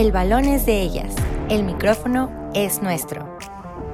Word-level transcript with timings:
El 0.00 0.12
balón 0.12 0.46
es 0.46 0.64
de 0.64 0.80
ellas, 0.80 1.14
el 1.50 1.62
micrófono 1.62 2.50
es 2.54 2.80
nuestro. 2.80 3.36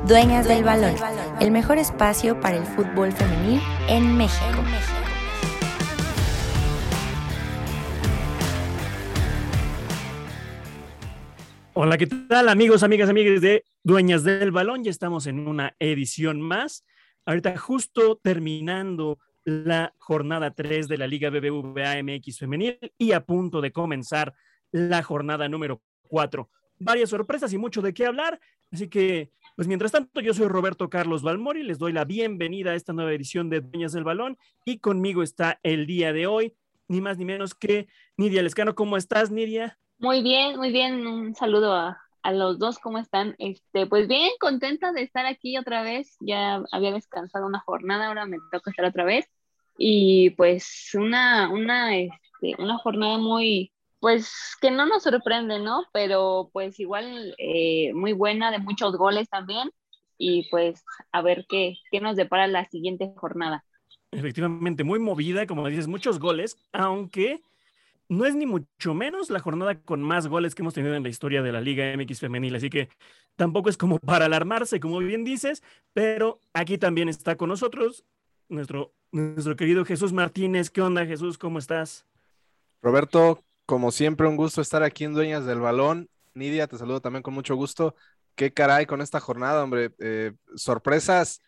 Dueñas 0.07 0.47
del 0.47 0.63
balón, 0.63 0.95
el 1.41 1.51
mejor 1.51 1.79
espacio 1.79 2.41
para 2.41 2.59
el 2.59 2.65
fútbol 2.65 3.11
femenil 3.11 3.61
en 3.89 4.17
México. 4.17 4.63
Hola, 11.75 11.99
¿qué 11.99 12.07
tal 12.07 12.51
amigos, 12.51 12.85
amigas, 12.85 13.11
amigas 13.11 13.41
de 13.41 13.65
Dueñas 13.83 14.23
del 14.23 14.53
Balón? 14.53 14.85
Ya 14.85 14.93
estamos 14.93 15.27
en 15.27 15.49
una 15.49 15.75
edición 15.81 16.41
más. 16.41 16.85
Ahorita 17.25 17.59
justo 17.59 18.21
terminando 18.23 19.19
la 19.43 19.93
jornada 19.99 20.53
3 20.53 20.87
de 20.87 20.99
la 20.99 21.09
Liga 21.09 21.31
BBVA 21.31 22.01
MX 22.01 22.39
femenil 22.39 22.79
y 22.97 23.11
a 23.11 23.25
punto 23.25 23.61
de 23.61 23.73
comenzar 23.73 24.35
la 24.71 25.03
jornada 25.03 25.49
número 25.49 25.83
4. 26.07 26.49
Varias 26.79 27.11
sorpresas 27.11 27.53
y 27.53 27.59
mucho 27.59 27.83
de 27.83 27.95
qué 27.95 28.07
hablar. 28.07 28.41
Así 28.73 28.89
que, 28.89 29.31
pues 29.55 29.69
mientras 29.69 29.93
tanto, 29.93 30.21
yo 30.21 30.35
soy 30.35 30.49
Roberto 30.49 30.91
Carlos 30.91 31.23
Balmori, 31.23 31.63
les 31.63 31.79
doy 31.79 31.93
la 31.93 32.05
bienvenida 32.05 32.73
a 32.73 32.75
esta 32.75 32.93
nueva 32.93 33.13
edición 33.13 33.49
de 33.49 33.61
Dueñas 33.61 33.93
del 33.93 34.05
Balón 34.05 34.37
y 34.65 34.79
conmigo 34.79 35.23
está 35.23 35.61
el 35.63 35.87
día 35.87 36.13
de 36.13 36.27
hoy, 36.27 36.55
ni 36.89 37.01
más 37.01 37.17
ni 37.17 37.25
menos 37.25 37.55
que 37.55 37.89
Nidia 38.17 38.43
Lescano. 38.43 38.75
¿Cómo 38.75 38.97
estás, 38.97 39.31
Nidia? 39.31 39.79
Muy 39.99 40.23
bien, 40.23 40.59
muy 40.59 40.73
bien. 40.73 41.07
Un 41.07 41.35
saludo 41.35 41.73
a, 41.75 41.99
a 42.23 42.33
los 42.33 42.59
dos, 42.59 42.79
¿cómo 42.79 42.99
están? 42.99 43.37
Este, 43.39 43.87
pues 43.87 44.09
bien, 44.09 44.31
contenta 44.41 44.93
de 44.93 45.03
estar 45.03 45.27
aquí 45.27 45.57
otra 45.57 45.83
vez. 45.83 46.17
Ya 46.21 46.63
había 46.73 46.93
descansado 46.93 47.47
una 47.47 47.61
jornada, 47.61 48.09
ahora 48.09 48.27
me 48.27 48.39
toca 48.51 48.71
estar 48.71 48.85
otra 48.85 49.05
vez. 49.05 49.27
Y 49.79 50.31
pues 50.31 50.91
una, 50.95 51.49
una, 51.51 51.97
este, 51.97 52.55
una 52.59 52.79
jornada 52.79 53.19
muy, 53.19 53.73
pues 54.01 54.57
que 54.61 54.71
no 54.71 54.87
nos 54.87 55.03
sorprende, 55.03 55.59
¿no? 55.59 55.85
Pero 55.93 56.51
pues 56.53 56.79
igual 56.81 57.35
eh, 57.39 57.93
muy 57.95 58.13
buena, 58.13 58.51
de 58.51 58.59
muchos 58.59 58.97
goles 58.97 59.29
también. 59.29 59.71
Y 60.19 60.49
pues 60.51 60.83
a 61.13 61.23
ver 61.23 61.47
qué, 61.49 61.77
qué 61.91 62.01
nos 62.01 62.17
depara 62.17 62.47
la 62.47 62.65
siguiente 62.67 63.13
jornada. 63.17 63.65
Efectivamente, 64.11 64.85
muy 64.85 64.99
movida, 64.99 65.47
como 65.47 65.69
dices, 65.69 65.89
muchos 65.89 66.19
goles, 66.19 66.57
aunque 66.73 67.43
no 68.09 68.25
es 68.25 68.35
ni 68.35 68.47
mucho 68.47 68.95
menos 68.95 69.31
la 69.31 69.41
jornada 69.41 69.81
con 69.81 70.03
más 70.03 70.29
goles 70.29 70.55
que 70.55 70.63
hemos 70.63 70.75
tenido 70.75 70.95
en 70.95 71.03
la 71.03 71.09
historia 71.09 71.43
de 71.43 71.53
la 71.53 71.61
Liga 71.61 71.93
MX 71.97 72.21
femenil, 72.21 72.55
así 72.55 72.71
que 72.71 72.89
tampoco 73.35 73.69
es 73.69 73.77
como 73.77 73.99
para 73.99 74.27
alarmarse, 74.27 74.81
como 74.81 74.99
bien 74.99 75.25
dices, 75.25 75.63
pero 75.93 76.39
aquí 76.55 76.79
también 76.79 77.09
está 77.09 77.37
con 77.37 77.49
nosotros 77.49 78.05
nuestro, 78.49 78.93
nuestro 79.13 79.57
querido 79.57 79.85
Jesús 79.85 80.13
Martínez. 80.13 80.71
¿Qué 80.71 80.83
onda, 80.83 81.05
Jesús? 81.05 81.37
¿Cómo 81.37 81.59
estás? 81.59 82.07
Roberto, 82.83 83.43
como 83.67 83.91
siempre, 83.91 84.29
un 84.29 84.37
gusto 84.37 84.61
estar 84.61 84.83
aquí 84.83 85.05
en 85.05 85.15
Dueñas 85.15 85.45
del 85.45 85.61
Balón. 85.61 86.09
Nidia, 86.35 86.69
te 86.69 86.79
saludo 86.79 87.01
también 87.01 87.23
con 87.23 87.35
mucho 87.35 87.57
gusto. 87.57 87.97
Qué 88.37 88.53
caray 88.53 88.87
con 88.87 89.01
esta 89.01 89.21
jornada, 89.21 89.65
hombre. 89.65 89.91
Eh, 89.99 90.33
sorpresas, 90.55 91.43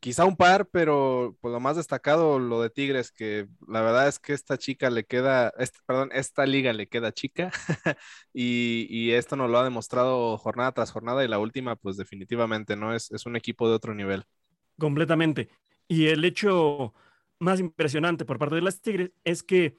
quizá 0.00 0.24
un 0.24 0.36
par, 0.36 0.66
pero 0.66 1.36
pues 1.40 1.52
lo 1.52 1.60
más 1.60 1.76
destacado, 1.76 2.38
lo 2.38 2.62
de 2.62 2.70
Tigres, 2.70 3.12
que 3.12 3.46
la 3.68 3.82
verdad 3.82 4.08
es 4.08 4.18
que 4.18 4.32
esta 4.32 4.56
chica 4.56 4.88
le 4.88 5.04
queda, 5.04 5.52
perdón, 5.86 6.10
esta 6.12 6.46
liga 6.46 6.72
le 6.72 6.88
queda 6.88 7.12
chica 7.12 7.50
y, 8.32 9.10
esto 9.10 9.36
nos 9.36 9.50
lo 9.50 9.58
ha 9.58 9.64
demostrado 9.64 10.38
jornada 10.38 10.72
tras 10.72 10.92
jornada 10.92 11.24
y 11.24 11.28
la 11.28 11.38
última, 11.38 11.76
pues 11.76 11.96
definitivamente, 11.96 12.76
¿no? 12.76 12.94
Es 12.94 13.26
un 13.26 13.36
equipo 13.36 13.68
de 13.68 13.74
otro 13.74 13.94
nivel. 13.94 14.24
Completamente. 14.78 15.50
Y 15.88 16.06
el 16.06 16.24
hecho 16.24 16.94
más 17.38 17.60
impresionante 17.60 18.24
por 18.24 18.38
parte 18.38 18.54
de 18.54 18.62
las 18.62 18.80
Tigres 18.80 19.10
es 19.24 19.42
que 19.42 19.76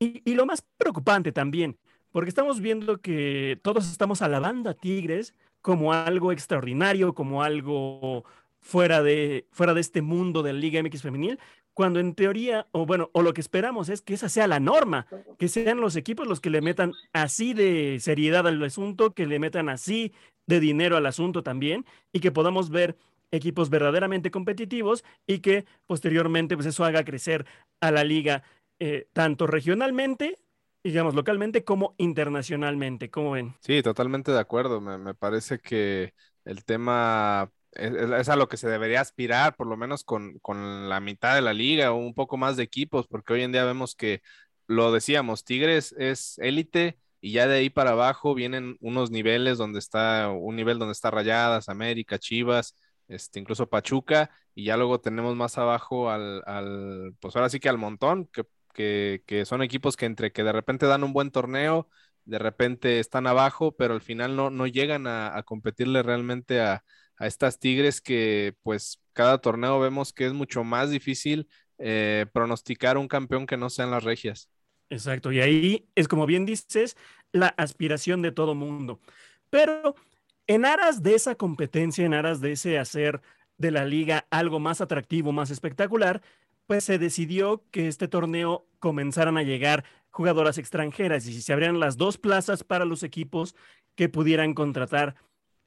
y, 0.00 0.34
lo 0.34 0.46
más 0.46 0.64
preocupante 0.78 1.30
también, 1.30 1.78
porque 2.10 2.30
estamos 2.30 2.60
viendo 2.60 3.00
que 3.00 3.60
todos 3.62 3.90
estamos 3.90 4.22
alabando 4.22 4.70
a 4.70 4.74
Tigres 4.74 5.34
como 5.60 5.92
algo 5.92 6.32
extraordinario, 6.32 7.14
como 7.14 7.42
algo 7.42 8.24
fuera 8.60 9.02
de, 9.02 9.46
fuera 9.52 9.74
de 9.74 9.82
este 9.82 10.00
mundo 10.00 10.42
de 10.42 10.54
la 10.54 10.58
Liga 10.58 10.82
MX 10.82 11.02
femenil, 11.02 11.38
cuando 11.74 12.00
en 12.00 12.14
teoría, 12.14 12.66
o 12.72 12.86
bueno, 12.86 13.10
o 13.12 13.22
lo 13.22 13.34
que 13.34 13.42
esperamos 13.42 13.90
es 13.90 14.00
que 14.00 14.14
esa 14.14 14.30
sea 14.30 14.46
la 14.46 14.58
norma, 14.58 15.06
que 15.38 15.48
sean 15.48 15.80
los 15.80 15.96
equipos 15.96 16.26
los 16.26 16.40
que 16.40 16.50
le 16.50 16.62
metan 16.62 16.92
así 17.12 17.52
de 17.52 17.98
seriedad 18.00 18.46
al 18.46 18.62
asunto, 18.64 19.12
que 19.12 19.26
le 19.26 19.38
metan 19.38 19.68
así 19.68 20.12
de 20.46 20.60
dinero 20.60 20.96
al 20.96 21.06
asunto 21.06 21.42
también, 21.42 21.84
y 22.12 22.20
que 22.20 22.32
podamos 22.32 22.70
ver 22.70 22.96
equipos 23.32 23.70
verdaderamente 23.70 24.30
competitivos 24.30 25.04
y 25.26 25.38
que 25.38 25.64
posteriormente 25.86 26.56
pues 26.56 26.66
eso 26.66 26.84
haga 26.84 27.04
crecer 27.04 27.46
a 27.80 27.90
la 27.90 28.02
liga 28.02 28.42
eh, 28.80 29.08
tanto 29.12 29.46
regionalmente, 29.46 30.38
digamos, 30.82 31.14
localmente, 31.14 31.64
como 31.64 31.94
internacionalmente. 31.98 33.10
¿Cómo 33.10 33.32
ven? 33.32 33.54
Sí, 33.60 33.82
totalmente 33.82 34.32
de 34.32 34.40
acuerdo. 34.40 34.80
Me, 34.80 35.14
parece 35.14 35.58
que 35.58 36.14
el 36.46 36.64
tema 36.64 37.52
es, 37.72 38.28
a 38.30 38.36
lo 38.36 38.48
que 38.48 38.56
se 38.56 38.68
debería 38.68 39.02
aspirar, 39.02 39.54
por 39.54 39.66
lo 39.66 39.76
menos 39.76 40.02
con, 40.02 40.38
con, 40.38 40.88
la 40.88 40.98
mitad 40.98 41.34
de 41.34 41.42
la 41.42 41.52
liga 41.52 41.92
o 41.92 41.96
un 41.96 42.14
poco 42.14 42.38
más 42.38 42.56
de 42.56 42.62
equipos, 42.62 43.06
porque 43.06 43.34
hoy 43.34 43.42
en 43.42 43.52
día 43.52 43.64
vemos 43.64 43.94
que, 43.94 44.22
lo 44.66 44.92
decíamos, 44.92 45.44
Tigres 45.44 45.94
es 45.98 46.38
élite 46.38 46.98
y 47.20 47.32
ya 47.32 47.46
de 47.46 47.58
ahí 47.58 47.70
para 47.70 47.90
abajo 47.90 48.34
vienen 48.34 48.76
unos 48.80 49.10
niveles 49.10 49.58
donde 49.58 49.78
está, 49.78 50.30
un 50.30 50.56
nivel 50.56 50.78
donde 50.78 50.92
está 50.92 51.10
Rayadas, 51.10 51.68
América, 51.68 52.18
Chivas, 52.18 52.76
este, 53.08 53.40
incluso 53.40 53.68
Pachuca, 53.68 54.30
y 54.54 54.64
ya 54.64 54.76
luego 54.76 55.00
tenemos 55.00 55.36
más 55.36 55.58
abajo 55.58 56.08
al, 56.10 56.42
al 56.46 57.14
pues 57.20 57.36
ahora 57.36 57.50
sí 57.50 57.60
que 57.60 57.68
al 57.68 57.78
montón, 57.78 58.26
que 58.32 58.44
que, 58.72 59.44
son 59.46 59.62
equipos 59.62 59.96
que 59.96 60.06
entre 60.06 60.32
que 60.32 60.42
de 60.42 60.52
repente 60.52 60.86
dan 60.86 61.04
un 61.04 61.12
buen 61.12 61.30
torneo, 61.30 61.88
de 62.24 62.38
repente 62.38 63.00
están 63.00 63.26
abajo, 63.26 63.76
pero 63.76 63.94
al 63.94 64.00
final 64.00 64.36
no, 64.36 64.50
no 64.50 64.66
llegan 64.66 65.06
a, 65.06 65.42
competirle 65.44 66.02
realmente 66.02 66.60
a, 66.60 66.84
estas 67.18 67.58
Tigres 67.58 68.00
que 68.00 68.54
pues 68.62 69.02
cada 69.12 69.42
torneo 69.42 69.78
vemos 69.78 70.14
que 70.14 70.24
es 70.24 70.32
mucho 70.32 70.64
más 70.64 70.90
difícil 70.90 71.50
eh, 71.76 72.24
pronosticar 72.32 72.96
un 72.96 73.08
campeón 73.08 73.46
que 73.46 73.58
no 73.58 73.68
sean 73.68 73.90
las 73.90 74.04
regias. 74.04 74.48
Exacto, 74.88 75.30
y 75.30 75.40
ahí 75.40 75.86
es 75.94 76.08
como 76.08 76.24
bien 76.24 76.46
dices, 76.46 76.96
la 77.32 77.48
aspiración 77.48 78.22
de 78.22 78.32
todo 78.32 78.54
mundo. 78.54 79.00
Pero 79.50 79.94
en 80.46 80.64
aras 80.64 81.02
de 81.02 81.14
esa 81.14 81.34
competencia, 81.34 82.04
en 82.04 82.14
aras 82.14 82.40
de 82.40 82.52
ese 82.52 82.78
hacer 82.78 83.20
de 83.58 83.70
la 83.70 83.84
liga 83.84 84.26
algo 84.30 84.58
más 84.58 84.80
atractivo, 84.80 85.32
más 85.32 85.50
espectacular, 85.50 86.22
pues 86.70 86.84
se 86.84 87.00
decidió 87.00 87.64
que 87.72 87.88
este 87.88 88.06
torneo 88.06 88.64
comenzaran 88.78 89.36
a 89.36 89.42
llegar 89.42 89.82
jugadoras 90.10 90.56
extranjeras 90.56 91.26
y 91.26 91.42
se 91.42 91.52
abrían 91.52 91.80
las 91.80 91.96
dos 91.96 92.16
plazas 92.16 92.62
para 92.62 92.84
los 92.84 93.02
equipos 93.02 93.56
que 93.96 94.08
pudieran 94.08 94.54
contratar 94.54 95.16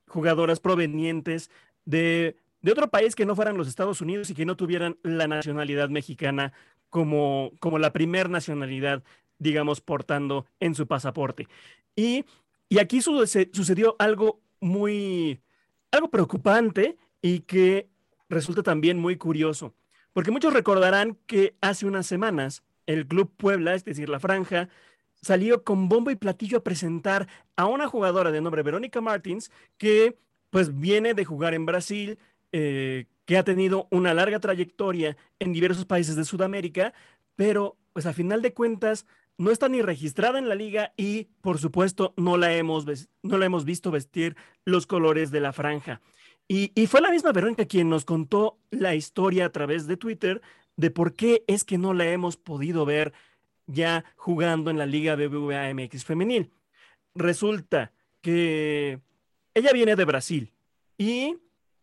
jugadoras 0.08 0.62
provenientes 0.62 1.52
de, 1.84 2.38
otro 2.72 2.90
país 2.90 3.16
que 3.16 3.25
no 3.25 3.36
fueran 3.36 3.58
los 3.58 3.68
Estados 3.68 4.00
Unidos 4.00 4.30
y 4.30 4.34
que 4.34 4.46
no 4.46 4.56
tuvieran 4.56 4.97
la 5.03 5.28
nacionalidad 5.28 5.90
mexicana 5.90 6.53
como, 6.90 7.52
como 7.59 7.80
la 7.80 7.91
primer 7.91 8.30
nacionalidad, 8.30 9.03
digamos, 9.40 9.81
portando 9.81 10.46
en 10.62 10.74
su 10.74 10.88
pasaporte. 10.88 11.50
Y, 11.97 12.24
y 12.70 12.80
aquí 12.80 13.02
sucedió 13.02 13.97
algo 14.00 14.40
muy, 14.62 15.41
algo 15.91 16.09
preocupante 16.09 16.96
y 17.22 17.40
que 17.40 17.90
resulta 18.30 18.64
también 18.64 19.00
muy 19.00 19.18
curioso. 19.18 19.74
Porque 20.13 20.31
muchos 20.31 20.53
recordarán 20.53 21.18
que 21.25 21.56
hace 21.62 21.85
unas 21.85 22.06
semanas 22.06 22.63
el 22.85 23.07
Club 23.07 23.31
Puebla, 23.35 23.74
es 23.74 23.84
decir, 23.84 24.09
la 24.09 24.19
franja, 24.19 24.69
salió 25.22 25.63
con 25.63 25.90
bombo 25.90 26.12
y 26.12 26.16
platillo 26.16 26.59
a 26.59 26.63
presentar 26.63 27.28
a 27.56 27.66
una 27.66 27.88
jugadora 27.88 28.31
de 28.31 28.41
nombre 28.41 28.62
Verónica 28.62 29.02
Martins, 29.02 29.52
que 29.78 30.18
pues 30.50 30.79
viene 30.79 31.13
de 31.13 31.25
jugar 31.25 31.53
en 31.53 31.66
Brasil, 31.66 32.19
eh, 32.52 33.06
que 33.25 33.38
ha 33.38 33.44
tenido 33.44 33.88
una 33.90 34.13
larga 34.13 34.40
trayectoria 34.40 35.18
en 35.40 35.53
diversos 35.53 35.85
países 35.85 36.16
de 36.16 36.25
Sudamérica, 36.25 36.94
pero 37.35 37.78
pues 37.94 38.06
a 38.06 38.13
final 38.13 38.41
de 38.41 38.53
cuentas 38.53 39.06
no 39.38 39.50
está 39.50 39.69
ni 39.69 39.81
registrada 39.81 40.38
en 40.38 40.50
la 40.50 40.55
liga 40.55 40.93
y 40.97 41.29
por 41.41 41.58
supuesto 41.58 42.14
no 42.17 42.38
la 42.38 42.53
hemos, 42.53 42.85
no 43.23 43.38
la 43.38 43.46
hemos 43.46 43.66
visto 43.66 43.91
vestir 43.91 44.35
los 44.66 44.85
colores 44.85 45.32
de 45.32 45.40
la 45.40 45.53
franja. 45.53 46.02
Y, 46.55 46.85
fue 46.85 47.02
la 47.02 47.09
misma 47.09 47.32
Verónica 47.32 47.66
quien 47.66 47.90
nos 47.90 48.05
contó 48.05 48.59
la 48.70 48.94
historia 48.94 49.47
a 49.47 49.52
través 49.52 49.88
de 49.88 49.97
Twitter 49.97 50.40
de 50.76 50.91
por 50.91 51.16
qué 51.16 51.44
es 51.47 51.64
que 51.64 51.79
no 51.79 51.96
la 51.96 52.05
hemos 52.05 52.38
podido 52.38 52.85
ver 52.85 53.11
ya 53.66 54.05
jugando 54.17 54.70
en 54.70 54.78
la 54.78 54.85
Liga 54.85 55.16
BBVA 55.16 55.73
MX 55.73 56.05
femenil. 56.05 56.52
Resulta 57.16 57.91
que 58.22 59.00
ella 59.55 59.73
viene 59.73 59.96
de 59.96 60.05
Brasil 60.05 60.53
y 60.96 61.38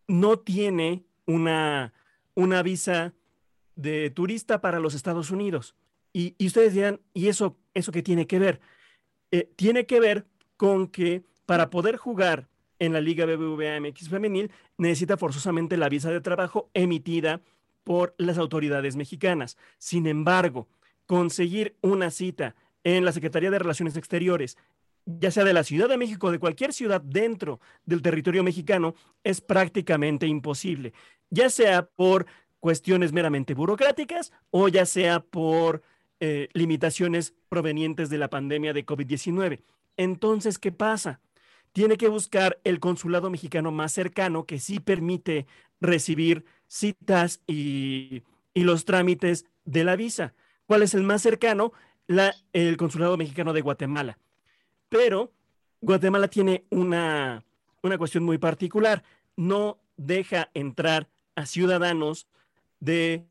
no 0.06 0.38
tiene 0.38 1.02
una, 1.26 1.92
una 2.36 2.62
visa 2.62 3.12
de 3.74 4.10
turista 4.10 4.60
para 4.60 4.78
los 4.78 4.94
Estados 4.94 5.32
Unidos. 5.32 5.74
Y, 6.12 6.36
ustedes 6.46 6.74
dirán, 6.74 7.00
¿y 7.12 7.26
eso, 7.26 7.58
eso 7.74 7.90
qué 7.90 8.04
tiene 8.04 8.28
que 8.28 8.38
ver? 8.38 8.60
Eh, 9.32 9.50
tiene 9.56 9.86
que 9.86 9.98
ver 9.98 10.26
con 10.56 10.86
que 10.86 11.24
para 11.44 11.70
poder 11.70 11.96
jugar 11.96 12.48
en 12.80 12.92
la 12.92 13.00
Liga 13.00 13.26
BBVA 13.26 13.78
MX 13.80 14.08
femenil 14.08 14.50
necesita 14.76 15.16
forzosamente 15.16 15.76
la 15.76 15.88
visa 15.88 16.10
de 16.10 16.20
trabajo 16.20 16.68
emitida 16.74 17.40
por 17.84 18.14
las 18.18 18.38
autoridades 18.38 18.96
mexicanas. 18.96 19.56
Sin 19.78 20.08
embargo, 20.08 20.66
conseguir 21.06 21.76
una 21.80 22.10
cita 22.10 22.56
en 22.82 23.04
la 23.04 23.12
Secretaría 23.12 23.50
de 23.50 23.58
Relaciones 23.60 23.96
Exteriores 23.96 24.56
ya 25.06 25.30
sea 25.30 25.44
de 25.44 25.52
la 25.52 25.64
Ciudad 25.64 25.88
de 25.88 25.96
México 25.96 26.28
o 26.28 26.30
de 26.30 26.38
cualquier 26.38 26.72
ciudad 26.72 27.00
dentro 27.00 27.60
del 27.84 28.02
territorio 28.02 28.44
mexicano, 28.44 28.94
es 29.24 29.40
prácticamente 29.40 30.26
imposible, 30.26 30.92
ya 31.30 31.50
sea 31.50 31.86
por 31.86 32.26
cuestiones 32.60 33.12
meramente 33.12 33.54
burocráticas 33.54 34.32
o 34.50 34.68
ya 34.68 34.84
sea 34.84 35.20
por 35.20 35.82
eh, 36.20 36.48
limitaciones 36.52 37.34
provenientes 37.48 38.10
de 38.10 38.18
la 38.18 38.28
pandemia 38.28 38.72
de 38.72 38.84
COVID-19. 38.84 39.62
Entonces, 39.96 40.58
¿qué 40.58 40.72
pasa? 40.72 41.20
Tiene 41.72 41.96
que 41.96 42.08
buscar 42.08 42.58
el 42.64 42.80
consulado 42.80 43.30
mexicano 43.30 43.70
más 43.70 43.92
cercano 43.92 44.44
que 44.44 44.58
sí 44.58 44.80
permite 44.80 45.46
recibir 45.80 46.44
citas 46.66 47.40
y, 47.46 48.22
los 48.54 48.84
trámites 48.84 49.46
de 49.64 49.84
la 49.84 49.96
visa. 49.96 50.34
¿Cuál 50.66 50.82
es 50.82 50.94
el 50.94 51.02
más 51.02 51.22
cercano? 51.22 51.72
El 52.52 52.76
consulado 52.76 53.16
mexicano 53.16 53.52
de 53.52 53.62
Guatemala. 53.62 54.18
Pero 54.88 55.32
Guatemala 55.80 56.28
tiene 56.28 56.64
una, 56.68 57.42
una 57.82 57.96
cuestión 57.96 58.24
muy 58.24 58.36
particular. 58.36 59.02
No 59.36 59.78
deja 59.96 60.50
entrar 60.52 61.08
a 61.36 61.46
ciudadanos 61.46 62.26
de 62.80 63.24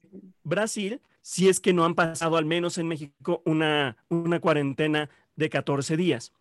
Brasil 0.44 1.02
si 1.22 1.48
es 1.48 1.60
que 1.60 1.74
no 1.74 1.86
han 1.86 1.94
pasado 1.94 2.38
al 2.38 2.46
menos 2.46 2.78
en 2.78 2.88
México 2.88 3.44
una, 3.46 3.98
una 4.08 4.40
cuarentena 4.40 5.10
de 5.36 5.50
14 5.50 5.96
días. 5.96 6.34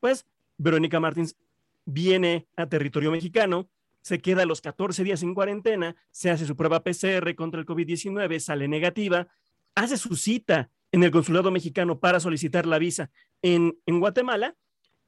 Pues 0.00 0.26
Verónica 0.58 1.00
Martins 1.00 1.36
viene 1.84 2.46
a 2.56 2.66
territorio 2.66 3.10
mexicano, 3.10 3.68
se 4.02 4.20
queda 4.20 4.44
los 4.44 4.60
14 4.60 5.02
días 5.04 5.22
en 5.22 5.34
cuarentena, 5.34 5.96
se 6.10 6.30
hace 6.30 6.46
su 6.46 6.56
prueba 6.56 6.82
PCR 6.82 7.34
contra 7.34 7.60
el 7.60 7.66
COVID-19, 7.66 8.38
sale 8.38 8.68
negativa, 8.68 9.28
hace 9.74 9.96
su 9.96 10.16
cita 10.16 10.70
en 10.92 11.02
el 11.02 11.10
consulado 11.10 11.50
mexicano 11.50 11.98
para 11.98 12.20
solicitar 12.20 12.66
la 12.66 12.78
visa 12.78 13.10
en, 13.42 13.78
en 13.86 14.00
Guatemala 14.00 14.54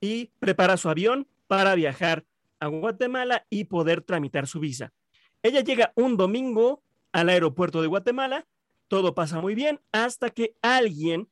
y 0.00 0.32
prepara 0.38 0.76
su 0.76 0.88
avión 0.88 1.28
para 1.46 1.74
viajar 1.74 2.24
a 2.58 2.66
Guatemala 2.68 3.46
y 3.50 3.64
poder 3.64 4.02
tramitar 4.02 4.46
su 4.46 4.60
visa. 4.60 4.92
Ella 5.42 5.60
llega 5.60 5.92
un 5.94 6.16
domingo 6.16 6.82
al 7.12 7.28
aeropuerto 7.28 7.82
de 7.82 7.86
Guatemala, 7.86 8.46
todo 8.88 9.14
pasa 9.14 9.40
muy 9.40 9.54
bien 9.54 9.80
hasta 9.92 10.30
que 10.30 10.54
alguien 10.62 11.28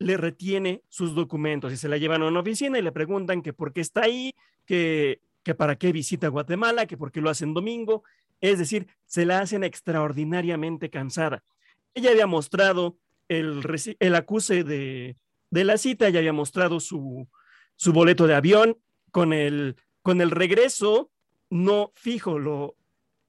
le 0.00 0.16
retiene 0.16 0.82
sus 0.88 1.14
documentos 1.14 1.72
y 1.72 1.76
se 1.76 1.88
la 1.88 1.98
llevan 1.98 2.22
a 2.22 2.26
una 2.26 2.40
oficina 2.40 2.78
y 2.78 2.82
le 2.82 2.90
preguntan 2.90 3.42
que 3.42 3.52
por 3.52 3.72
qué 3.72 3.82
está 3.82 4.04
ahí, 4.04 4.34
que, 4.64 5.20
que 5.44 5.54
para 5.54 5.76
qué 5.76 5.92
visita 5.92 6.28
Guatemala, 6.28 6.86
que 6.86 6.96
por 6.96 7.12
qué 7.12 7.20
lo 7.20 7.30
hacen 7.30 7.54
domingo. 7.54 8.02
Es 8.40 8.58
decir, 8.58 8.88
se 9.04 9.26
la 9.26 9.40
hacen 9.40 9.62
extraordinariamente 9.62 10.88
cansada. 10.88 11.44
Ella 11.92 12.10
había 12.10 12.26
mostrado 12.26 12.96
el, 13.28 13.62
el 13.98 14.14
acuse 14.14 14.64
de, 14.64 15.16
de 15.50 15.64
la 15.64 15.76
cita, 15.76 16.08
ya 16.08 16.20
había 16.20 16.32
mostrado 16.32 16.80
su, 16.80 17.28
su 17.76 17.92
boleto 17.92 18.26
de 18.26 18.34
avión 18.34 18.78
con 19.10 19.34
el, 19.34 19.76
con 20.02 20.22
el 20.22 20.30
regreso 20.30 21.10
no 21.50 21.92
fijo, 21.94 22.38
lo, 22.38 22.76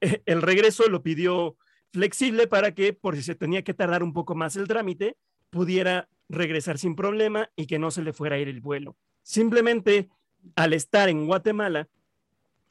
el 0.00 0.40
regreso 0.40 0.88
lo 0.88 1.02
pidió 1.02 1.56
flexible 1.92 2.46
para 2.46 2.72
que, 2.72 2.94
por 2.94 3.14
si 3.16 3.22
se 3.22 3.34
tenía 3.34 3.62
que 3.62 3.74
tardar 3.74 4.02
un 4.02 4.14
poco 4.14 4.34
más 4.34 4.56
el 4.56 4.68
trámite, 4.68 5.16
pudiera 5.50 6.08
regresar 6.32 6.78
sin 6.78 6.96
problema 6.96 7.50
y 7.56 7.66
que 7.66 7.78
no 7.78 7.90
se 7.90 8.02
le 8.02 8.12
fuera 8.12 8.36
a 8.36 8.38
ir 8.38 8.48
el 8.48 8.60
vuelo. 8.60 8.96
Simplemente, 9.22 10.08
al 10.56 10.72
estar 10.72 11.08
en 11.08 11.26
Guatemala, 11.26 11.88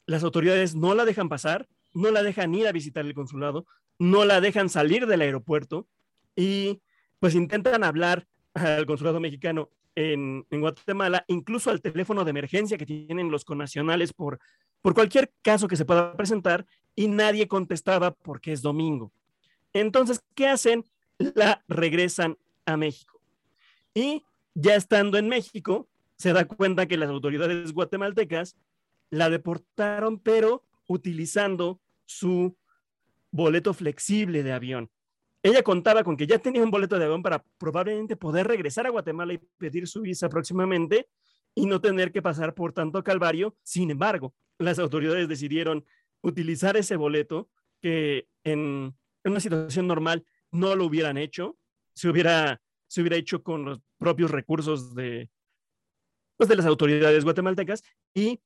las 0.06 0.24
autoridades 0.24 0.74
no 0.74 0.94
la 0.94 1.04
dejan 1.04 1.28
pasar, 1.28 1.68
no 1.94 2.10
la 2.10 2.22
dejan 2.22 2.54
ir 2.54 2.66
a 2.66 2.72
visitar 2.72 3.04
el 3.04 3.14
consulado, 3.14 3.66
no 3.98 4.24
la 4.24 4.40
dejan 4.40 4.68
salir 4.68 5.06
del 5.06 5.22
aeropuerto 5.22 5.86
y 6.34 6.80
pues 7.20 7.34
intentan 7.34 7.84
hablar 7.84 8.26
al 8.54 8.84
consulado 8.84 9.20
mexicano 9.20 9.70
en, 9.94 10.46
en, 10.50 10.60
Guatemala, 10.60 11.24
incluso 11.28 11.70
al 11.70 11.80
teléfono 11.80 12.24
de 12.24 12.30
emergencia 12.30 12.78
que 12.78 12.86
tienen 12.86 13.30
los 13.30 13.44
conacionales 13.44 14.12
por, 14.12 14.40
por 14.80 14.94
cualquier 14.94 15.32
caso 15.42 15.68
que 15.68 15.76
se 15.76 15.84
pueda 15.84 16.16
presentar 16.16 16.66
y 16.94 17.08
nadie 17.08 17.46
contestaba 17.46 18.10
porque 18.10 18.52
es 18.52 18.62
domingo. 18.62 19.12
Entonces, 19.72 20.20
¿qué 20.34 20.48
hacen? 20.48 20.84
La 21.18 21.62
regresan 21.68 22.36
a 22.66 22.76
México. 22.76 23.11
Y 23.94 24.24
ya 24.54 24.74
estando 24.74 25.18
en 25.18 25.28
México, 25.28 25.88
se 26.16 26.32
da 26.32 26.46
cuenta 26.46 26.86
que 26.86 26.96
las 26.96 27.10
autoridades 27.10 27.72
guatemaltecas 27.72 28.56
la 29.10 29.28
deportaron, 29.28 30.18
pero 30.18 30.64
utilizando 30.86 31.80
su 32.06 32.56
boleto 33.30 33.74
flexible 33.74 34.42
de 34.42 34.52
avión. 34.52 34.90
Ella 35.42 35.62
contaba 35.62 36.04
con 36.04 36.16
que 36.16 36.26
ya 36.26 36.38
tenía 36.38 36.62
un 36.62 36.70
boleto 36.70 36.98
de 36.98 37.04
avión 37.04 37.22
para 37.22 37.44
probablemente 37.58 38.16
poder 38.16 38.46
regresar 38.46 38.86
a 38.86 38.90
Guatemala 38.90 39.32
y 39.32 39.38
pedir 39.58 39.88
su 39.88 40.00
visa 40.02 40.28
próximamente 40.28 41.08
y 41.54 41.66
no 41.66 41.80
tener 41.80 42.12
que 42.12 42.22
pasar 42.22 42.54
por 42.54 42.72
tanto 42.72 43.02
calvario. 43.02 43.56
Sin 43.62 43.90
embargo, 43.90 44.34
las 44.58 44.78
autoridades 44.78 45.28
decidieron 45.28 45.84
utilizar 46.22 46.76
ese 46.76 46.96
boleto 46.96 47.50
que 47.80 48.28
en, 48.44 48.94
una 49.24 49.40
situación 49.40 49.88
normal 49.88 50.24
no 50.50 50.76
lo 50.76 50.86
hubieran 50.86 51.16
hecho, 51.16 51.58
se 51.94 52.08
hubiera, 52.08 52.62
se 52.92 53.00
hubiera 53.00 53.16
hecho 53.16 53.42
con 53.42 53.64
los 53.64 53.80
propios 53.96 54.30
recursos 54.30 54.94
de, 54.94 55.30
pues, 56.36 56.46
de 56.50 56.56
las 56.56 56.66
autoridades 56.66 57.24
guatemaltecas 57.24 57.82
y, 58.12 58.42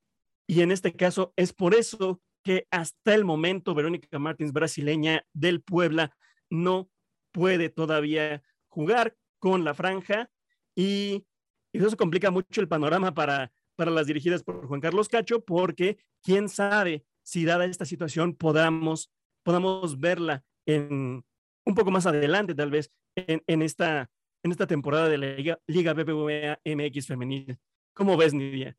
y 0.46 0.60
en 0.60 0.70
este 0.70 0.94
caso 0.94 1.32
es 1.34 1.52
por 1.52 1.74
eso 1.74 2.22
que 2.44 2.68
hasta 2.70 3.16
el 3.16 3.24
momento 3.24 3.74
Verónica 3.74 4.20
Martins, 4.20 4.52
brasileña 4.52 5.26
del 5.32 5.62
Puebla, 5.62 6.16
no 6.48 6.88
puede 7.32 7.70
todavía 7.70 8.40
jugar 8.68 9.16
con 9.40 9.64
la 9.64 9.74
franja 9.74 10.30
y, 10.76 11.26
y 11.72 11.78
eso 11.78 11.96
complica 11.96 12.30
mucho 12.30 12.60
el 12.60 12.68
panorama 12.68 13.14
para, 13.14 13.50
para 13.74 13.90
las 13.90 14.06
dirigidas 14.06 14.44
por 14.44 14.64
Juan 14.68 14.80
Carlos 14.80 15.08
Cacho 15.08 15.44
porque 15.44 15.98
quién 16.22 16.48
sabe 16.48 17.04
si 17.24 17.44
dada 17.44 17.64
esta 17.64 17.84
situación 17.84 18.36
podamos, 18.36 19.10
podamos 19.42 19.98
verla 19.98 20.44
en, 20.66 21.24
un 21.64 21.74
poco 21.74 21.90
más 21.90 22.06
adelante, 22.06 22.54
tal 22.54 22.70
vez, 22.70 22.92
en, 23.16 23.42
en 23.48 23.62
esta, 23.62 24.08
en 24.42 24.52
esta 24.52 24.66
temporada 24.66 25.08
de 25.08 25.18
la 25.18 25.34
Liga, 25.34 25.58
Liga 25.66 25.92
BBVA 25.92 26.60
MX 26.64 27.06
femenil. 27.06 27.58
¿Cómo 27.94 28.16
ves, 28.16 28.34
Nidia? 28.34 28.76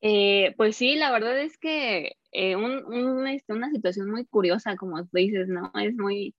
Eh, 0.00 0.54
pues 0.56 0.76
sí, 0.76 0.96
la 0.96 1.12
verdad 1.12 1.40
es 1.40 1.56
que 1.58 2.16
eh, 2.32 2.56
un, 2.56 2.84
un, 2.86 3.26
este, 3.28 3.52
una 3.52 3.70
situación 3.70 4.10
muy 4.10 4.26
curiosa, 4.26 4.76
como 4.76 5.00
tú 5.04 5.10
dices, 5.12 5.48
¿no? 5.48 5.70
Es 5.80 5.94
muy, 5.94 6.34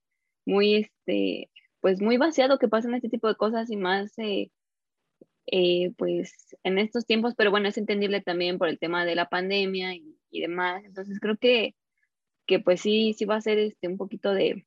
muy, 0.46 0.76
este, 0.76 1.50
pues 1.80 2.02
muy 2.02 2.18
vaciado 2.18 2.60
que 2.60 2.68
pasen 2.68 2.94
este 2.94 3.10
tipo 3.10 3.28
de 3.28 3.36
cosas 3.36 3.70
y 3.72 3.78
más, 3.78 4.18
eh, 4.20 4.52
eh, 5.48 5.92
pues 5.98 6.56
en 6.64 6.78
estos 6.78 7.06
tiempos, 7.06 7.36
pero 7.38 7.52
bueno, 7.52 7.70
es 7.70 7.78
entendible 7.78 8.22
también 8.22 8.58
por 8.58 8.70
el 8.70 8.80
tema 8.80 9.06
de 9.06 9.16
la 9.16 9.30
pandemia 9.30 9.96
y, 9.96 10.18
y 10.30 10.42
demás. 10.42 10.84
Entonces 10.86 11.20
creo 11.20 11.38
que, 11.38 11.76
que 12.46 12.60
pues 12.60 12.82
sí, 12.82 13.14
sí 13.14 13.26
va 13.26 13.36
a 13.36 13.42
ser 13.42 13.60
este, 13.60 13.88
un 13.88 13.98
poquito 13.98 14.34
de, 14.34 14.66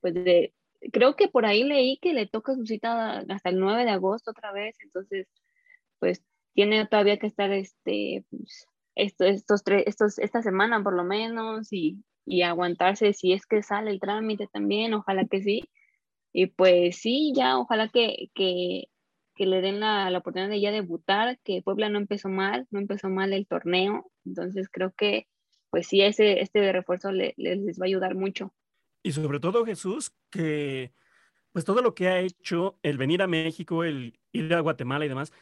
pues 0.00 0.14
de, 0.14 0.54
creo 0.92 1.16
que 1.16 1.28
por 1.28 1.46
ahí 1.46 1.64
leí 1.64 1.98
que 1.98 2.12
le 2.14 2.26
toca 2.26 2.54
su 2.54 2.66
cita 2.66 3.18
hasta 3.28 3.50
el 3.50 3.58
9 3.60 3.84
de 3.84 3.90
agosto 3.90 4.32
otra 4.32 4.52
vez, 4.52 4.76
entonces 4.80 5.28
pues 5.98 6.24
tiene 6.54 6.86
todavía 6.86 7.18
que 7.18 7.26
estar 7.26 7.52
este, 7.52 8.24
pues, 8.30 8.66
esto, 8.94 9.24
estos 9.24 9.64
tres, 9.64 9.84
estos, 9.86 10.18
esta 10.18 10.42
semana 10.42 10.82
por 10.82 10.94
lo 10.94 11.04
menos 11.04 11.72
y, 11.72 12.04
y 12.26 12.42
aguantarse 12.42 13.12
si 13.12 13.32
es 13.32 13.46
que 13.46 13.62
sale 13.62 13.90
el 13.90 14.00
trámite 14.00 14.48
también, 14.52 14.94
ojalá 14.94 15.26
que 15.26 15.42
sí. 15.42 15.62
Y 16.32 16.46
pues 16.48 16.96
sí, 16.96 17.32
ya, 17.36 17.58
ojalá 17.58 17.88
que, 17.88 18.30
que, 18.34 18.88
le 19.36 19.60
den 19.60 19.80
la, 19.80 20.08
la, 20.10 20.18
oportunidad 20.18 20.50
de 20.50 20.60
ya 20.60 20.70
debutar, 20.70 21.38
que 21.44 21.62
Puebla 21.62 21.88
no 21.88 21.98
empezó 21.98 22.28
mal, 22.28 22.66
no 22.70 22.78
empezó 22.80 23.08
mal 23.08 23.32
el 23.32 23.46
torneo, 23.46 24.10
entonces 24.24 24.68
creo 24.70 24.92
que 24.96 25.26
pues 25.70 25.88
sí, 25.88 26.02
ese, 26.02 26.40
este 26.40 26.70
refuerzo 26.72 27.12
le, 27.12 27.34
le, 27.38 27.56
les 27.56 27.80
va 27.80 27.86
a 27.86 27.88
ayudar 27.88 28.14
mucho. 28.14 28.52
Y 29.02 29.12
sobre 29.12 29.40
todo 29.40 29.64
Jesús, 29.64 30.12
que 30.30 30.92
pues 31.52 31.64
todo 31.64 31.82
lo 31.82 31.94
que 31.94 32.08
ha 32.08 32.20
hecho, 32.20 32.78
el 32.82 32.96
venir 32.96 33.22
a 33.22 33.26
México, 33.26 33.84
el 33.84 34.18
ir 34.32 34.54
a 34.54 34.60
Guatemala 34.60 35.04
y 35.04 35.08
demás, 35.08 35.32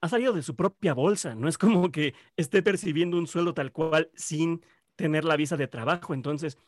ha 0.00 0.08
salido 0.08 0.32
de 0.32 0.42
su 0.42 0.56
propia 0.56 0.94
bolsa, 0.94 1.34
no 1.34 1.48
es 1.48 1.58
como 1.58 1.92
que 1.92 2.14
esté 2.36 2.62
percibiendo 2.62 3.18
un 3.18 3.26
sueldo 3.26 3.54
tal 3.54 3.70
cual 3.70 4.10
sin 4.14 4.64
tener 4.96 5.24
la 5.24 5.36
visa 5.36 5.56
de 5.56 5.68
trabajo, 5.68 6.14
entonces 6.14 6.58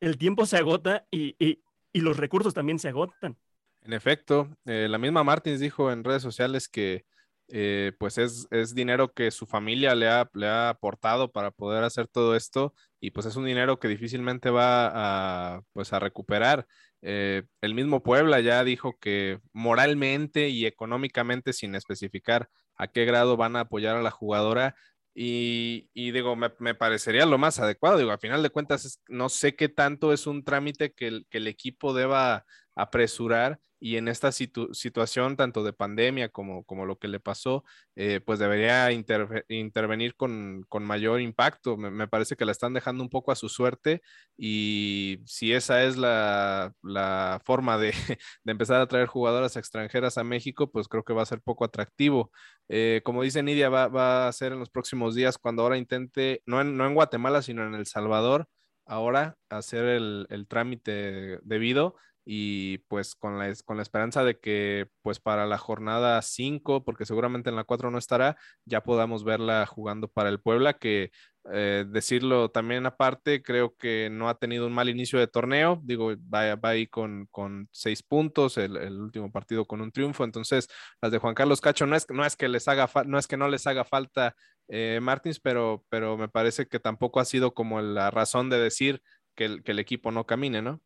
el 0.00 0.18
tiempo 0.18 0.46
se 0.46 0.56
agota 0.56 1.06
y, 1.10 1.34
y, 1.44 1.62
y 1.92 2.00
los 2.00 2.16
recursos 2.16 2.54
también 2.54 2.78
se 2.78 2.88
agotan. 2.88 3.36
En 3.82 3.92
efecto, 3.92 4.48
eh, 4.64 4.86
la 4.88 4.98
misma 4.98 5.24
Martins 5.24 5.60
dijo 5.60 5.90
en 5.90 6.04
redes 6.04 6.22
sociales 6.22 6.68
que 6.68 7.04
eh, 7.48 7.92
pues 7.98 8.16
es, 8.18 8.46
es, 8.50 8.74
dinero 8.74 9.12
que 9.12 9.30
su 9.30 9.44
familia 9.44 9.94
le 9.94 10.08
ha, 10.08 10.30
le 10.32 10.46
ha, 10.46 10.70
aportado 10.70 11.32
para 11.32 11.50
poder 11.50 11.84
hacer 11.84 12.06
todo 12.06 12.34
esto 12.36 12.72
y 13.02 13.10
pues 13.10 13.26
es 13.26 13.34
un 13.34 13.44
dinero 13.44 13.80
que 13.80 13.88
difícilmente 13.88 14.48
va 14.48 15.56
a, 15.56 15.62
pues 15.72 15.92
a 15.92 15.98
recuperar. 15.98 16.68
Eh, 17.02 17.42
el 17.60 17.74
mismo 17.74 18.04
Puebla 18.04 18.38
ya 18.40 18.62
dijo 18.62 18.96
que 19.00 19.40
moralmente 19.52 20.50
y 20.50 20.66
económicamente, 20.66 21.52
sin 21.52 21.74
especificar 21.74 22.48
a 22.76 22.86
qué 22.86 23.04
grado 23.04 23.36
van 23.36 23.56
a 23.56 23.62
apoyar 23.62 23.96
a 23.96 24.02
la 24.02 24.12
jugadora, 24.12 24.76
y, 25.14 25.88
digo, 25.94 26.36
me, 26.36 26.52
me, 26.60 26.74
parecería 26.76 27.26
lo 27.26 27.38
más 27.38 27.58
adecuado. 27.58 27.98
Digo, 27.98 28.12
a 28.12 28.18
final 28.18 28.42
de 28.42 28.50
cuentas, 28.50 29.00
no 29.08 29.28
sé 29.28 29.56
qué 29.56 29.68
tanto 29.68 30.12
es 30.12 30.26
un 30.28 30.44
trámite 30.44 30.92
que 30.92 31.08
el, 31.08 31.26
que 31.28 31.38
el 31.38 31.48
equipo 31.48 31.92
deba 31.92 32.46
apresurar 32.76 33.58
y 33.82 33.96
en 33.96 34.06
esta 34.06 34.30
situación 34.30 35.36
tanto 35.36 35.64
de 35.64 35.72
pandemia 35.72 36.28
como, 36.28 36.62
como 36.64 36.86
lo 36.86 36.98
que 36.98 37.08
le 37.08 37.18
pasó, 37.18 37.64
eh, 37.96 38.20
pues 38.24 38.38
debería 38.38 38.92
intervenir 38.92 40.14
con, 40.14 40.64
con, 40.68 40.84
mayor 40.84 41.20
impacto. 41.20 41.76
Me, 41.76 42.06
parece 42.06 42.36
que 42.36 42.44
la 42.44 42.52
están 42.52 42.74
dejando 42.74 43.02
un 43.02 43.10
poco 43.10 43.32
a 43.32 43.34
su 43.34 43.48
suerte 43.48 44.00
y 44.36 45.18
si 45.26 45.52
esa 45.52 45.82
es 45.82 45.96
la, 45.96 46.72
la 46.80 47.40
forma 47.44 47.76
de, 47.76 47.90
de, 48.44 48.52
empezar 48.52 48.80
a 48.80 48.86
traer 48.86 49.08
jugadoras 49.08 49.56
extranjeras 49.56 50.16
a 50.16 50.22
México, 50.22 50.70
pues 50.70 50.86
creo 50.86 51.02
que 51.02 51.12
va 51.12 51.22
a 51.22 51.26
ser 51.26 51.40
poco 51.42 51.64
atractivo. 51.64 52.30
Eh, 52.68 53.00
como 53.04 53.24
dice 53.24 53.42
Nidia, 53.42 53.68
va, 53.68 53.88
va, 53.88 54.28
a 54.28 54.32
ser 54.32 54.52
en 54.52 54.60
los 54.60 54.70
próximos 54.70 55.16
días 55.16 55.38
cuando 55.38 55.62
ahora 55.62 55.76
intente, 55.76 56.40
no 56.46 56.60
en, 56.60 56.76
no 56.76 56.86
en 56.86 56.94
Guatemala, 56.94 57.42
sino 57.42 57.66
en 57.66 57.74
El 57.74 57.86
Salvador, 57.86 58.46
ahora 58.86 59.36
hacer 59.48 59.86
el, 59.86 60.26
el 60.30 60.46
trámite 60.46 61.40
debido 61.42 61.96
y 62.24 62.78
pues 62.88 63.14
con 63.14 63.38
la, 63.38 63.52
con 63.64 63.76
la 63.76 63.82
esperanza 63.82 64.24
de 64.24 64.38
que 64.38 64.88
pues 65.02 65.18
para 65.20 65.46
la 65.46 65.58
jornada 65.58 66.20
5, 66.22 66.84
porque 66.84 67.04
seguramente 67.04 67.50
en 67.50 67.56
la 67.56 67.64
4 67.64 67.90
no 67.90 67.98
estará, 67.98 68.36
ya 68.64 68.82
podamos 68.82 69.24
verla 69.24 69.66
jugando 69.66 70.08
para 70.08 70.28
el 70.28 70.40
Puebla, 70.40 70.74
que 70.74 71.10
eh, 71.52 71.84
decirlo 71.88 72.50
también 72.50 72.86
aparte, 72.86 73.42
creo 73.42 73.74
que 73.76 74.08
no 74.10 74.28
ha 74.28 74.38
tenido 74.38 74.66
un 74.66 74.72
mal 74.72 74.88
inicio 74.88 75.18
de 75.18 75.26
torneo, 75.26 75.80
digo, 75.82 76.12
va, 76.32 76.54
va 76.54 76.68
ahí 76.70 76.86
con, 76.86 77.26
con 77.32 77.68
seis 77.72 78.02
puntos, 78.02 78.56
el, 78.58 78.76
último 79.00 79.32
partido 79.32 79.64
con 79.66 79.80
un 79.80 79.90
triunfo, 79.90 80.22
entonces 80.24 80.68
las 81.00 81.10
de 81.10 81.18
Juan 81.18 81.34
Carlos 81.34 81.60
Cacho 81.60 81.86
no 81.86 81.96
es, 81.96 82.06
no 82.10 82.24
es 82.24 82.36
que 82.36 82.48
les 82.48 82.68
haga 82.68 82.88
no 83.06 83.18
es 83.18 83.26
que 83.26 83.36
no 83.36 83.48
les 83.48 83.66
haga 83.66 83.84
falta 83.84 84.36
eh, 84.68 85.00
Martins, 85.02 85.40
pero, 85.40 85.84
pero 85.88 86.16
me 86.16 86.28
parece 86.28 86.66
que 86.66 86.78
tampoco 86.78 87.18
ha 87.18 87.24
sido 87.24 87.54
como 87.54 87.80
la 87.80 88.10
razón 88.10 88.48
de 88.48 88.58
decir 88.58 89.02
que 89.34 89.46
el, 89.46 89.62
que 89.64 89.72
el 89.72 89.80
equipo 89.80 90.12
no 90.12 90.26
camine, 90.26 90.62
¿no? 90.62 90.80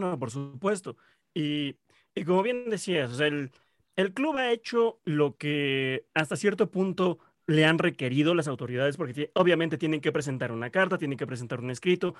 No, 0.00 0.18
por 0.18 0.30
supuesto. 0.30 0.96
Y, 1.34 1.76
y 2.14 2.24
como 2.24 2.42
bien 2.42 2.68
decías, 2.70 3.20
el, 3.20 3.52
el 3.96 4.12
club 4.14 4.36
ha 4.38 4.50
hecho 4.52 5.00
lo 5.04 5.36
que 5.36 6.06
hasta 6.14 6.36
cierto 6.36 6.70
punto 6.70 7.18
le 7.46 7.64
han 7.64 7.78
requerido 7.78 8.34
las 8.34 8.48
autoridades, 8.48 8.96
porque 8.96 9.30
obviamente 9.34 9.78
tienen 9.78 10.00
que 10.00 10.12
presentar 10.12 10.50
una 10.52 10.70
carta, 10.70 10.98
tienen 10.98 11.18
que 11.18 11.26
presentar 11.26 11.60
un 11.60 11.70
escrito. 11.70 12.14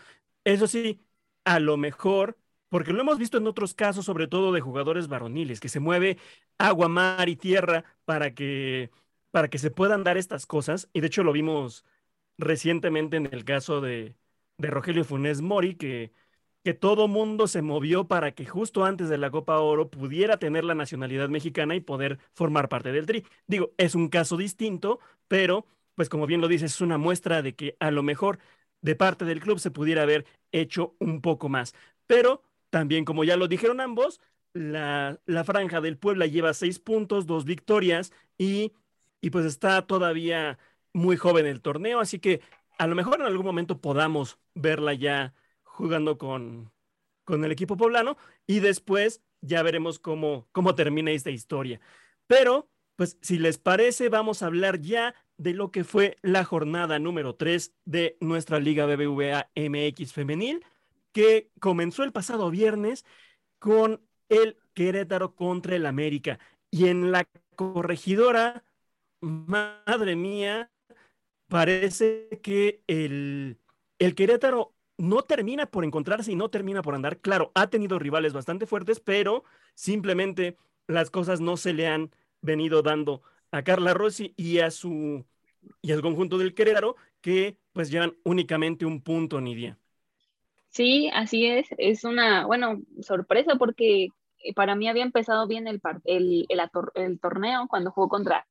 Eso 0.44 0.66
sí, 0.68 1.00
a 1.44 1.58
lo 1.60 1.76
mejor, 1.76 2.38
porque 2.68 2.92
lo 2.92 3.00
hemos 3.00 3.18
visto 3.18 3.38
en 3.38 3.46
otros 3.46 3.74
casos, 3.74 4.04
sobre 4.04 4.28
todo 4.28 4.52
de 4.52 4.60
jugadores 4.60 5.08
varoniles, 5.08 5.60
que 5.60 5.68
se 5.68 5.80
mueve 5.80 6.18
agua, 6.58 6.88
mar 6.88 7.28
y 7.28 7.36
tierra 7.36 7.84
para 8.04 8.34
que, 8.34 8.90
para 9.30 9.48
que 9.48 9.58
se 9.58 9.70
puedan 9.70 10.04
dar 10.04 10.16
estas 10.16 10.46
cosas. 10.46 10.88
Y 10.92 11.00
de 11.00 11.08
hecho 11.08 11.24
lo 11.24 11.32
vimos 11.32 11.84
recientemente 12.38 13.16
en 13.16 13.26
el 13.32 13.44
caso 13.44 13.80
de, 13.80 14.14
de 14.58 14.68
Rogelio 14.70 15.04
Funes 15.04 15.40
Mori, 15.42 15.74
que 15.76 16.12
que 16.66 16.74
todo 16.74 17.06
mundo 17.06 17.46
se 17.46 17.62
movió 17.62 18.08
para 18.08 18.32
que 18.32 18.44
justo 18.44 18.84
antes 18.84 19.08
de 19.08 19.18
la 19.18 19.30
Copa 19.30 19.60
Oro 19.60 19.88
pudiera 19.88 20.36
tener 20.38 20.64
la 20.64 20.74
nacionalidad 20.74 21.28
mexicana 21.28 21.76
y 21.76 21.80
poder 21.80 22.18
formar 22.34 22.68
parte 22.68 22.90
del 22.90 23.06
Tri. 23.06 23.24
Digo, 23.46 23.70
es 23.76 23.94
un 23.94 24.08
caso 24.08 24.36
distinto, 24.36 24.98
pero 25.28 25.64
pues 25.94 26.08
como 26.08 26.26
bien 26.26 26.40
lo 26.40 26.48
dices, 26.48 26.74
es 26.74 26.80
una 26.80 26.98
muestra 26.98 27.40
de 27.40 27.54
que 27.54 27.76
a 27.78 27.92
lo 27.92 28.02
mejor 28.02 28.40
de 28.80 28.96
parte 28.96 29.24
del 29.24 29.38
club 29.38 29.60
se 29.60 29.70
pudiera 29.70 30.02
haber 30.02 30.26
hecho 30.50 30.96
un 30.98 31.20
poco 31.20 31.48
más. 31.48 31.72
Pero 32.08 32.42
también, 32.70 33.04
como 33.04 33.22
ya 33.22 33.36
lo 33.36 33.46
dijeron 33.46 33.80
ambos, 33.80 34.20
la, 34.52 35.20
la 35.24 35.44
franja 35.44 35.80
del 35.80 35.96
Puebla 35.98 36.26
lleva 36.26 36.52
seis 36.52 36.80
puntos, 36.80 37.26
dos 37.26 37.44
victorias 37.44 38.12
y, 38.38 38.72
y 39.20 39.30
pues 39.30 39.46
está 39.46 39.86
todavía 39.86 40.58
muy 40.92 41.16
joven 41.16 41.46
el 41.46 41.60
torneo, 41.60 42.00
así 42.00 42.18
que 42.18 42.40
a 42.76 42.88
lo 42.88 42.96
mejor 42.96 43.20
en 43.20 43.26
algún 43.26 43.46
momento 43.46 43.80
podamos 43.80 44.40
verla 44.56 44.94
ya 44.94 45.32
jugando 45.76 46.16
con, 46.16 46.72
con 47.24 47.44
el 47.44 47.52
equipo 47.52 47.76
poblano 47.76 48.16
y 48.46 48.60
después 48.60 49.22
ya 49.42 49.62
veremos 49.62 49.98
cómo, 49.98 50.48
cómo 50.52 50.74
termina 50.74 51.10
esta 51.10 51.30
historia. 51.30 51.80
Pero, 52.26 52.68
pues 52.96 53.18
si 53.20 53.38
les 53.38 53.58
parece, 53.58 54.08
vamos 54.08 54.42
a 54.42 54.46
hablar 54.46 54.80
ya 54.80 55.14
de 55.36 55.52
lo 55.52 55.70
que 55.70 55.84
fue 55.84 56.16
la 56.22 56.44
jornada 56.44 56.98
número 56.98 57.34
3 57.34 57.74
de 57.84 58.16
nuestra 58.20 58.58
Liga 58.58 58.86
BBVA 58.86 59.50
MX 59.54 60.14
femenil, 60.14 60.64
que 61.12 61.50
comenzó 61.60 62.04
el 62.04 62.12
pasado 62.12 62.50
viernes 62.50 63.04
con 63.58 64.00
el 64.30 64.56
Querétaro 64.72 65.34
contra 65.34 65.76
el 65.76 65.84
América. 65.84 66.38
Y 66.70 66.88
en 66.88 67.12
la 67.12 67.28
corregidora, 67.54 68.64
madre 69.20 70.16
mía, 70.16 70.70
parece 71.48 72.40
que 72.42 72.82
el, 72.86 73.58
el 73.98 74.14
Querétaro 74.14 74.75
no 74.98 75.22
termina 75.22 75.66
por 75.66 75.84
encontrarse 75.84 76.32
y 76.32 76.36
no 76.36 76.50
termina 76.50 76.82
por 76.82 76.94
andar. 76.94 77.18
Claro, 77.20 77.52
ha 77.54 77.68
tenido 77.68 77.98
rivales 77.98 78.32
bastante 78.32 78.66
fuertes, 78.66 79.00
pero 79.00 79.44
simplemente 79.74 80.56
las 80.86 81.10
cosas 81.10 81.40
no 81.40 81.56
se 81.56 81.72
le 81.74 81.86
han 81.88 82.10
venido 82.40 82.82
dando 82.82 83.22
a 83.50 83.62
Carla 83.62 83.94
Rossi 83.94 84.34
y 84.36 84.58
a 84.60 84.70
su 84.70 85.24
y 85.82 85.92
al 85.92 86.02
conjunto 86.02 86.38
del 86.38 86.54
Querétaro 86.54 86.96
que 87.20 87.58
pues 87.72 87.90
llevan 87.90 88.16
únicamente 88.24 88.86
un 88.86 89.02
punto 89.02 89.40
Nidia. 89.40 89.78
Sí, 90.68 91.10
así 91.12 91.46
es. 91.46 91.66
Es 91.78 92.04
una, 92.04 92.46
bueno, 92.46 92.82
sorpresa 93.00 93.56
porque 93.58 94.08
para 94.54 94.74
mí 94.76 94.88
había 94.88 95.02
empezado 95.04 95.46
bien 95.48 95.66
el, 95.68 95.80
el, 96.04 96.46
el, 96.48 96.60
el 96.94 97.20
torneo 97.20 97.66
cuando 97.68 97.90
jugó 97.92 98.08
contra, 98.08 98.46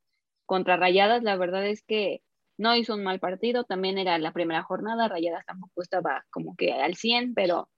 contra 0.46 0.78
Rayadas. 0.78 1.24
La 1.24 1.38
verdad 1.38 1.66
es 1.68 1.84
que 1.84 2.22
no 2.58 2.76
hizo 2.76 2.96
un 2.96 3.04
mal 3.04 3.20
partido, 3.20 3.64
también 3.64 3.98
era 3.98 4.18
la 4.18 4.32
primera 4.34 4.64
jornada, 4.64 5.08
Rayadas 5.08 5.46
tampoco 5.46 5.82
estaba 5.82 6.26
como 6.30 6.56
que 6.56 6.74
al 6.74 6.96
100, 6.96 7.34
pero, 7.34 7.70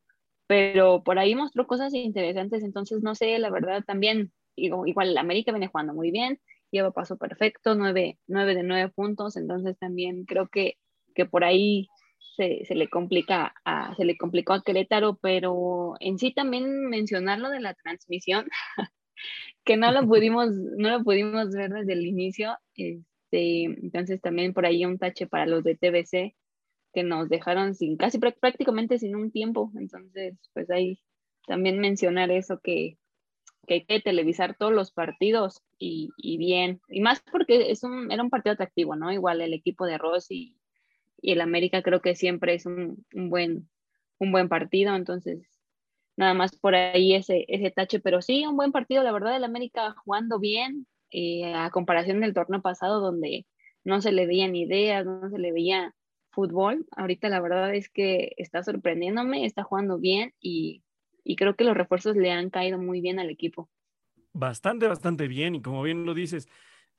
pero 0.47 1.03
por 1.03 1.19
ahí 1.19 1.35
mostró 1.35 1.67
cosas 1.67 1.93
interesantes, 1.93 2.63
entonces 2.63 3.01
no 3.01 3.15
sé, 3.15 3.37
la 3.39 3.49
verdad 3.49 3.83
también, 3.85 4.31
igual 4.55 5.09
el 5.09 5.17
América 5.17 5.51
viene 5.51 5.67
jugando 5.67 5.93
muy 5.93 6.11
bien, 6.11 6.39
lleva 6.71 6.91
paso 6.91 7.17
perfecto, 7.17 7.75
9, 7.75 8.17
de 8.27 8.63
9 8.63 8.89
puntos, 8.89 9.37
entonces 9.37 9.77
también 9.79 10.25
creo 10.25 10.47
que, 10.47 10.77
que 11.15 11.25
por 11.25 11.43
ahí 11.43 11.87
se, 12.35 12.65
se, 12.65 12.75
le 12.75 12.87
complica 12.89 13.53
a, 13.65 13.95
se 13.95 14.05
le 14.05 14.17
complicó 14.17 14.53
a 14.53 14.63
Querétaro, 14.63 15.17
pero 15.21 15.95
en 15.99 16.19
sí 16.19 16.33
también 16.33 16.87
mencionar 16.87 17.39
lo 17.39 17.49
de 17.49 17.61
la 17.61 17.73
transmisión, 17.73 18.47
que 19.65 19.77
no 19.77 19.91
lo 19.91 20.01
pudimos, 20.07 20.49
no 20.51 20.89
lo 20.89 21.03
pudimos 21.03 21.49
ver 21.51 21.71
desde 21.71 21.93
el 21.93 22.05
inicio, 22.05 22.57
este, 22.75 23.03
entonces 23.31 24.21
también 24.21 24.53
por 24.53 24.65
ahí 24.65 24.85
un 24.85 24.97
tache 24.97 25.27
para 25.27 25.45
los 25.45 25.63
de 25.63 25.75
TBC 25.75 26.35
que 26.93 27.03
nos 27.03 27.29
dejaron 27.29 27.75
sin 27.75 27.97
casi 27.97 28.19
prácticamente 28.19 28.99
sin 28.99 29.15
un 29.15 29.31
tiempo. 29.31 29.71
Entonces, 29.75 30.35
pues 30.53 30.69
ahí 30.69 30.99
también 31.45 31.79
mencionar 31.79 32.31
eso 32.31 32.59
que, 32.59 32.97
hay 33.69 33.85
que 33.85 33.99
televisar 33.99 34.55
todos 34.57 34.71
los 34.71 34.91
partidos 34.91 35.61
y, 35.77 36.09
bien. 36.37 36.81
Y 36.87 37.01
más 37.01 37.21
porque 37.31 37.69
es 37.71 37.83
un, 37.83 38.11
era 38.11 38.23
un 38.23 38.29
partido 38.29 38.53
atractivo, 38.53 38.95
¿no? 38.95 39.11
Igual 39.11 39.41
el 39.41 39.53
equipo 39.53 39.85
de 39.85 39.97
Ross 39.97 40.31
y, 40.31 40.57
y 41.21 41.33
el 41.33 41.41
América 41.41 41.81
creo 41.81 42.01
que 42.01 42.15
siempre 42.15 42.53
es 42.53 42.65
un, 42.65 43.05
un, 43.13 43.29
buen, 43.29 43.69
un 44.19 44.31
buen 44.31 44.47
partido. 44.47 44.95
Entonces, 44.95 45.47
nada 46.15 46.33
más 46.33 46.57
por 46.57 46.75
ahí 46.75 47.13
ese, 47.13 47.45
ese 47.47 47.71
tache. 47.71 47.99
Pero 47.99 48.21
sí, 48.21 48.45
un 48.45 48.55
buen 48.55 48.71
partido, 48.71 49.03
la 49.03 49.11
verdad, 49.11 49.35
el 49.35 49.43
América 49.43 49.93
jugando 50.03 50.39
bien, 50.39 50.87
a 51.55 51.69
comparación 51.71 52.21
del 52.21 52.33
torneo 52.33 52.61
pasado 52.61 52.99
donde 52.99 53.45
no 53.83 54.01
se 54.01 54.11
le 54.11 54.27
veían 54.27 54.55
ideas, 54.55 55.05
no 55.05 55.29
se 55.29 55.39
le 55.39 55.51
veía 55.51 55.95
fútbol. 56.37 56.85
Ahorita 56.95 57.29
la 57.29 57.39
verdad 57.39 57.73
es 57.73 57.89
que 57.89 58.33
está 58.37 58.63
sorprendiéndome, 58.63 59.45
está 59.45 59.63
jugando 59.63 59.97
bien 59.97 60.33
y, 60.39 60.83
creo 61.35 61.55
que 61.55 61.63
los 61.63 61.75
refuerzos 61.75 62.15
le 62.15 62.31
han 62.31 62.49
caído 62.49 62.77
muy 62.77 63.01
bien 63.01 63.19
al 63.19 63.29
equipo. 63.29 63.69
Bastante, 64.33 64.87
bastante 64.87 65.27
bien 65.27 65.55
y 65.55 65.61
como 65.61 65.81
bien 65.81 66.05
lo 66.05 66.13
dices, 66.13 66.47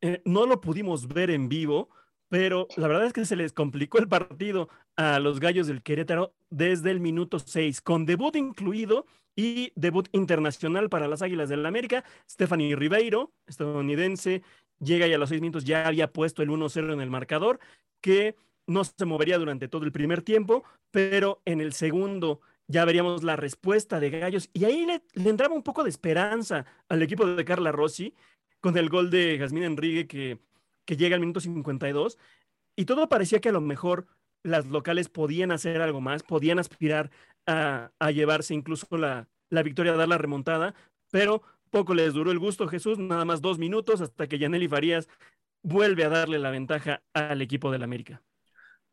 eh, 0.00 0.20
no 0.24 0.44
lo 0.46 0.60
pudimos 0.60 1.06
ver 1.06 1.30
en 1.30 1.48
vivo, 1.48 1.88
pero 2.28 2.66
la 2.76 2.88
verdad 2.88 3.06
es 3.06 3.12
que 3.12 3.24
se 3.24 3.36
les 3.36 3.52
complicó 3.52 3.98
el 3.98 4.08
partido 4.08 4.68
a 4.96 5.18
los 5.20 5.40
Gallos 5.40 5.66
del 5.66 5.82
Querétaro 5.82 6.34
desde 6.50 6.90
el 6.90 7.00
minuto 7.00 7.38
6, 7.38 7.80
con 7.80 8.06
debut 8.06 8.34
incluido 8.36 9.06
y 9.38 9.70
debut 9.76 10.08
internacional 10.10 10.88
para 10.88 11.06
las 11.06 11.22
Águilas 11.22 11.48
del 11.48 11.62
la 11.62 11.68
América. 11.68 12.02
Stephanie 12.28 12.74
Ribeiro, 12.74 13.32
estadounidense, 13.46 14.42
llega 14.80 15.06
y 15.06 15.12
a 15.12 15.18
los 15.18 15.28
seis 15.28 15.40
minutos 15.40 15.64
ya 15.64 15.86
había 15.86 16.12
puesto 16.12 16.42
el 16.42 16.48
1-0 16.48 16.92
en 16.92 17.00
el 17.00 17.08
marcador, 17.08 17.60
que 18.00 18.34
no 18.66 18.82
se 18.82 19.04
movería 19.04 19.38
durante 19.38 19.68
todo 19.68 19.84
el 19.84 19.92
primer 19.92 20.22
tiempo, 20.22 20.64
pero 20.90 21.40
en 21.44 21.60
el 21.60 21.72
segundo 21.72 22.40
ya 22.66 22.84
veríamos 22.84 23.22
la 23.22 23.36
respuesta 23.36 24.00
de 24.00 24.10
Gallos 24.10 24.50
y 24.52 24.64
ahí 24.64 24.84
le, 24.84 25.02
le 25.14 25.30
entraba 25.30 25.54
un 25.54 25.62
poco 25.62 25.84
de 25.84 25.90
esperanza 25.90 26.66
al 26.88 27.00
equipo 27.00 27.24
de 27.24 27.44
Carla 27.44 27.70
Rossi 27.70 28.14
con 28.58 28.76
el 28.76 28.88
gol 28.88 29.08
de 29.08 29.38
Jasmine 29.38 29.66
Enrique 29.66 30.08
que, 30.08 30.40
que 30.84 30.96
llega 30.96 31.14
al 31.14 31.20
minuto 31.20 31.38
52 31.38 32.18
y 32.74 32.86
todo 32.86 33.08
parecía 33.08 33.40
que 33.40 33.50
a 33.50 33.52
lo 33.52 33.60
mejor 33.60 34.08
las 34.42 34.66
locales 34.66 35.08
podían 35.08 35.52
hacer 35.52 35.80
algo 35.80 36.00
más, 36.00 36.22
podían 36.24 36.58
aspirar 36.58 37.10
a, 37.48 38.10
llevarse 38.10 38.54
incluso 38.54 38.86
la, 38.96 39.28
la 39.50 39.62
victoria, 39.62 39.92
a 39.92 39.96
dar 39.96 40.08
la 40.08 40.18
remontada, 40.18 40.74
pero 41.10 41.42
poco 41.70 41.94
les 41.94 42.12
duró 42.12 42.30
el 42.30 42.38
gusto 42.38 42.68
Jesús, 42.68 42.98
nada 42.98 43.24
más 43.24 43.40
dos 43.40 43.58
minutos 43.58 44.00
hasta 44.00 44.26
que 44.26 44.38
Yaneli 44.38 44.68
Farías 44.68 45.08
vuelve 45.62 46.04
a 46.04 46.08
darle 46.08 46.38
la 46.38 46.50
ventaja 46.50 47.02
al 47.12 47.42
equipo 47.42 47.70
del 47.70 47.82
América. 47.82 48.22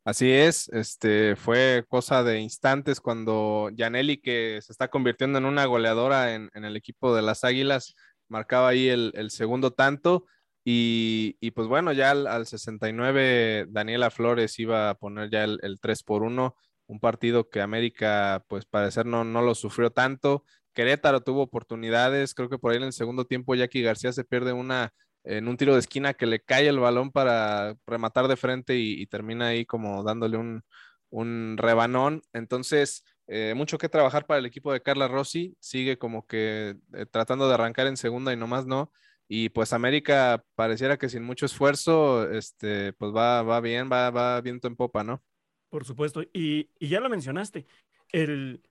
Así 0.05 0.31
es, 0.31 0.69
este 0.69 1.35
fue 1.35 1.83
cosa 1.87 2.23
de 2.23 2.39
instantes 2.39 3.01
cuando 3.01 3.71
Janelli, 3.75 4.17
que 4.17 4.59
se 4.61 4.71
está 4.71 4.87
convirtiendo 4.87 5.39
en 5.39 5.45
una 5.45 5.65
goleadora 5.65 6.35
en, 6.35 6.51
el 6.53 6.75
equipo 6.75 7.15
de 7.15 7.23
las 7.23 7.43
Águilas, 7.43 7.95
marcaba 8.27 8.69
ahí 8.69 8.87
el, 8.87 9.31
segundo 9.31 9.71
tanto. 9.71 10.25
Y, 10.63 11.33
pues 11.51 11.67
bueno, 11.67 11.91
ya 11.91 12.11
al, 12.11 12.45
69 12.45 13.65
Daniela 13.69 14.11
Flores 14.11 14.59
iba 14.59 14.91
a 14.91 14.95
poner 14.95 15.31
ya 15.31 15.43
el, 15.43 15.79
3 15.81 16.03
por 16.03 16.21
1, 16.21 16.55
un 16.87 16.99
partido 16.99 17.49
que 17.49 17.61
América, 17.61 18.43
pues 18.47 18.65
parecer 18.65 19.05
no, 19.05 19.23
no 19.23 19.41
lo 19.41 19.55
sufrió 19.55 19.91
tanto. 19.91 20.43
Querétaro 20.73 21.21
tuvo 21.21 21.43
oportunidades, 21.43 22.33
creo 22.33 22.49
que 22.49 22.57
por 22.59 22.71
ahí 22.71 22.77
en 22.77 22.83
el 22.83 22.93
segundo 22.93 23.25
tiempo 23.25 23.55
Jackie 23.55 23.81
García 23.81 24.11
se 24.13 24.25
pierde 24.25 24.53
una 24.53 24.93
en 25.25 25.47
un 25.47 25.57
tiro 25.57 25.73
de 25.73 25.79
esquina 25.79 26.13
que 26.13 26.25
le 26.27 26.39
cae 26.41 26.67
el 26.67 26.79
balón 26.79 27.11
para 27.11 27.75
rematar 27.87 28.27
de 28.27 28.37
frente 28.37 28.75
y, 28.77 29.05
termina 29.07 29.47
ahí 29.47 29.65
como 29.65 30.03
dándole 30.03 30.37
un, 30.37 30.63
un 31.09 31.55
rebanón. 31.57 32.21
Entonces, 32.33 33.03
eh, 33.27 33.53
mucho 33.55 33.77
que 33.77 33.89
trabajar 33.89 34.25
para 34.27 34.39
el 34.39 34.45
equipo 34.45 34.71
de 34.71 34.81
Carla 34.81 35.07
Rossi. 35.07 35.55
Sigue 35.59 35.97
como 35.97 36.27
que 36.27 36.77
eh, 36.93 37.05
tratando 37.11 37.47
de 37.47 37.55
arrancar 37.55 37.87
en 37.87 37.97
segunda 37.97 38.33
y 38.33 38.37
nomás 38.37 38.65
no. 38.67 38.91
Y 39.27 39.49
pues 39.49 39.73
América 39.73 40.43
pareciera 40.55 40.97
que 40.97 41.09
sin 41.09 41.23
mucho 41.23 41.45
esfuerzo, 41.47 42.29
este, 42.31 42.93
pues 42.93 43.11
va, 43.15 43.41
va 43.41 43.59
bien, 43.61 43.89
va, 43.91 44.11
va 44.11 44.41
viento 44.41 44.67
en 44.67 44.75
popa, 44.75 45.03
¿no? 45.03 45.23
Por 45.69 45.85
supuesto. 45.85 46.23
Y, 46.33 46.69
ya 46.79 46.99
lo 46.99 47.09
mencionaste. 47.09 47.65
El, 48.11 48.61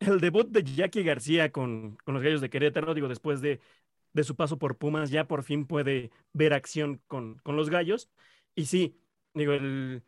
el 0.00 0.20
debut 0.20 0.48
de 0.48 0.62
Jackie 0.62 1.02
García 1.02 1.52
con, 1.52 1.98
los 2.06 2.22
Gallos 2.22 2.40
de 2.40 2.50
Querétaro, 2.50 2.94
digo, 2.94 3.08
después 3.08 3.40
de 3.40 3.60
su 4.24 4.36
paso 4.36 4.58
por 4.58 4.76
Pumas, 4.76 5.10
ya 5.10 5.26
por 5.26 5.42
fin 5.42 5.66
puede 5.66 6.10
ver 6.32 6.54
acción 6.54 7.00
con, 7.06 7.40
los 7.44 7.70
gallos. 7.70 8.08
Y 8.54 8.66
sí, 8.66 8.96
digo, 9.34 9.52
el, 9.52 10.02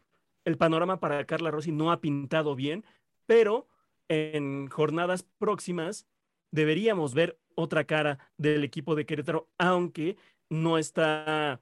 panorama 0.59 0.99
para 0.99 1.27
Carla 1.27 1.51
Rossi 1.51 1.73
no 1.73 1.93
ha 1.93 2.01
pintado 2.01 2.55
bien, 2.55 2.85
pero 3.27 3.69
en 4.09 4.69
jornadas 4.69 5.25
próximas 5.39 6.07
deberíamos 6.51 7.13
ver 7.13 7.39
otra 7.55 7.85
cara 7.85 8.19
del 8.39 8.65
equipo 8.65 8.95
de 8.95 9.05
Querétaro, 9.05 9.49
aunque 9.59 10.17
no 10.49 10.79
está, 10.79 11.61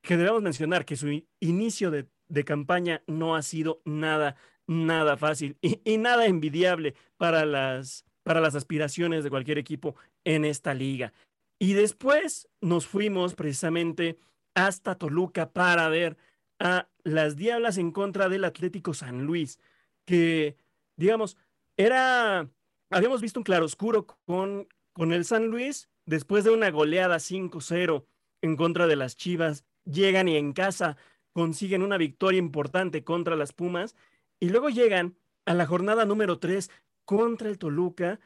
que 0.00 0.16
debemos 0.16 0.40
mencionar 0.40 0.86
que 0.86 0.96
su 0.96 1.22
inicio 1.40 1.90
de, 1.90 2.06
campaña 2.44 3.02
no 3.06 3.36
ha 3.36 3.42
sido 3.42 3.82
nada, 3.84 4.36
nada 4.66 5.16
fácil 5.16 5.56
y, 5.60 5.80
y, 5.84 5.98
nada 5.98 6.26
envidiable 6.26 6.94
para 7.16 7.44
las, 7.44 8.04
para 8.22 8.40
las 8.40 8.54
aspiraciones 8.54 9.24
de 9.24 9.30
cualquier 9.30 9.58
equipo 9.58 9.94
en 10.24 10.44
esta 10.44 10.74
liga. 10.74 11.12
Y 11.58 11.74
después 11.74 12.48
nos 12.60 12.86
fuimos 12.86 13.34
precisamente 13.34 14.18
hasta 14.54 14.96
Toluca 14.96 15.52
para 15.52 15.88
ver 15.88 16.16
a 16.58 16.88
las 17.04 17.36
Diablas 17.36 17.78
en 17.78 17.92
contra 17.92 18.28
del 18.28 18.44
Atlético 18.44 18.94
San 18.94 19.24
Luis, 19.24 19.58
que, 20.04 20.56
digamos, 20.96 21.36
era, 21.76 22.48
habíamos 22.90 23.20
visto 23.20 23.40
un 23.40 23.44
claroscuro 23.44 24.06
con, 24.24 24.68
con 24.92 25.12
el 25.12 25.24
San 25.24 25.46
Luis 25.46 25.88
después 26.06 26.44
de 26.44 26.50
una 26.50 26.70
goleada 26.70 27.16
5-0 27.16 28.04
en 28.42 28.56
contra 28.56 28.86
de 28.86 28.96
las 28.96 29.16
Chivas, 29.16 29.64
llegan 29.84 30.28
y 30.28 30.36
en 30.36 30.52
casa 30.52 30.96
consiguen 31.32 31.82
una 31.82 31.98
victoria 31.98 32.38
importante 32.38 33.04
contra 33.04 33.36
las 33.36 33.52
Pumas 33.52 33.96
y 34.40 34.48
luego 34.48 34.68
llegan 34.68 35.16
a 35.46 35.54
la 35.54 35.66
jornada 35.66 36.04
número 36.04 36.38
3 36.38 36.70
contra 37.04 37.48
el 37.48 37.58
Toluca 37.58 38.20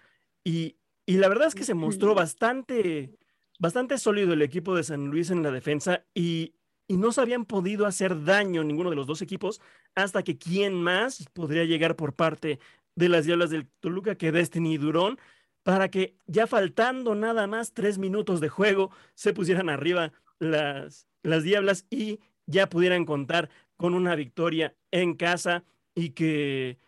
y, 0.44 0.76
y 1.06 1.16
la 1.16 1.28
verdad 1.28 1.48
es 1.48 1.54
que 1.54 1.64
se 1.64 1.74
mostró 1.74 2.14
bastante 2.14 3.18
bastante 3.58 3.98
sólido 3.98 4.32
el 4.32 4.42
equipo 4.42 4.74
de 4.74 4.84
San 4.84 5.08
Luis 5.08 5.30
en 5.30 5.42
la 5.42 5.50
defensa 5.50 6.04
y, 6.14 6.52
no 6.88 7.10
se 7.10 7.20
habían 7.20 7.46
podido 7.46 7.84
hacer 7.84 8.22
daño 8.22 8.62
ninguno 8.62 8.90
de 8.90 8.96
los 8.96 9.08
dos 9.08 9.20
equipos 9.20 9.60
hasta 9.96 10.22
que 10.22 10.38
quién 10.38 10.72
más 10.72 11.26
podría 11.32 11.64
llegar 11.64 11.96
por 11.96 12.14
parte 12.14 12.60
de 12.94 13.08
las 13.08 13.26
Diablas 13.26 13.50
del 13.50 13.66
Toluca 13.80 14.14
que 14.14 14.30
Destiny 14.30 14.78
Durón 14.78 15.18
para 15.64 15.90
que 15.90 16.14
ya 16.28 16.46
faltando 16.46 17.16
nada 17.16 17.48
más 17.48 17.72
tres 17.72 17.98
minutos 17.98 18.40
de 18.40 18.50
juego 18.50 18.92
se 19.16 19.32
pusieran 19.32 19.68
arriba 19.68 20.12
las, 20.38 21.08
las 21.24 21.42
Diablas 21.42 21.86
y 21.90 22.20
ya 22.46 22.68
pudieran 22.68 23.04
contar 23.04 23.50
con 23.76 23.94
una 23.94 24.14
victoria 24.14 24.74
en 24.90 25.14
casa 25.14 25.64
y 25.94 26.10
que, 26.10 26.78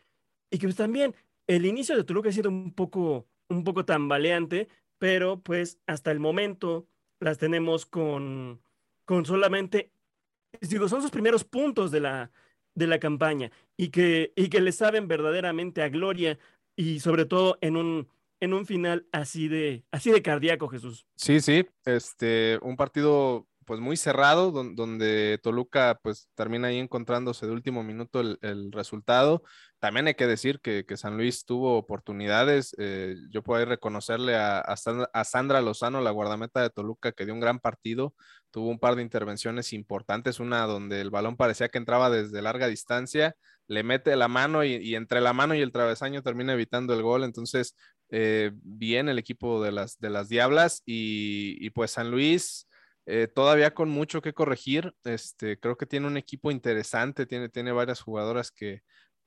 y 0.50 0.58
que 0.58 0.66
pues 0.66 0.76
también 0.76 1.14
el 1.46 1.66
inicio 1.66 1.96
de 1.96 2.04
Toluca 2.04 2.28
ha 2.28 2.32
sido 2.32 2.50
un 2.50 2.72
poco, 2.72 3.26
un 3.48 3.64
poco 3.64 3.84
tambaleante, 3.84 4.68
pero 4.98 5.40
pues 5.40 5.78
hasta 5.86 6.10
el 6.10 6.20
momento 6.20 6.86
las 7.20 7.38
tenemos 7.38 7.86
con, 7.86 8.60
con 9.04 9.26
solamente, 9.26 9.90
digo, 10.60 10.88
son 10.88 11.02
sus 11.02 11.10
primeros 11.10 11.44
puntos 11.44 11.90
de 11.90 12.00
la, 12.00 12.30
de 12.74 12.86
la 12.86 12.98
campaña 12.98 13.50
y 13.76 13.88
que, 13.88 14.32
y 14.36 14.48
que 14.48 14.60
le 14.60 14.72
saben 14.72 15.08
verdaderamente 15.08 15.82
a 15.82 15.88
gloria 15.88 16.38
y 16.76 17.00
sobre 17.00 17.24
todo 17.24 17.58
en 17.60 17.76
un, 17.76 18.08
en 18.40 18.54
un 18.54 18.66
final 18.66 19.06
así 19.10 19.48
de, 19.48 19.84
así 19.90 20.10
de 20.12 20.22
cardíaco, 20.22 20.68
Jesús. 20.68 21.06
Sí, 21.16 21.40
sí, 21.40 21.66
este, 21.84 22.58
un 22.62 22.76
partido 22.76 23.47
pues 23.68 23.80
muy 23.80 23.98
cerrado, 23.98 24.50
donde 24.50 25.38
Toluca 25.42 26.00
pues 26.02 26.30
termina 26.34 26.68
ahí 26.68 26.78
encontrándose 26.78 27.44
de 27.46 27.52
último 27.52 27.82
minuto 27.82 28.20
el, 28.20 28.72
resultado. 28.72 29.42
También 29.78 30.06
hay 30.06 30.14
que 30.14 30.26
decir 30.26 30.60
que, 30.60 30.86
San 30.96 31.18
Luis 31.18 31.44
tuvo 31.44 31.76
oportunidades. 31.76 32.74
Eh, 32.78 33.14
yo 33.28 33.42
puedo 33.42 33.62
reconocerle 33.66 34.36
a, 34.36 34.60
a, 34.60 35.24
Sandra 35.24 35.60
Lozano, 35.60 36.00
la 36.00 36.10
guardameta 36.12 36.62
de 36.62 36.70
Toluca, 36.70 37.12
que 37.12 37.26
dio 37.26 37.34
un 37.34 37.40
gran 37.40 37.58
partido. 37.60 38.14
Tuvo 38.50 38.70
un 38.70 38.78
par 38.78 38.96
de 38.96 39.02
intervenciones 39.02 39.74
importantes, 39.74 40.40
una 40.40 40.62
donde 40.62 41.02
el 41.02 41.10
balón 41.10 41.36
parecía 41.36 41.68
que 41.68 41.76
entraba 41.76 42.08
desde 42.08 42.40
larga 42.40 42.68
distancia, 42.68 43.36
le 43.66 43.82
mete 43.82 44.16
la 44.16 44.28
mano 44.28 44.64
y, 44.64 44.94
entre 44.94 45.20
la 45.20 45.34
mano 45.34 45.54
y 45.54 45.60
el 45.60 45.72
travesaño 45.72 46.22
termina 46.22 46.54
evitando 46.54 46.94
el 46.94 47.02
gol. 47.02 47.22
Entonces, 47.22 47.76
eh, 48.08 48.50
bien 48.62 49.10
el 49.10 49.18
equipo 49.18 49.62
de 49.62 49.72
las, 49.72 49.98
de 50.00 50.08
las 50.08 50.30
Diablas 50.30 50.82
y, 50.86 51.58
y 51.60 51.68
pues 51.68 51.90
San 51.90 52.10
Luis 52.10 52.66
eh, 53.10 53.26
todavía 53.26 53.72
con 53.72 53.88
mucho 53.88 54.20
que 54.20 54.34
corregir. 54.34 54.94
Este, 55.02 55.58
creo 55.58 55.78
que 55.78 55.86
tiene 55.86 56.06
un 56.06 56.18
equipo 56.18 56.50
interesante, 56.50 57.24
tiene, 57.24 57.48
tiene 57.48 57.72
varias 57.72 58.02
jugadoras 58.02 58.50
que, 58.50 58.82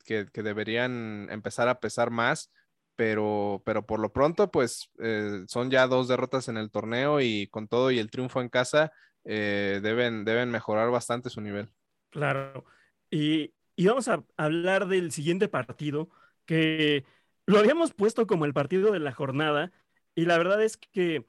que, 0.06 0.26
deberían 0.44 1.28
empezar 1.32 1.68
a 1.68 1.80
pesar 1.80 2.12
más, 2.12 2.52
pero, 2.96 3.64
pero 3.66 3.88
por 3.88 4.00
lo 4.00 4.14
pronto, 4.14 4.52
pues 4.52 4.92
eh, 5.00 5.46
son 5.48 5.72
ya 5.72 5.88
dos 5.88 6.08
derrotas 6.08 6.48
en 6.48 6.58
el 6.58 6.70
torneo 6.70 7.22
y 7.22 7.48
con 7.48 7.68
todo 7.68 7.90
y 7.90 7.98
el 7.98 8.12
triunfo 8.12 8.40
en 8.40 8.50
casa, 8.50 8.92
eh, 9.24 9.80
deben, 9.82 10.26
deben 10.26 10.52
mejorar 10.52 10.92
bastante 10.92 11.32
su 11.32 11.42
nivel. 11.42 11.72
Claro. 12.12 12.66
Y, 13.10 13.56
y 13.76 13.88
vamos 13.88 14.08
a 14.10 14.24
hablar 14.38 14.90
del 14.90 15.12
siguiente 15.12 15.48
partido, 15.48 16.08
que 16.46 17.04
lo 17.48 17.58
habíamos 17.58 17.94
puesto 17.96 18.28
como 18.28 18.46
el 18.46 18.54
partido 18.54 18.92
de 18.92 19.00
la 19.00 19.12
jornada, 19.12 19.72
y 20.14 20.26
la 20.26 20.38
verdad 20.38 20.62
es 20.62 20.78
que 20.78 21.26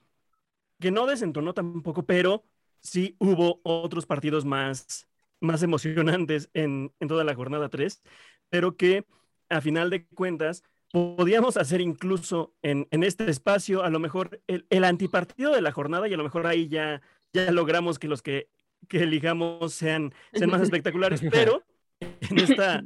que 0.82 0.90
no 0.90 1.06
desentonó 1.06 1.54
tampoco, 1.54 2.04
pero 2.04 2.44
sí 2.80 3.14
hubo 3.20 3.60
otros 3.62 4.04
partidos 4.04 4.44
más, 4.44 5.06
más 5.40 5.62
emocionantes 5.62 6.50
en, 6.54 6.92
toda 7.06 7.22
la 7.22 7.36
jornada 7.36 7.68
3, 7.68 8.02
pero 8.50 8.76
que 8.76 9.06
a 9.48 9.60
final 9.60 9.90
de 9.90 10.04
cuentas 10.06 10.64
podíamos 10.90 11.56
hacer 11.56 11.80
incluso 11.80 12.52
en, 12.62 12.88
este 12.90 13.30
espacio 13.30 13.84
a 13.84 13.90
lo 13.90 14.00
mejor 14.00 14.42
el, 14.48 14.84
antipartido 14.84 15.52
de 15.52 15.62
la 15.62 15.70
jornada 15.70 16.08
y 16.08 16.14
a 16.14 16.16
lo 16.16 16.24
mejor 16.24 16.48
ahí 16.48 16.66
ya, 16.66 17.00
ya 17.32 17.52
logramos 17.52 18.00
que 18.00 18.08
los 18.08 18.20
que, 18.20 18.48
que 18.88 19.04
elijamos 19.04 19.72
sean, 19.72 20.12
sean 20.32 20.50
más 20.50 20.62
espectaculares, 20.62 21.22
pero 21.30 21.62
en 22.00 22.40
esta, 22.40 22.82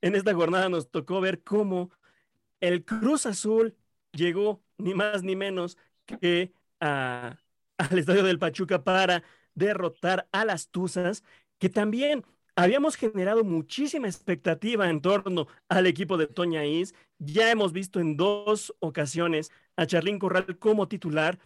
en 0.00 0.16
esta 0.16 0.34
jornada 0.34 0.68
nos 0.68 0.90
tocó 0.90 1.20
ver 1.20 1.44
cómo 1.44 1.92
el 2.58 2.84
Cruz 2.84 3.24
Azul 3.24 3.76
llegó 4.10 4.64
ni 4.78 4.94
más 4.94 5.22
ni 5.22 5.36
menos 5.36 5.78
que 6.06 6.52
al 7.78 7.98
estadio 7.98 8.22
del 8.24 8.38
Pachuca 8.38 8.84
para 8.84 9.22
derrotar 9.54 10.28
a 10.32 10.44
las 10.44 10.68
Tuzas, 10.70 11.24
que 11.58 11.68
también 11.68 12.24
habíamos 12.56 12.96
generado 12.96 13.44
muchísima 13.44 14.08
expectativa 14.08 14.88
en 14.88 15.00
torno 15.00 15.46
al 15.68 15.86
equipo 15.86 16.16
de 16.16 16.26
Toña 16.26 16.64
Is. 16.64 16.94
Ya 17.18 17.50
hemos 17.50 17.72
visto 17.72 18.00
en 18.00 18.16
dos 18.16 18.74
ocasiones 18.80 19.52
a 19.76 19.86
Charlín 19.86 20.18
Corral 20.18 20.58
como 20.58 20.88
titular. 20.88 21.38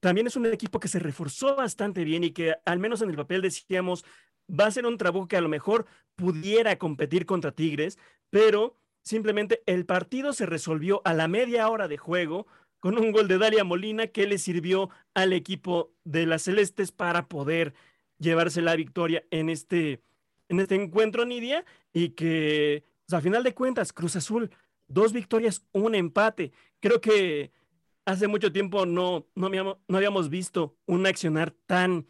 También 0.00 0.26
es 0.26 0.36
un 0.36 0.46
equipo 0.46 0.80
que 0.80 0.88
se 0.88 0.98
reforzó 0.98 1.56
bastante 1.56 2.04
bien 2.04 2.24
y 2.24 2.32
que 2.32 2.56
al 2.64 2.78
menos 2.78 3.02
en 3.02 3.10
el 3.10 3.16
papel 3.16 3.42
decíamos 3.42 4.04
va 4.48 4.66
a 4.66 4.70
ser 4.70 4.86
un 4.86 4.98
trabajo 4.98 5.28
que 5.28 5.36
a 5.36 5.40
lo 5.40 5.48
mejor 5.48 5.86
pudiera 6.16 6.76
competir 6.78 7.26
contra 7.26 7.52
Tigres, 7.52 7.98
pero 8.30 8.76
simplemente 9.02 9.62
el 9.66 9.86
partido 9.86 10.32
se 10.32 10.46
resolvió 10.46 11.02
a 11.04 11.14
la 11.14 11.28
media 11.28 11.68
hora 11.68 11.88
de 11.88 11.98
juego 11.98 12.46
con 12.80 12.98
un 12.98 13.12
gol 13.12 13.28
de 13.28 13.38
Dalia 13.38 13.62
Molina 13.62 14.08
que 14.08 14.26
le 14.26 14.38
sirvió 14.38 14.90
al 15.14 15.32
equipo 15.32 15.92
de 16.04 16.26
las 16.26 16.42
Celestes 16.42 16.92
para 16.92 17.28
poder 17.28 17.74
llevarse 18.18 18.62
la 18.62 18.74
victoria 18.74 19.24
en 19.30 19.48
este, 19.50 20.02
en 20.48 20.60
este 20.60 20.74
encuentro, 20.74 21.24
Nidia, 21.24 21.64
y 21.92 22.10
que 22.10 22.84
pues, 23.06 23.18
a 23.18 23.22
final 23.22 23.42
de 23.42 23.54
cuentas, 23.54 23.92
Cruz 23.92 24.16
Azul, 24.16 24.50
dos 24.88 25.12
victorias, 25.12 25.64
un 25.72 25.94
empate. 25.94 26.52
Creo 26.80 27.00
que 27.00 27.52
hace 28.04 28.28
mucho 28.28 28.52
tiempo 28.52 28.86
no, 28.86 29.26
no, 29.34 29.46
habíamos, 29.46 29.76
no 29.86 29.96
habíamos 29.96 30.30
visto 30.30 30.76
un 30.86 31.06
accionar 31.06 31.52
tan, 31.66 32.06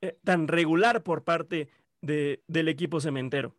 eh, 0.00 0.16
tan 0.24 0.48
regular 0.48 1.02
por 1.02 1.24
parte 1.24 1.68
de, 2.02 2.42
del 2.46 2.68
equipo 2.68 3.00
cementero. 3.00 3.54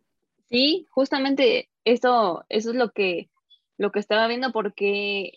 Sí, 0.50 0.86
justamente 0.90 1.70
eso, 1.84 2.44
eso 2.48 2.70
es 2.70 2.76
lo 2.76 2.90
que, 2.90 3.30
lo 3.78 3.90
que 3.90 4.00
estaba 4.00 4.28
viendo 4.28 4.52
porque 4.52 5.32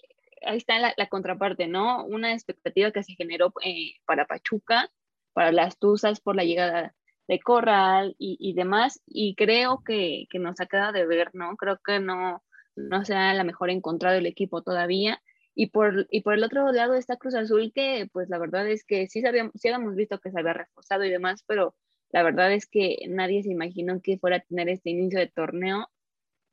ahí 0.45 0.57
está 0.57 0.79
la, 0.79 1.07
contraparte, 1.07 1.67
¿no? 1.67 2.05
Una 2.05 2.33
expectativa 2.33 2.91
que 2.91 3.03
se 3.03 3.15
generó 3.15 3.53
eh, 3.63 3.93
para 4.05 4.25
Pachuca, 4.25 4.91
para 5.33 5.51
las 5.51 5.77
Tuzas 5.77 6.21
por 6.21 6.35
la 6.35 6.43
llegada 6.43 6.95
de 7.27 7.39
Corral 7.39 8.15
y, 8.19 8.53
demás, 8.53 9.01
y 9.07 9.35
creo 9.35 9.81
que, 9.83 10.27
que, 10.29 10.39
nos 10.39 10.57
quedado 10.57 10.93
de 10.93 11.07
ver, 11.07 11.31
¿no? 11.33 11.55
Creo 11.57 11.79
que 11.83 11.99
no, 11.99 12.43
no 12.75 13.05
se 13.05 13.15
ha 13.15 13.33
la 13.33 13.43
mejor 13.43 13.69
encontrado 13.69 14.17
el 14.17 14.27
equipo 14.27 14.61
todavía. 14.61 15.21
Y 15.55 15.67
por, 15.67 16.07
y 16.11 16.21
por 16.21 16.33
el 16.33 16.43
otro 16.43 16.71
lado 16.71 16.93
está 16.95 17.15
Cruz 17.17 17.33
Azul, 17.33 17.71
que 17.73 18.09
pues 18.11 18.29
la 18.29 18.37
verdad 18.37 18.67
es 18.67 18.83
que 18.83 19.07
sí, 19.07 19.21
sabíamos, 19.21 19.53
sí 19.55 19.69
habíamos 19.69 19.95
visto 19.95 20.19
que 20.19 20.29
se 20.31 20.39
había 20.39 20.53
reforzado 20.53 21.05
y 21.05 21.09
demás, 21.09 21.43
pero 21.47 21.75
la 22.11 22.23
verdad 22.23 22.51
es 22.53 22.65
que 22.67 22.97
nadie 23.07 23.41
se 23.41 23.51
imaginó 23.51 24.01
que 24.01 24.17
fuera 24.17 24.37
a 24.37 24.41
tener 24.41 24.69
este 24.69 24.89
inicio 24.89 25.19
de 25.19 25.27
torneo 25.27 25.87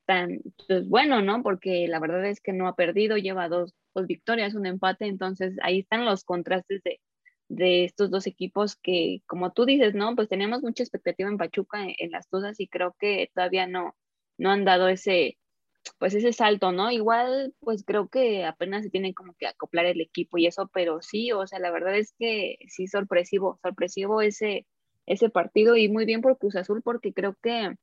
tan 0.06 0.40
pues, 0.68 0.88
bueno, 0.88 1.22
¿no? 1.22 1.42
Porque 1.42 1.86
la 1.88 2.00
verdad 2.00 2.24
es 2.26 2.40
que 2.40 2.52
no 2.52 2.68
ha 2.68 2.76
perdido, 2.76 3.16
lleva 3.16 3.48
dos, 3.48 3.74
victorias, 4.06 4.54
un 4.54 4.66
empate, 4.66 5.06
entonces 5.06 5.54
ahí 5.62 5.80
están 5.80 6.04
los 6.06 6.24
contrastes 6.24 6.82
de, 6.82 7.00
de, 7.48 7.84
estos 7.84 8.10
dos 8.10 8.26
equipos 8.26 8.76
que, 8.76 9.20
como 9.26 9.52
tú 9.52 9.66
dices, 9.66 9.94
¿no? 9.94 10.16
Pues 10.16 10.28
teníamos 10.28 10.62
mucha 10.62 10.82
expectativa 10.82 11.28
en 11.28 11.38
Pachuca 11.38 11.84
en, 11.86 12.10
las 12.10 12.26
cosas 12.28 12.58
y 12.60 12.68
creo 12.68 12.96
que 12.98 13.30
todavía 13.34 13.66
no, 13.66 13.94
no 14.38 14.50
han 14.50 14.64
dado 14.64 14.88
ese, 14.88 15.38
pues 15.98 16.14
ese 16.14 16.32
salto, 16.32 16.72
¿no? 16.72 16.90
Igual, 16.90 17.54
pues 17.60 17.84
creo 17.84 18.08
que 18.08 18.44
apenas 18.44 18.84
se 18.84 18.90
tiene 18.90 19.14
como 19.14 19.34
que 19.34 19.46
acoplar 19.46 19.86
el 19.86 20.00
equipo 20.00 20.38
y 20.38 20.46
eso, 20.46 20.70
pero 20.72 21.02
sí, 21.02 21.32
o 21.32 21.46
sea, 21.46 21.58
la 21.58 21.70
verdad 21.70 21.96
es 21.96 22.14
que 22.18 22.56
sí, 22.68 22.86
sorpresivo, 22.86 23.58
sorpresivo 23.62 24.22
ese, 24.22 24.66
ese 25.06 25.30
partido 25.30 25.76
y 25.76 25.88
muy 25.88 26.04
bien 26.06 26.22
por 26.22 26.38
Cruz 26.38 26.56
Azul 26.56 26.82
porque 26.82 27.12
creo 27.12 27.36
que 27.42 27.74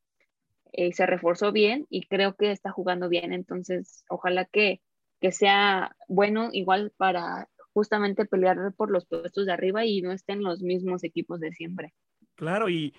eh, 0.72 0.94
se 0.94 1.06
reforzó 1.06 1.52
bien 1.52 1.86
y 1.90 2.08
creo 2.08 2.36
que 2.36 2.52
está 2.52 2.72
jugando 2.72 3.10
bien. 3.10 3.34
Entonces, 3.34 4.04
ojalá 4.10 4.46
que, 4.46 4.82
que 5.22 5.32
sea 5.32 5.96
bueno 6.08 6.50
igual 6.54 6.94
para 6.98 7.50
justamente 7.74 8.26
pelear 8.26 8.74
por 8.76 8.92
los 8.92 9.06
puestos 9.06 9.46
de 9.46 9.54
arriba 9.54 9.86
y 9.86 10.02
no 10.02 10.12
estén 10.12 10.44
los 10.44 10.62
mismos 10.62 11.04
equipos 11.04 11.40
de 11.40 11.52
siempre. 11.54 11.94
Claro, 12.36 12.70
y, 12.70 12.96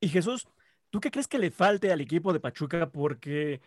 y 0.00 0.08
Jesús, 0.08 0.48
¿tú 0.90 1.00
qué 1.00 1.10
crees 1.10 1.28
que 1.28 1.38
le 1.38 1.50
falte 1.50 1.92
al 1.92 2.00
equipo 2.00 2.32
de 2.32 2.40
Pachuca? 2.40 2.90
Porque 2.92 3.60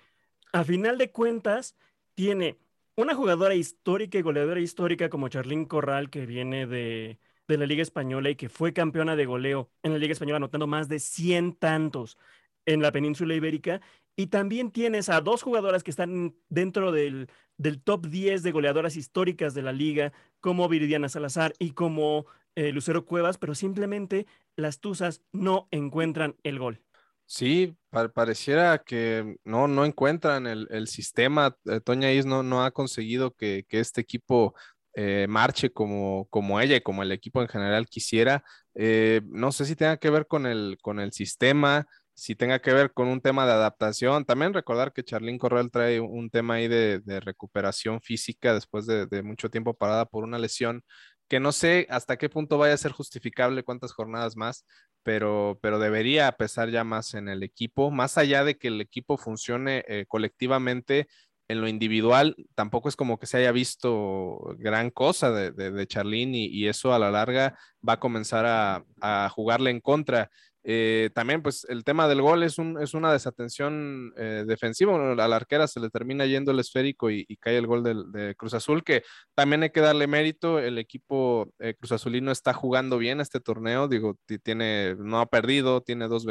a 0.53 0.63
final 0.65 0.97
de 0.97 1.11
cuentas 1.11 1.77
tiene 2.15 2.59
una 2.95 3.15
jugadora 3.15 3.55
histórica 3.55 4.17
y 4.19 4.23
goleadora 4.23 4.61
histórica 4.61 5.09
como 5.09 5.29
Charlín 5.29 5.65
Corral, 5.65 6.09
que 6.09 6.25
viene 6.27 6.67
de, 6.67 7.19
de 7.47 7.57
la 7.57 7.65
Liga 7.67 7.83
Española 7.83 8.29
y 8.31 8.35
que 8.37 8.49
fue 8.49 8.73
campeona 8.73 9.15
de 9.15 9.25
goleo 9.25 9.71
en 9.83 9.93
la 9.93 9.99
Liga 9.99 10.13
Española, 10.13 10.37
anotando 10.37 10.67
más 10.67 10.89
de 10.89 10.99
100 10.99 11.55
tantos 11.55 12.17
en 12.65 12.81
la 12.81 12.91
península 12.91 13.35
ibérica. 13.35 13.81
Y 14.15 14.27
también 14.27 14.71
tienes 14.71 15.09
a 15.09 15.21
dos 15.21 15.41
jugadoras 15.41 15.83
que 15.83 15.91
están 15.91 16.35
dentro 16.49 16.91
del, 16.91 17.29
del 17.57 17.81
top 17.81 18.07
10 18.07 18.43
de 18.43 18.51
goleadoras 18.51 18.95
históricas 18.97 19.53
de 19.53 19.61
la 19.61 19.71
liga, 19.71 20.11
como 20.39 20.67
Viridiana 20.67 21.09
Salazar 21.09 21.53
y 21.59 21.71
como 21.71 22.25
eh, 22.55 22.71
Lucero 22.71 23.05
Cuevas, 23.05 23.37
pero 23.37 23.55
simplemente 23.55 24.27
las 24.55 24.79
Tuzas 24.79 25.21
no 25.31 25.67
encuentran 25.71 26.35
el 26.43 26.59
gol. 26.59 26.81
Sí, 27.25 27.77
pareciera 28.13 28.79
que 28.79 29.37
no, 29.45 29.69
no 29.69 29.85
encuentran 29.85 30.47
el, 30.47 30.87
sistema. 30.87 31.55
Eh, 31.65 31.79
Toña 31.79 32.11
Is 32.11 32.25
no, 32.25 32.43
no 32.43 32.65
ha 32.65 32.71
conseguido 32.71 33.31
que, 33.31 33.65
que 33.69 33.79
este 33.79 34.01
equipo 34.01 34.53
eh, 34.93 35.25
marche 35.29 35.71
como, 35.71 36.27
como 36.29 36.59
ella 36.59 36.75
y 36.75 36.81
como 36.81 37.03
el 37.03 37.13
equipo 37.13 37.41
en 37.41 37.47
general 37.47 37.87
quisiera. 37.87 38.43
Eh, 38.75 39.21
no 39.25 39.53
sé 39.53 39.65
si 39.65 39.75
tenga 39.77 39.97
que 39.97 40.09
ver 40.09 40.27
con 40.27 40.45
el, 40.45 40.77
con 40.81 40.99
el 40.99 41.13
sistema, 41.13 41.87
si 42.21 42.35
tenga 42.35 42.59
que 42.59 42.71
ver 42.71 42.93
con 42.93 43.07
un 43.07 43.19
tema 43.19 43.47
de 43.47 43.53
adaptación. 43.53 44.25
También 44.25 44.53
recordar 44.53 44.93
que 44.93 45.03
Charlín 45.03 45.39
Corral 45.39 45.71
trae 45.71 45.99
un 45.99 46.29
tema 46.29 46.55
ahí 46.55 46.67
de, 46.67 47.01
recuperación 47.19 47.99
física 47.99 48.53
después 48.53 48.85
de, 48.85 49.23
mucho 49.23 49.49
tiempo 49.49 49.73
parada 49.73 50.05
por 50.05 50.23
una 50.23 50.37
lesión 50.37 50.83
que 51.27 51.39
no 51.39 51.51
sé 51.51 51.87
hasta 51.89 52.17
qué 52.17 52.29
punto 52.29 52.59
vaya 52.59 52.75
a 52.75 52.77
ser 52.77 52.91
justificable 52.91 53.63
cuántas 53.63 53.93
jornadas 53.93 54.35
más, 54.35 54.67
pero, 55.01 55.57
pero 55.63 55.79
debería 55.79 56.31
pesar 56.33 56.69
ya 56.69 56.83
más 56.83 57.15
en 57.15 57.27
el 57.27 57.41
equipo, 57.41 57.89
más 57.89 58.19
allá 58.19 58.43
de 58.43 58.55
que 58.55 58.67
el 58.67 58.81
equipo 58.81 59.17
funcione 59.17 59.83
eh, 59.87 60.05
colectivamente 60.07 61.07
en 61.47 61.59
lo 61.59 61.67
individual 61.67 62.35
tampoco 62.53 62.87
es 62.87 62.95
como 62.95 63.17
que 63.17 63.25
se 63.25 63.37
haya 63.37 63.51
visto 63.51 64.55
gran 64.59 64.91
cosa 64.91 65.31
de, 65.31 65.51
de, 65.51 65.87
y, 66.33 66.67
eso 66.67 66.93
a 66.93 66.99
la 66.99 67.11
larga 67.11 67.57
va 67.87 67.93
a 67.93 67.99
comenzar 67.99 68.45
a 68.45 69.29
jugarle 69.29 69.71
en 69.71 69.81
contra. 69.81 70.29
Eh, 70.63 71.09
también, 71.15 71.41
pues 71.41 71.65
el 71.69 71.83
tema 71.83 72.07
del 72.07 72.21
gol 72.21 72.43
es, 72.43 72.59
un, 72.59 72.79
es 72.79 72.93
una 72.93 73.11
desatención 73.11 74.13
eh, 74.15 74.43
defensiva. 74.45 74.93
a 75.11 75.27
la 75.27 75.35
arquera 75.35 75.67
se 75.67 75.79
le 75.79 75.89
termina 75.89 76.25
yendo 76.25 76.51
el 76.51 76.59
esférico 76.59 77.09
y, 77.09 77.25
cae 77.37 77.57
el 77.57 77.65
gol 77.65 77.83
de, 77.83 78.35
Cruz 78.35 78.53
Azul, 78.53 78.83
que 78.83 79.03
también 79.33 79.63
hay 79.63 79.71
que 79.71 79.81
darle 79.81 80.05
mérito. 80.07 80.59
El 80.59 80.77
equipo 80.77 81.51
eh, 81.59 81.73
Cruz 81.75 81.93
Azulino 81.93 82.31
está 82.31 82.53
jugando 82.53 82.97
bien 82.99 83.21
este 83.21 83.39
torneo. 83.39 83.87
Digo, 83.87 84.17
tiene, 84.43 84.95
no 84.99 85.19
ha 85.19 85.25
perdido, 85.25 85.81
tiene 85.81 86.07
dos, 86.07 86.25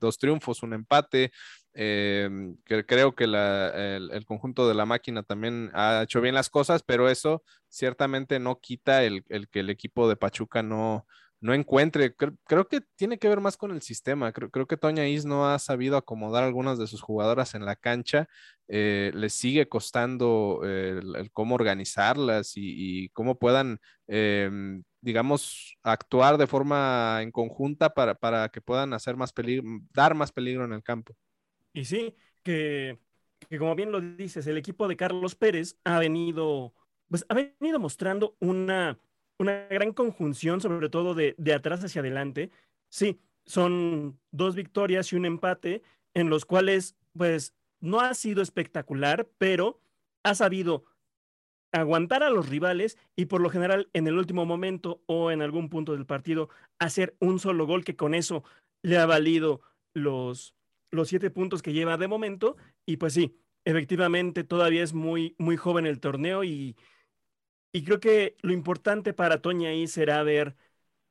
dos 0.00 0.18
triunfos, 0.18 0.62
un 0.62 0.72
empate. 0.72 1.30
que 1.72 2.84
creo 2.86 3.14
que 3.14 3.24
el, 3.24 4.24
conjunto 4.26 4.66
de 4.68 4.74
la 4.74 4.86
máquina 4.86 5.22
también 5.22 5.70
ha 5.74 6.02
hecho 6.02 6.20
bien 6.20 6.34
las 6.34 6.50
cosas, 6.50 6.82
pero 6.82 7.08
eso 7.08 7.44
ciertamente 7.68 8.40
no 8.40 8.58
quita 8.60 9.04
el 9.04 9.24
que 9.50 9.60
el 9.60 9.70
equipo 9.70 10.08
de 10.08 10.16
Pachuca 10.16 10.62
no 10.62 11.06
no 11.40 11.54
encuentre. 11.54 12.14
Creo, 12.14 12.68
que 12.68 12.80
tiene 12.96 13.18
que 13.18 13.28
ver 13.28 13.40
más 13.40 13.56
con 13.56 13.70
el 13.70 13.82
sistema. 13.82 14.32
Creo, 14.32 14.66
que 14.66 14.76
Toña 14.76 15.06
Is 15.06 15.24
no 15.24 15.48
ha 15.48 15.58
sabido 15.58 15.96
acomodar 15.96 16.44
algunas 16.44 16.78
de 16.78 16.86
sus 16.86 17.00
jugadoras 17.00 17.54
en 17.54 17.64
la 17.64 17.76
cancha. 17.76 18.28
Eh, 18.68 19.12
les 19.14 19.32
sigue 19.32 19.68
costando 19.68 20.60
el, 20.64 21.30
cómo 21.32 21.54
organizarlas 21.54 22.52
y, 22.56 23.10
cómo 23.10 23.38
puedan, 23.38 23.78
em, 24.06 24.82
digamos, 25.00 25.76
actuar 25.82 26.38
de 26.38 26.46
forma 26.46 27.20
en 27.22 27.30
conjunta 27.30 27.90
para, 27.90 28.14
para 28.14 28.48
que 28.48 28.60
puedan 28.60 28.92
hacer 28.92 29.16
más 29.16 29.32
peligro, 29.32 29.64
dar 29.92 30.14
más 30.14 30.32
peligro 30.32 30.64
en 30.64 30.72
el 30.72 30.82
campo. 30.82 31.14
Y 31.72 31.84
sí, 31.84 32.16
que, 32.42 32.98
que 33.48 33.58
como 33.58 33.74
bien 33.74 33.92
lo 33.92 34.00
dices, 34.00 34.46
el 34.46 34.56
equipo 34.56 34.88
de 34.88 34.96
Carlos 34.96 35.34
Pérez 35.34 35.78
ha 35.84 35.98
venido, 35.98 36.74
pues 37.08 37.26
ha 37.28 37.34
venido 37.34 37.78
mostrando 37.78 38.36
una 38.40 38.98
una 39.38 39.66
gran 39.68 39.92
conjunción, 39.92 40.60
sobre 40.60 40.88
todo 40.88 41.14
de, 41.14 41.34
de 41.38 41.54
atrás 41.54 41.84
hacia 41.84 42.00
adelante. 42.00 42.50
Sí, 42.88 43.20
son 43.44 44.18
dos 44.30 44.54
victorias 44.54 45.12
y 45.12 45.16
un 45.16 45.26
empate 45.26 45.82
en 46.14 46.30
los 46.30 46.44
cuales, 46.44 46.96
pues, 47.12 47.54
no 47.80 48.00
ha 48.00 48.14
sido 48.14 48.42
espectacular, 48.42 49.28
pero 49.38 49.80
ha 50.22 50.34
sabido 50.34 50.84
aguantar 51.72 52.22
a 52.22 52.30
los 52.30 52.48
rivales 52.48 52.98
y 53.16 53.26
por 53.26 53.40
lo 53.40 53.50
general 53.50 53.88
en 53.92 54.06
el 54.06 54.16
último 54.16 54.46
momento 54.46 55.02
o 55.06 55.30
en 55.30 55.42
algún 55.42 55.68
punto 55.68 55.92
del 55.92 56.06
partido 56.06 56.48
hacer 56.78 57.16
un 57.20 57.38
solo 57.38 57.66
gol 57.66 57.84
que 57.84 57.96
con 57.96 58.14
eso 58.14 58.44
le 58.82 58.98
ha 58.98 59.06
valido 59.06 59.60
los, 59.92 60.54
los 60.90 61.08
siete 61.08 61.30
puntos 61.30 61.62
que 61.62 61.72
lleva 61.72 61.96
de 61.96 62.08
momento. 62.08 62.56
Y 62.86 62.96
pues 62.96 63.12
sí, 63.12 63.36
efectivamente 63.64 64.44
todavía 64.44 64.82
es 64.82 64.94
muy, 64.94 65.34
muy 65.38 65.56
joven 65.56 65.86
el 65.86 66.00
torneo 66.00 66.44
y, 66.44 66.76
y 67.76 67.84
creo 67.84 68.00
que 68.00 68.36
lo 68.40 68.52
importante 68.52 69.12
para 69.12 69.42
Toña 69.42 69.68
ahí 69.70 69.86
será 69.86 70.22
ver 70.22 70.56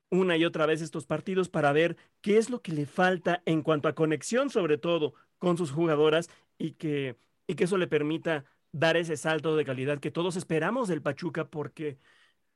una 0.09 0.37
y 0.37 0.45
otra 0.45 0.65
vez 0.65 0.81
estos 0.81 1.05
partidos 1.05 1.49
para 1.49 1.71
ver 1.73 1.97
qué 2.21 2.37
es 2.37 2.49
lo 2.49 2.61
que 2.61 2.71
le 2.73 2.85
falta 2.87 3.43
en 3.45 3.61
cuanto 3.63 3.87
a 3.87 3.95
conexión, 3.95 4.49
sobre 4.49 4.77
todo 4.79 5.13
con 5.39 5.57
sus 5.57 5.71
jugadoras, 5.71 6.29
y 6.57 6.71
que, 6.73 7.17
y 7.47 7.55
que 7.55 7.65
eso 7.65 7.77
le 7.77 7.87
permita 7.87 8.45
dar 8.71 8.97
ese 8.97 9.17
salto 9.17 9.55
de 9.55 9.65
calidad 9.65 9.99
que 9.99 10.11
todos 10.11 10.35
esperamos 10.37 10.87
del 10.87 11.01
Pachuca, 11.03 11.49
porque 11.49 11.99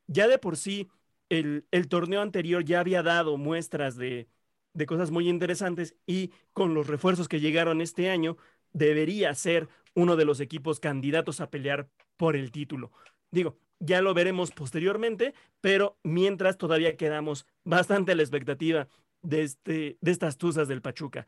ya 0.08 0.28
de 0.28 0.40
por 0.40 0.58
sí 0.58 0.90
el, 1.30 1.66
el 1.72 1.88
torneo 1.88 2.22
anterior 2.22 2.64
ya 2.66 2.80
había 2.80 3.04
dado 3.04 3.38
muestras 3.38 3.96
de, 3.98 4.28
de 4.74 4.86
cosas 4.86 5.12
muy 5.12 5.30
interesantes 5.30 5.96
y 6.08 6.32
con 6.54 6.74
los 6.74 6.88
refuerzos 6.88 7.28
que 7.28 7.40
llegaron 7.40 7.82
este 7.82 8.10
año, 8.10 8.38
debería 8.74 9.34
ser 9.36 9.70
uno 9.96 10.16
de 10.16 10.26
los 10.26 10.40
equipos 10.40 10.80
candidatos 10.80 11.42
a 11.42 11.50
pelear 11.50 11.90
por 12.18 12.36
el 12.36 12.52
título. 12.52 12.92
Digo, 13.32 13.58
ya 13.80 14.02
lo 14.02 14.14
veremos 14.14 14.52
posteriormente, 14.52 15.34
pero 15.62 15.98
mientras 16.04 16.58
todavía 16.58 16.98
quedamos 16.98 17.46
bastante 17.64 18.12
a 18.12 18.16
la 18.16 18.24
expectativa 18.24 18.88
de, 19.22 19.44
este, 19.44 19.98
de 20.02 20.12
estas 20.12 20.38
tuzas 20.38 20.68
del 20.68 20.82
Pachuca. 20.82 21.28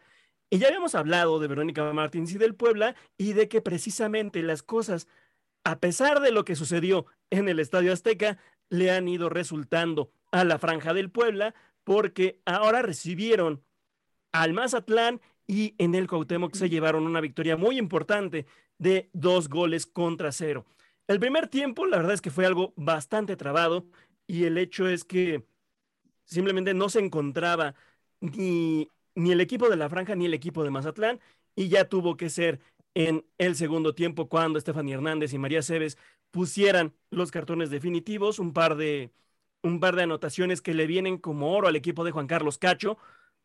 Y 0.50 0.60
ya 0.60 0.68
habíamos 0.68 0.96
hablado 0.96 1.40
de 1.40 1.48
Verónica 1.48 1.92
Martins 1.94 2.34
y 2.34 2.38
del 2.38 2.56
Puebla 2.56 2.96
y 3.18 3.34
de 3.34 3.48
que 3.48 3.62
precisamente 3.62 4.44
las 4.44 4.64
cosas, 4.64 5.08
a 5.64 5.80
pesar 5.80 6.20
de 6.20 6.32
lo 6.32 6.44
que 6.44 6.58
sucedió 6.58 7.06
en 7.30 7.48
el 7.48 7.60
Estadio 7.60 7.94
Azteca, 7.94 8.38
le 8.70 8.92
han 8.92 9.08
ido 9.08 9.30
resultando 9.30 10.12
a 10.32 10.44
la 10.44 10.60
franja 10.60 10.94
del 10.94 11.10
Puebla 11.10 11.54
porque 11.84 12.42
ahora 12.46 12.82
recibieron 12.82 13.64
al 14.34 14.54
Mazatlán 14.54 15.22
y 15.48 15.76
en 15.78 15.96
el 15.96 16.08
Cuauhtémoc 16.08 16.54
se 16.56 16.70
llevaron 16.70 17.06
una 17.06 17.22
victoria 17.22 17.58
muy 17.58 17.78
importante 17.78 18.46
de 18.78 19.10
dos 19.14 19.50
goles 19.50 19.86
contra 19.86 20.32
cero. 20.32 20.66
El 21.12 21.20
primer 21.20 21.50
tiempo, 21.50 21.86
la 21.86 21.98
verdad 21.98 22.14
es 22.14 22.22
que 22.22 22.32
fue 22.32 22.46
algo 22.46 22.72
bastante 22.78 23.36
trabado 23.36 23.86
y 24.28 24.46
el 24.46 24.58
hecho 24.58 24.88
es 24.88 25.04
que 25.04 25.44
simplemente 26.24 26.74
no 26.74 26.88
se 26.88 27.00
encontraba 27.00 27.76
ni, 28.22 28.88
ni 29.14 29.34
el 29.34 29.42
equipo 29.42 29.70
de 29.70 29.76
la 29.76 29.90
franja 29.90 30.16
ni 30.16 30.26
el 30.26 30.34
equipo 30.34 30.64
de 30.64 30.70
Mazatlán 30.70 31.20
y 31.54 31.68
ya 31.68 31.90
tuvo 31.90 32.16
que 32.16 32.30
ser 32.30 32.62
en 32.94 33.26
el 33.38 33.58
segundo 33.58 33.94
tiempo 33.94 34.30
cuando 34.30 34.58
Estefany 34.58 34.94
Hernández 34.94 35.34
y 35.34 35.38
María 35.38 35.62
Cebes 35.62 35.98
pusieran 36.32 36.94
los 37.10 37.30
cartones 37.30 37.70
definitivos, 37.70 38.40
un 38.40 38.54
par 38.54 38.78
de 38.78 39.12
un 39.64 39.82
par 39.82 39.98
de 39.98 40.04
anotaciones 40.04 40.62
que 40.62 40.74
le 40.74 40.88
vienen 40.88 41.18
como 41.18 41.54
oro 41.54 41.68
al 41.68 41.76
equipo 41.76 42.06
de 42.06 42.12
Juan 42.12 42.28
Carlos 42.28 42.58
Cacho, 42.58 42.98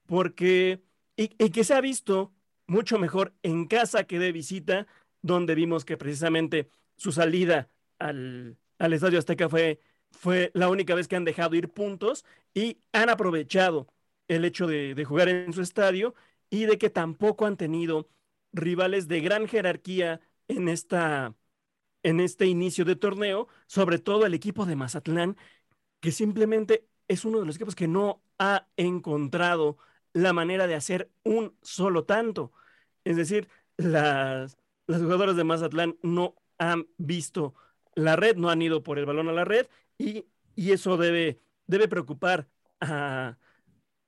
porque 0.07 0.83
y, 1.17 1.31
que 1.31 1.65
se 1.65 1.75
ha 1.75 1.81
visto 1.81 2.33
mucho 2.69 2.97
mejor 3.01 3.35
en 3.43 3.67
casa 3.67 4.05
que 4.05 4.21
de 4.21 4.31
visita, 4.31 4.87
donde 5.21 5.57
vimos 5.57 5.85
que 5.85 5.97
precisamente 5.97 6.71
su 6.97 7.13
salida 7.13 7.71
al, 7.99 8.59
al 8.79 8.93
Estadio 8.93 9.19
Azteca 9.19 9.49
fue, 9.49 9.81
fue 10.11 10.51
la 10.55 10.69
única 10.69 10.95
vez 10.95 11.09
que 11.09 11.17
han 11.17 11.25
dejado 11.25 11.55
ir 11.57 11.71
puntos 11.71 12.25
y 12.55 12.81
han 12.93 13.11
aprovechado 13.11 13.89
el 14.29 14.45
hecho 14.45 14.67
de, 14.67 14.95
de 14.95 15.05
jugar 15.05 15.29
en 15.29 15.53
su 15.53 15.63
estadio 15.63 16.15
y 16.51 16.67
de 16.67 16.79
que 16.79 16.91
tampoco 16.91 17.47
han 17.47 17.57
tenido 17.57 18.09
rivales 18.53 19.09
de 19.09 19.21
gran 19.21 19.49
jerarquía 19.49 20.21
en, 20.49 20.69
esta, 20.69 21.35
en 22.03 22.21
este 22.21 22.47
inicio 22.47 22.85
de 22.85 22.97
torneo, 22.97 23.49
sobre 23.67 23.99
todo 23.99 24.27
el 24.27 24.35
equipo 24.35 24.67
de 24.67 24.77
Mazatlán, 24.77 25.37
que 26.01 26.13
simplemente 26.13 26.89
es 27.09 27.25
uno 27.25 27.41
de 27.41 27.47
los 27.47 27.57
equipos 27.57 27.75
que 27.75 27.89
no 27.89 28.23
ha 28.39 28.69
encontrado 28.77 29.79
la 30.13 30.33
manera 30.33 30.67
de 30.67 30.75
hacer 30.75 31.11
un 31.25 31.57
solo 31.63 32.05
tanto. 32.05 32.53
Es 33.05 33.17
decir, 33.17 33.49
las, 33.77 34.59
las 34.87 35.03
jugadoras 35.03 35.37
de 35.37 35.45
Mazatlán 35.45 35.99
no 36.03 36.35
han 36.59 36.87
visto 36.99 37.55
la 37.95 38.17
red, 38.17 38.37
no 38.37 38.51
han 38.51 38.63
ido 38.63 38.83
por 38.83 38.99
el 38.99 39.07
balón 39.07 39.29
a 39.29 39.33
la 39.33 39.45
red 39.45 39.67
y, 39.99 40.27
y 40.55 40.73
eso 40.73 40.97
debe, 40.97 41.41
debe 41.67 41.89
preocupar 41.89 42.49
a, 42.81 43.39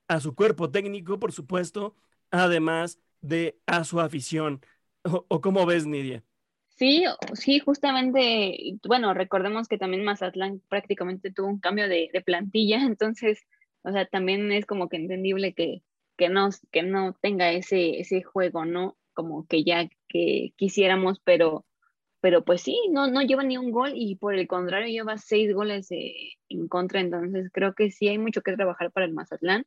a 0.09 0.21
su 0.21 0.35
cuerpo 0.35 0.71
técnico, 0.71 1.21
por 1.21 1.33
supuesto, 1.33 1.95
además 2.31 2.99
de 3.21 3.59
a 3.67 3.85
su 3.85 4.01
afición. 4.01 4.61
¿O, 5.03 5.41
cómo 5.41 5.65
ves, 5.67 5.87
Nidia? 5.87 6.25
Sí, 6.69 7.05
sí, 7.35 7.59
justamente, 7.61 8.79
bueno, 8.87 9.15
recordemos 9.15 9.69
que 9.69 9.79
también 9.79 10.05
Mazatlán 10.05 10.63
prácticamente 10.69 11.33
tuvo 11.33 11.49
un 11.49 11.61
cambio 11.61 11.89
de, 11.89 12.11
plantilla, 12.25 12.83
entonces, 12.85 13.41
o 13.83 13.93
sea, 13.93 14.07
también 14.07 14.53
es 14.53 14.67
como 14.67 14.89
que 14.89 14.97
entendible 14.97 15.55
que, 15.55 15.83
que, 16.17 16.29
no, 16.29 16.51
que 16.71 16.83
no 16.83 17.15
tenga 17.21 17.53
ese, 17.53 18.01
ese 18.01 18.23
juego, 18.23 18.65
¿no? 18.65 18.97
Como 19.13 19.47
que 19.47 19.65
ya 19.65 19.89
que 20.09 20.53
quisiéramos, 20.57 21.21
pero, 21.25 21.65
pero 22.21 22.45
pues 22.45 22.63
sí, 22.63 22.81
no, 22.91 23.09
no 23.09 23.23
lleva 23.23 23.45
ni 23.45 23.57
un 23.59 23.71
gol 23.71 23.93
y 23.95 24.17
por 24.17 24.35
el 24.35 24.49
contrario 24.49 24.89
lleva 24.89 25.19
seis 25.19 25.55
goles 25.55 25.89
en 25.91 26.69
contra, 26.69 27.01
entonces 27.01 27.51
creo 27.53 27.75
que 27.75 27.91
sí 27.91 28.09
hay 28.09 28.19
mucho 28.19 28.43
que 28.43 28.57
trabajar 28.57 28.91
para 28.91 29.07
el 29.07 29.13
Mazatlán. 29.13 29.65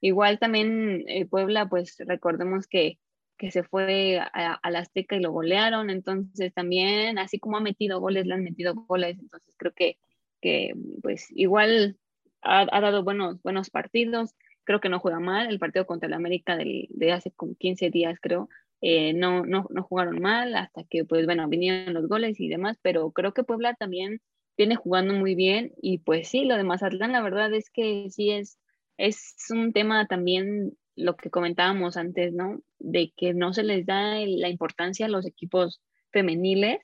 Igual 0.00 0.38
también 0.38 1.04
eh, 1.08 1.26
Puebla, 1.26 1.68
pues 1.68 1.96
recordemos 1.98 2.68
que, 2.68 2.98
que 3.36 3.50
se 3.50 3.64
fue 3.64 4.20
a, 4.20 4.70
la 4.70 4.78
Azteca 4.80 5.16
y 5.16 5.20
lo 5.20 5.32
golearon, 5.32 5.90
entonces 5.90 6.54
también, 6.54 7.18
así 7.18 7.40
como 7.40 7.56
ha 7.56 7.60
metido 7.60 8.00
goles, 8.00 8.26
le 8.26 8.34
han 8.34 8.44
metido 8.44 8.74
goles, 8.74 9.18
entonces 9.18 9.54
creo 9.56 9.72
que, 9.74 9.98
que 10.40 10.74
pues 11.02 11.26
igual 11.30 11.96
ha, 12.42 12.80
dado 12.80 13.02
buenos, 13.02 13.42
buenos 13.42 13.70
partidos, 13.70 14.34
creo 14.62 14.80
que 14.80 14.88
no 14.88 15.00
juega 15.00 15.18
mal, 15.18 15.48
el 15.48 15.58
partido 15.58 15.86
contra 15.86 16.06
el 16.06 16.14
América 16.14 16.56
de 16.56 17.12
hace 17.12 17.32
como 17.32 17.56
15 17.56 17.90
días 17.90 18.18
creo, 18.20 18.48
eh, 18.80 19.12
no, 19.14 19.44
no, 19.44 19.66
no 19.70 19.82
jugaron 19.82 20.20
mal 20.20 20.54
hasta 20.54 20.84
que 20.84 21.04
pues 21.04 21.26
bueno, 21.26 21.48
vinieron 21.48 21.94
los 21.94 22.08
goles 22.08 22.40
y 22.40 22.48
demás, 22.48 22.78
pero 22.82 23.10
creo 23.12 23.32
que 23.34 23.44
Puebla 23.44 23.74
también 23.74 24.20
viene 24.56 24.76
jugando 24.76 25.14
muy 25.14 25.34
bien 25.34 25.72
y 25.80 25.98
pues 25.98 26.28
sí, 26.28 26.44
lo 26.44 26.56
de 26.56 26.64
Mazatlán 26.64 27.12
la 27.12 27.22
verdad 27.22 27.52
es 27.54 27.70
que 27.70 28.08
sí 28.10 28.30
es 28.30 28.58
es 28.98 29.36
un 29.50 29.72
tema 29.72 30.06
también 30.06 30.76
lo 30.96 31.16
que 31.16 31.30
comentábamos 31.30 31.96
antes, 31.96 32.34
¿no? 32.34 32.60
De 32.80 33.12
que 33.16 33.32
no 33.32 33.54
se 33.54 33.62
les 33.62 33.86
da 33.86 34.16
la 34.26 34.48
importancia 34.48 35.06
a 35.06 35.08
los 35.08 35.24
equipos 35.24 35.80
femeniles, 36.10 36.80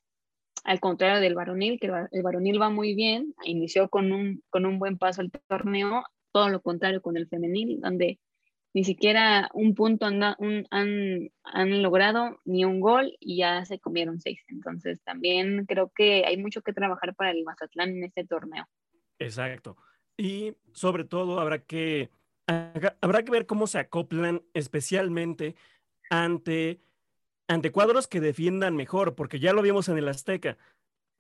al 0.63 0.81
contrario 0.81 1.21
del 1.21 1.35
varonil, 1.35 1.79
que 1.81 1.91
el 2.13 2.23
varonil 2.23 2.63
va 2.63 2.71
muy 2.71 2.95
bien, 2.95 3.35
inició 3.45 3.89
con 3.91 4.13
un, 4.13 4.43
con 4.49 4.65
un 4.65 4.79
buen 4.79 4.97
paso 4.97 5.21
el 5.21 5.33
torneo, 5.49 6.05
todo 6.33 6.49
lo 6.49 6.63
contrario 6.63 7.03
con 7.03 7.17
el 7.17 7.29
femenil, 7.29 7.81
donde 7.81 8.21
ni 8.75 8.83
siquiera 8.83 9.49
un 9.55 9.75
punto 9.75 10.05
han, 10.05 10.23
han, 10.71 11.83
logrado, 11.83 12.41
ni 12.45 12.65
un 12.65 12.81
gol, 12.81 13.17
y 13.21 13.39
ya 13.39 13.65
se 13.65 13.79
comieron 13.79 14.21
seis. 14.21 14.41
Entonces 14.49 15.01
también 15.03 15.65
creo 15.67 15.93
que 15.95 16.25
hay 16.27 16.37
mucho 16.37 16.61
que 16.61 16.73
trabajar 16.73 17.15
para 17.15 17.31
el 17.31 17.45
Mazatlán 17.45 17.91
en 17.91 18.05
este 18.05 18.27
torneo. 18.27 18.67
Exacto. 19.21 19.77
Y 20.17 20.55
sobre 20.73 21.05
todo 21.05 21.39
habrá 21.39 21.61
que, 21.61 22.11
habrá 22.47 23.23
que 23.23 23.31
ver 23.31 23.47
cómo 23.47 23.69
se 23.69 23.79
acoplan 23.79 24.43
especialmente 24.55 25.55
ante, 26.11 26.81
ante 27.47 27.71
cuadros 27.71 28.09
que 28.09 28.21
defiendan 28.21 28.75
mejor, 28.75 29.15
porque 29.15 29.39
ya 29.39 29.53
lo 29.53 29.63
vimos 29.63 29.89
en 29.89 29.99
el 29.99 30.09
Azteca. 30.09 30.59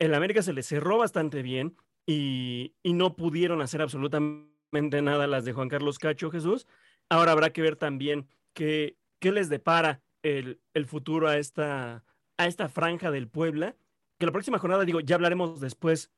El 0.00 0.14
América 0.14 0.42
se 0.42 0.52
le 0.52 0.64
cerró 0.64 0.98
bastante 0.98 1.42
bien 1.42 1.76
y, 2.04 2.74
no 2.82 3.14
pudieron 3.16 3.62
hacer 3.62 3.80
absolutamente 3.80 5.02
nada 5.02 5.28
las 5.28 5.44
de 5.44 5.52
Juan 5.52 5.68
Carlos 5.68 5.98
Cacho 5.98 6.30
Jesús. 6.32 6.66
Ahora 7.08 7.32
habrá 7.32 7.52
que 7.52 7.62
ver 7.62 7.76
también 7.76 8.28
qué, 8.52 8.96
qué 9.18 9.32
les 9.32 9.48
depara 9.48 10.02
el, 10.22 10.60
el 10.72 10.86
futuro 10.86 11.28
a 11.28 11.38
esta, 11.38 12.04
a 12.36 12.46
esta 12.46 12.68
franja 12.68 13.10
del 13.10 13.28
Puebla. 13.28 13.76
Que 14.18 14.26
la 14.26 14.32
próxima 14.32 14.58
jornada, 14.58 14.84
digo, 14.84 15.00
ya 15.00 15.16
hablaremos 15.16 15.60
después 15.60 16.10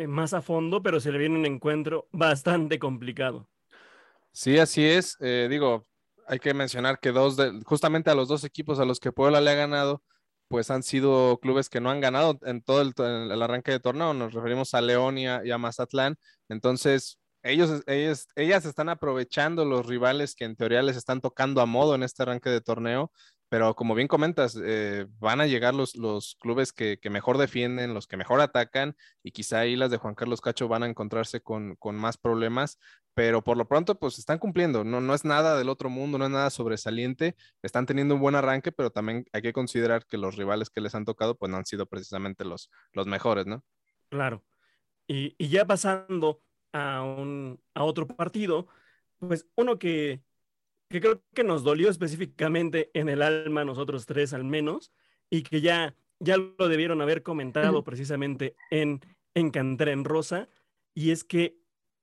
eh, 0.00 0.06
más 0.06 0.32
a 0.32 0.40
fondo, 0.40 0.82
pero 0.82 0.98
se 0.98 1.12
le 1.12 1.18
viene 1.18 1.38
un 1.38 1.44
encuentro 1.44 2.08
bastante 2.10 2.78
complicado. 2.78 3.48
Sí, 4.32 4.58
así 4.58 4.82
es. 4.82 5.16
Eh, 5.20 5.46
digo, 5.50 5.86
hay 6.26 6.38
que 6.38 6.54
mencionar 6.54 7.00
que 7.00 7.12
dos 7.12 7.36
justamente 7.66 8.08
a 8.08 8.14
los 8.14 8.26
dos 8.26 8.44
equipos 8.44 8.78
a 8.78 8.86
los 8.86 8.98
que 8.98 9.12
Puebla 9.12 9.42
le 9.42 9.50
ha 9.50 9.54
ganado, 9.54 10.02
pues 10.48 10.70
han 10.70 10.82
sido 10.82 11.38
clubes 11.38 11.68
que 11.68 11.80
no 11.80 11.90
han 11.90 12.00
ganado 12.00 12.38
en 12.42 12.62
todo 12.62 12.80
el, 12.80 13.42
arranque 13.42 13.72
de 13.72 13.78
torneo. 13.80 14.14
Nos 14.14 14.32
referimos 14.32 14.74
a 14.74 14.80
León 14.80 15.18
y 15.18 15.26
a, 15.26 15.58
Mazatlán. 15.58 16.16
Entonces, 16.48 17.19
ellos, 17.42 17.82
ellas 17.86 18.64
están 18.64 18.88
aprovechando 18.88 19.64
los 19.64 19.86
rivales 19.86 20.34
que 20.34 20.44
en 20.44 20.56
teoría 20.56 20.82
les 20.82 20.96
están 20.96 21.20
tocando 21.20 21.60
a 21.60 21.66
modo 21.66 21.94
en 21.94 22.02
este 22.02 22.22
arranque 22.22 22.50
de 22.50 22.60
torneo 22.60 23.12
pero 23.50 23.74
como 23.74 23.96
bien 23.96 24.06
comentas, 24.06 24.56
eh, 24.64 25.06
van 25.18 25.40
a 25.40 25.46
llegar 25.46 25.74
los, 25.74 25.96
los 25.96 26.36
clubes 26.40 26.72
que, 26.72 27.00
mejor 27.10 27.36
defienden, 27.36 27.94
los 27.94 28.06
que 28.06 28.16
mejor 28.16 28.40
atacan, 28.40 28.96
y 29.24 29.32
quizá 29.32 29.58
ahí 29.58 29.74
las 29.74 29.90
de 29.90 29.96
Juan 29.96 30.14
Carlos 30.14 30.40
Cacho 30.40 30.68
van 30.68 30.84
a 30.84 30.86
encontrarse 30.86 31.42
con, 31.42 31.76
más 31.94 32.16
problemas, 32.16 32.78
pero 33.12 33.42
por 33.42 33.56
lo 33.56 33.66
pronto 33.66 33.98
pues 33.98 34.20
están 34.20 34.38
cumpliendo, 34.38 34.84
no, 34.84 35.00
no 35.00 35.14
es 35.14 35.24
nada 35.24 35.58
del 35.58 35.68
otro 35.68 35.90
mundo, 35.90 36.16
no 36.16 36.26
es 36.26 36.30
nada 36.30 36.48
sobresaliente, 36.48 37.34
están 37.60 37.86
teniendo 37.86 38.14
un 38.14 38.20
buen 38.20 38.36
arranque, 38.36 38.70
pero 38.70 38.90
también 38.90 39.26
hay 39.32 39.42
que 39.42 39.52
considerar 39.52 40.06
que 40.06 40.16
los 40.16 40.36
rivales 40.36 40.70
que 40.70 40.80
les 40.80 40.94
han 40.94 41.04
tocado 41.04 41.36
pues 41.36 41.50
no 41.50 41.56
han 41.56 41.66
sido 41.66 41.86
precisamente 41.86 42.44
los, 42.44 42.70
los 42.92 43.08
mejores, 43.08 43.46
¿no? 43.46 43.64
Claro. 44.10 44.44
Y, 45.08 45.34
y 45.38 45.48
ya 45.48 45.64
pasando 45.64 46.40
a, 46.72 47.02
un, 47.02 47.60
a 47.74 47.84
otro 47.84 48.06
partido, 48.06 48.66
pues 49.18 49.46
uno 49.56 49.78
que, 49.78 50.22
que 50.88 51.00
creo 51.00 51.22
que 51.34 51.44
nos 51.44 51.62
dolió 51.62 51.90
específicamente 51.90 52.90
en 52.94 53.08
el 53.08 53.22
alma, 53.22 53.64
nosotros 53.64 54.06
tres 54.06 54.32
al 54.32 54.44
menos, 54.44 54.92
y 55.30 55.42
que 55.42 55.60
ya, 55.60 55.94
ya 56.18 56.36
lo 56.36 56.68
debieron 56.68 57.00
haber 57.00 57.22
comentado 57.22 57.84
precisamente 57.84 58.56
en, 58.70 59.00
en 59.34 59.52
en 59.54 60.04
Rosa, 60.04 60.48
y 60.94 61.10
es 61.10 61.24
que 61.24 61.56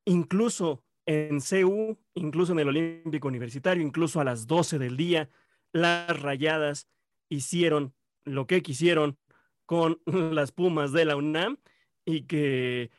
incluso 0.06 0.84
en 1.06 1.40
CU, 1.40 1.98
incluso 2.16 2.52
en 2.52 2.60
el 2.60 2.68
Olímpico 2.68 3.28
Universitario, 3.28 3.84
incluso 3.84 4.20
a 4.20 4.24
las 4.24 4.48
12 4.48 4.78
del 4.78 4.98
día, 4.98 5.30
las 5.72 6.22
rayadas 6.22 6.88
hicieron 7.30 7.94
lo 8.24 8.46
que 8.48 8.62
quisieron 8.62 9.18
con 9.66 10.02
las 10.06 10.52
Pumas 10.52 10.92
de 10.92 11.06
la 11.06 11.16
UNAM 11.16 11.58
y 12.06 12.24
que, 12.24 12.90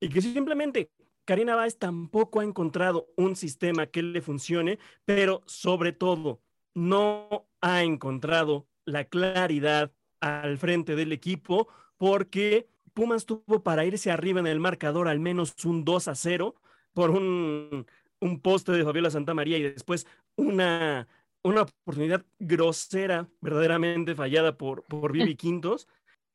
y 0.00 0.08
que 0.08 0.20
simplemente 0.20 0.90
Karina 1.28 1.56
Báez 1.56 1.76
tampoco 1.76 2.40
ha 2.40 2.44
encontrado 2.44 3.10
un 3.14 3.36
sistema 3.36 3.84
que 3.84 4.02
le 4.02 4.22
funcione, 4.22 4.78
pero 5.04 5.42
sobre 5.44 5.92
todo 5.92 6.40
no 6.72 7.46
ha 7.60 7.82
encontrado 7.82 8.66
la 8.86 9.04
claridad 9.04 9.92
al 10.20 10.56
frente 10.56 10.96
del 10.96 11.12
equipo 11.12 11.68
porque 11.98 12.70
Pumas 12.94 13.26
tuvo 13.26 13.62
para 13.62 13.84
irse 13.84 14.10
arriba 14.10 14.40
en 14.40 14.46
el 14.46 14.58
marcador 14.58 15.06
al 15.06 15.20
menos 15.20 15.54
un 15.66 15.84
2 15.84 16.08
a 16.08 16.14
0 16.14 16.54
por 16.94 17.10
un, 17.10 17.86
un 18.20 18.40
poste 18.40 18.72
de 18.72 18.84
Fabiola 18.84 19.10
Santamaría 19.10 19.58
y 19.58 19.64
después 19.64 20.06
una, 20.34 21.08
una 21.42 21.60
oportunidad 21.60 22.24
grosera, 22.38 23.28
verdaderamente 23.42 24.14
fallada 24.14 24.56
por, 24.56 24.82
por 24.84 25.12
Vivi 25.12 25.34
Quintos, 25.36 25.88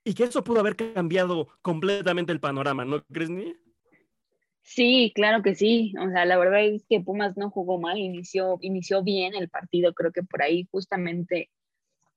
y 0.04 0.14
que 0.14 0.26
eso 0.26 0.44
pudo 0.44 0.60
haber 0.60 0.76
cambiado 0.76 1.48
completamente 1.64 2.32
el 2.32 2.40
panorama, 2.40 2.86
¿no 2.86 3.04
crees, 3.06 3.32
ni? 3.32 3.56
Sí, 4.64 5.12
claro 5.14 5.44
que 5.44 5.56
sí. 5.56 5.94
O 6.00 6.10
sea, 6.10 6.26
la 6.26 6.38
verdad 6.38 6.64
es 6.66 6.86
que 6.90 7.02
Pumas 7.02 7.38
no 7.38 7.50
jugó 7.52 7.80
mal, 7.80 7.98
inició, 7.98 8.58
inició 8.62 9.04
bien 9.04 9.36
el 9.36 9.50
partido. 9.50 9.94
Creo 9.94 10.12
que 10.12 10.24
por 10.24 10.42
ahí 10.42 10.68
justamente 10.72 11.50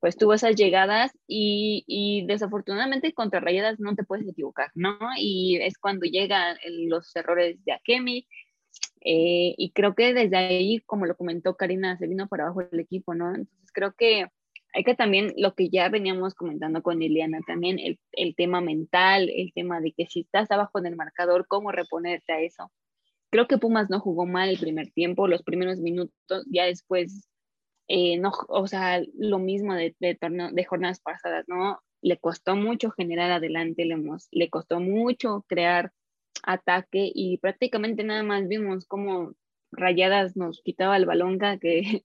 pues 0.00 0.16
tuvo 0.16 0.34
esas 0.34 0.54
llegadas 0.56 1.12
y, 1.26 1.84
y 1.86 2.26
desafortunadamente 2.26 3.12
contra 3.14 3.40
Rayadas 3.40 3.80
no 3.80 3.96
te 3.96 4.04
puedes 4.04 4.28
equivocar, 4.28 4.70
¿no? 4.74 4.98
Y 5.18 5.56
es 5.56 5.78
cuando 5.78 6.06
llegan 6.06 6.56
los 6.88 7.14
errores 7.16 7.64
de 7.64 7.72
Akemi. 7.72 8.28
Eh, 9.00 9.54
y 9.56 9.70
creo 9.72 9.94
que 9.94 10.14
desde 10.14 10.36
ahí, 10.36 10.80
como 10.86 11.06
lo 11.06 11.16
comentó 11.16 11.56
Karina, 11.56 11.96
se 11.96 12.06
vino 12.06 12.28
para 12.28 12.44
abajo 12.44 12.62
el 12.70 12.80
equipo, 12.80 13.14
¿no? 13.14 13.28
Entonces 13.34 13.70
creo 13.72 13.94
que 13.94 14.26
hay 14.76 14.84
que 14.84 14.94
también, 14.94 15.32
lo 15.38 15.54
que 15.54 15.70
ya 15.70 15.88
veníamos 15.88 16.34
comentando 16.34 16.82
con 16.82 16.98
Liliana, 16.98 17.40
también 17.46 17.78
el, 17.78 17.98
el 18.12 18.36
tema 18.36 18.60
mental, 18.60 19.30
el 19.34 19.50
tema 19.54 19.80
de 19.80 19.92
que 19.92 20.06
si 20.06 20.20
estás 20.20 20.50
abajo 20.50 20.82
del 20.82 20.96
marcador, 20.96 21.46
cómo 21.48 21.72
reponerte 21.72 22.34
a 22.34 22.40
eso. 22.42 22.70
Creo 23.30 23.48
que 23.48 23.56
Pumas 23.56 23.88
no 23.88 24.00
jugó 24.00 24.26
mal 24.26 24.50
el 24.50 24.58
primer 24.58 24.90
tiempo, 24.92 25.28
los 25.28 25.42
primeros 25.42 25.80
minutos, 25.80 26.44
ya 26.50 26.66
después, 26.66 27.26
eh, 27.88 28.18
no, 28.18 28.32
o 28.48 28.66
sea, 28.66 29.02
lo 29.14 29.38
mismo 29.38 29.72
de, 29.72 29.96
de, 29.98 30.18
de 30.52 30.64
jornadas 30.64 31.00
pasadas, 31.00 31.46
¿no? 31.48 31.80
Le 32.02 32.18
costó 32.18 32.54
mucho 32.54 32.90
generar 32.90 33.30
adelante, 33.30 33.86
le, 33.86 33.96
le 34.30 34.50
costó 34.50 34.78
mucho 34.78 35.46
crear 35.48 35.90
ataque 36.42 37.10
y 37.14 37.38
prácticamente 37.38 38.04
nada 38.04 38.22
más 38.22 38.46
vimos 38.46 38.84
cómo 38.84 39.32
Rayadas 39.72 40.36
nos 40.36 40.60
quitaba 40.60 40.98
el 40.98 41.06
balón 41.06 41.38
que, 41.62 42.04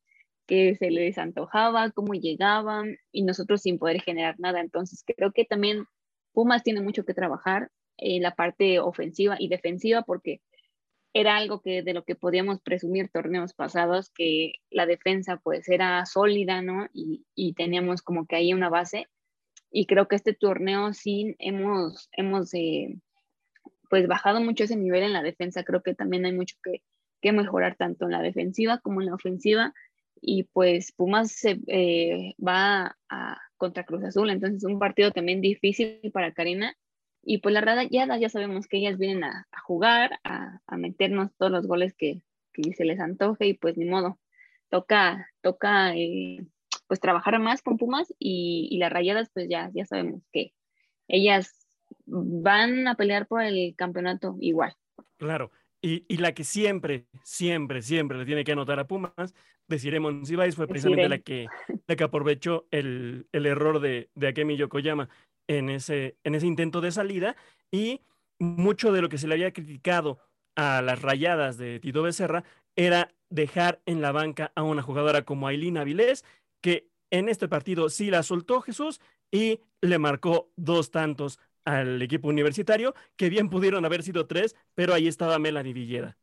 que 0.51 0.75
se 0.75 0.91
les 0.91 1.17
antojaba, 1.17 1.91
cómo 1.91 2.13
llegaban 2.13 2.97
y 3.13 3.23
nosotros 3.23 3.61
sin 3.61 3.79
poder 3.79 4.01
generar 4.01 4.35
nada. 4.37 4.59
Entonces 4.59 5.01
creo 5.15 5.31
que 5.31 5.45
también 5.45 5.85
Pumas 6.33 6.61
tiene 6.61 6.81
mucho 6.81 7.05
que 7.05 7.13
trabajar 7.13 7.69
en 7.95 8.21
la 8.21 8.35
parte 8.35 8.81
ofensiva 8.81 9.37
y 9.39 9.47
defensiva 9.47 10.01
porque 10.01 10.41
era 11.13 11.37
algo 11.37 11.61
que 11.61 11.83
de 11.83 11.93
lo 11.93 12.03
que 12.03 12.15
podíamos 12.15 12.59
presumir 12.59 13.07
torneos 13.07 13.53
pasados, 13.53 14.09
que 14.09 14.55
la 14.69 14.85
defensa 14.85 15.37
pues 15.37 15.69
era 15.69 16.05
sólida, 16.05 16.61
¿no? 16.61 16.85
Y, 16.93 17.25
y 17.33 17.53
teníamos 17.53 18.01
como 18.01 18.25
que 18.25 18.35
ahí 18.35 18.53
una 18.53 18.67
base. 18.67 19.07
Y 19.71 19.85
creo 19.85 20.09
que 20.09 20.17
este 20.17 20.33
torneo 20.33 20.91
sí 20.91 21.33
hemos, 21.39 22.09
hemos 22.11 22.53
eh, 22.55 22.99
pues 23.89 24.05
bajado 24.05 24.41
mucho 24.41 24.65
ese 24.65 24.75
nivel 24.75 25.03
en 25.03 25.13
la 25.13 25.23
defensa. 25.23 25.63
Creo 25.63 25.81
que 25.81 25.95
también 25.95 26.25
hay 26.25 26.33
mucho 26.33 26.57
que, 26.61 26.81
que 27.21 27.31
mejorar 27.31 27.77
tanto 27.77 28.03
en 28.03 28.11
la 28.11 28.21
defensiva 28.21 28.79
como 28.79 28.99
en 28.99 29.07
la 29.07 29.15
ofensiva. 29.15 29.73
Y 30.21 30.43
pues 30.43 30.91
Pumas 30.91 31.31
se 31.31 31.59
eh, 31.67 32.35
va 32.39 32.97
a, 33.09 33.41
contra 33.57 33.85
Cruz 33.85 34.03
Azul, 34.03 34.29
entonces 34.29 34.63
un 34.63 34.79
partido 34.79 35.11
también 35.11 35.41
difícil 35.41 35.99
para 36.13 36.33
Karina. 36.33 36.75
Y 37.23 37.39
pues 37.39 37.53
la 37.53 37.61
verdad 37.61 37.87
ya, 37.89 38.29
sabemos 38.29 38.67
que 38.67 38.77
ellas 38.77 38.97
vienen 38.97 39.23
a, 39.23 39.47
jugar, 39.63 40.19
a, 40.23 40.59
meternos 40.77 41.31
todos 41.37 41.51
los 41.51 41.67
goles 41.67 41.93
que, 41.95 42.21
que, 42.53 42.73
se 42.73 42.85
les 42.85 42.99
antoje 42.99 43.47
y 43.47 43.53
pues 43.53 43.77
ni 43.77 43.85
modo. 43.85 44.19
Toca, 44.69 45.27
toca 45.41 45.93
eh, 45.95 46.45
pues 46.87 46.99
trabajar 46.99 47.37
más 47.39 47.61
con 47.61 47.77
Pumas 47.77 48.13
y, 48.17 48.67
y 48.71 48.77
las 48.77 48.91
rayadas 48.91 49.29
pues 49.33 49.47
ya, 49.49 49.69
ya 49.73 49.85
sabemos 49.85 50.23
que 50.31 50.53
ellas 51.07 51.53
van 52.05 52.87
a 52.87 52.95
pelear 52.95 53.27
por 53.27 53.43
el 53.43 53.75
campeonato 53.75 54.37
igual. 54.39 54.73
Claro. 55.17 55.51
Y, 55.81 56.05
y, 56.07 56.17
la 56.17 56.33
que 56.33 56.43
siempre, 56.43 57.07
siempre, 57.23 57.81
siempre 57.81 58.17
le 58.17 58.25
tiene 58.25 58.43
que 58.43 58.51
anotar 58.51 58.79
a 58.79 58.87
Pumas, 58.87 59.33
deciremos 59.67 60.13
Monsiváis, 60.13 60.55
fue 60.55 60.67
precisamente 60.67 61.09
la 61.09 61.19
que, 61.19 61.47
la 61.87 61.95
que 61.95 62.03
aprovechó 62.03 62.67
el, 62.69 63.27
el 63.31 63.45
error 63.47 63.79
de, 63.79 64.09
de 64.13 64.27
Akemi 64.27 64.57
Yokoyama 64.57 65.09
en 65.47 65.69
ese, 65.69 66.17
en 66.23 66.35
ese 66.35 66.47
intento 66.47 66.81
de 66.81 66.91
salida. 66.91 67.35
Y 67.71 68.01
mucho 68.39 68.91
de 68.91 69.01
lo 69.01 69.09
que 69.09 69.17
se 69.17 69.27
le 69.27 69.35
había 69.35 69.53
criticado 69.53 70.19
a 70.55 70.81
las 70.81 71.01
rayadas 71.01 71.57
de 71.57 71.79
Tito 71.79 72.03
Becerra 72.03 72.43
era 72.75 73.13
dejar 73.29 73.81
en 73.85 74.01
la 74.01 74.11
banca 74.11 74.51
a 74.55 74.63
una 74.63 74.81
jugadora 74.81 75.23
como 75.23 75.47
Aileen 75.47 75.77
Avilés, 75.77 76.25
que 76.61 76.89
en 77.09 77.29
este 77.29 77.47
partido 77.47 77.89
sí 77.89 78.09
la 78.09 78.23
soltó 78.23 78.61
Jesús 78.61 79.01
y 79.31 79.61
le 79.81 79.97
marcó 79.97 80.51
dos 80.55 80.91
tantos 80.91 81.39
al 81.65 82.01
equipo 82.01 82.27
universitario, 82.27 82.93
que 83.15 83.29
bien 83.29 83.49
pudieron 83.49 83.85
haber 83.85 84.03
sido 84.03 84.27
tres, 84.27 84.55
pero 84.75 84.93
ahí 84.93 85.07
estaba 85.07 85.39
Melanie 85.39 85.73
Villeda. 85.73 86.17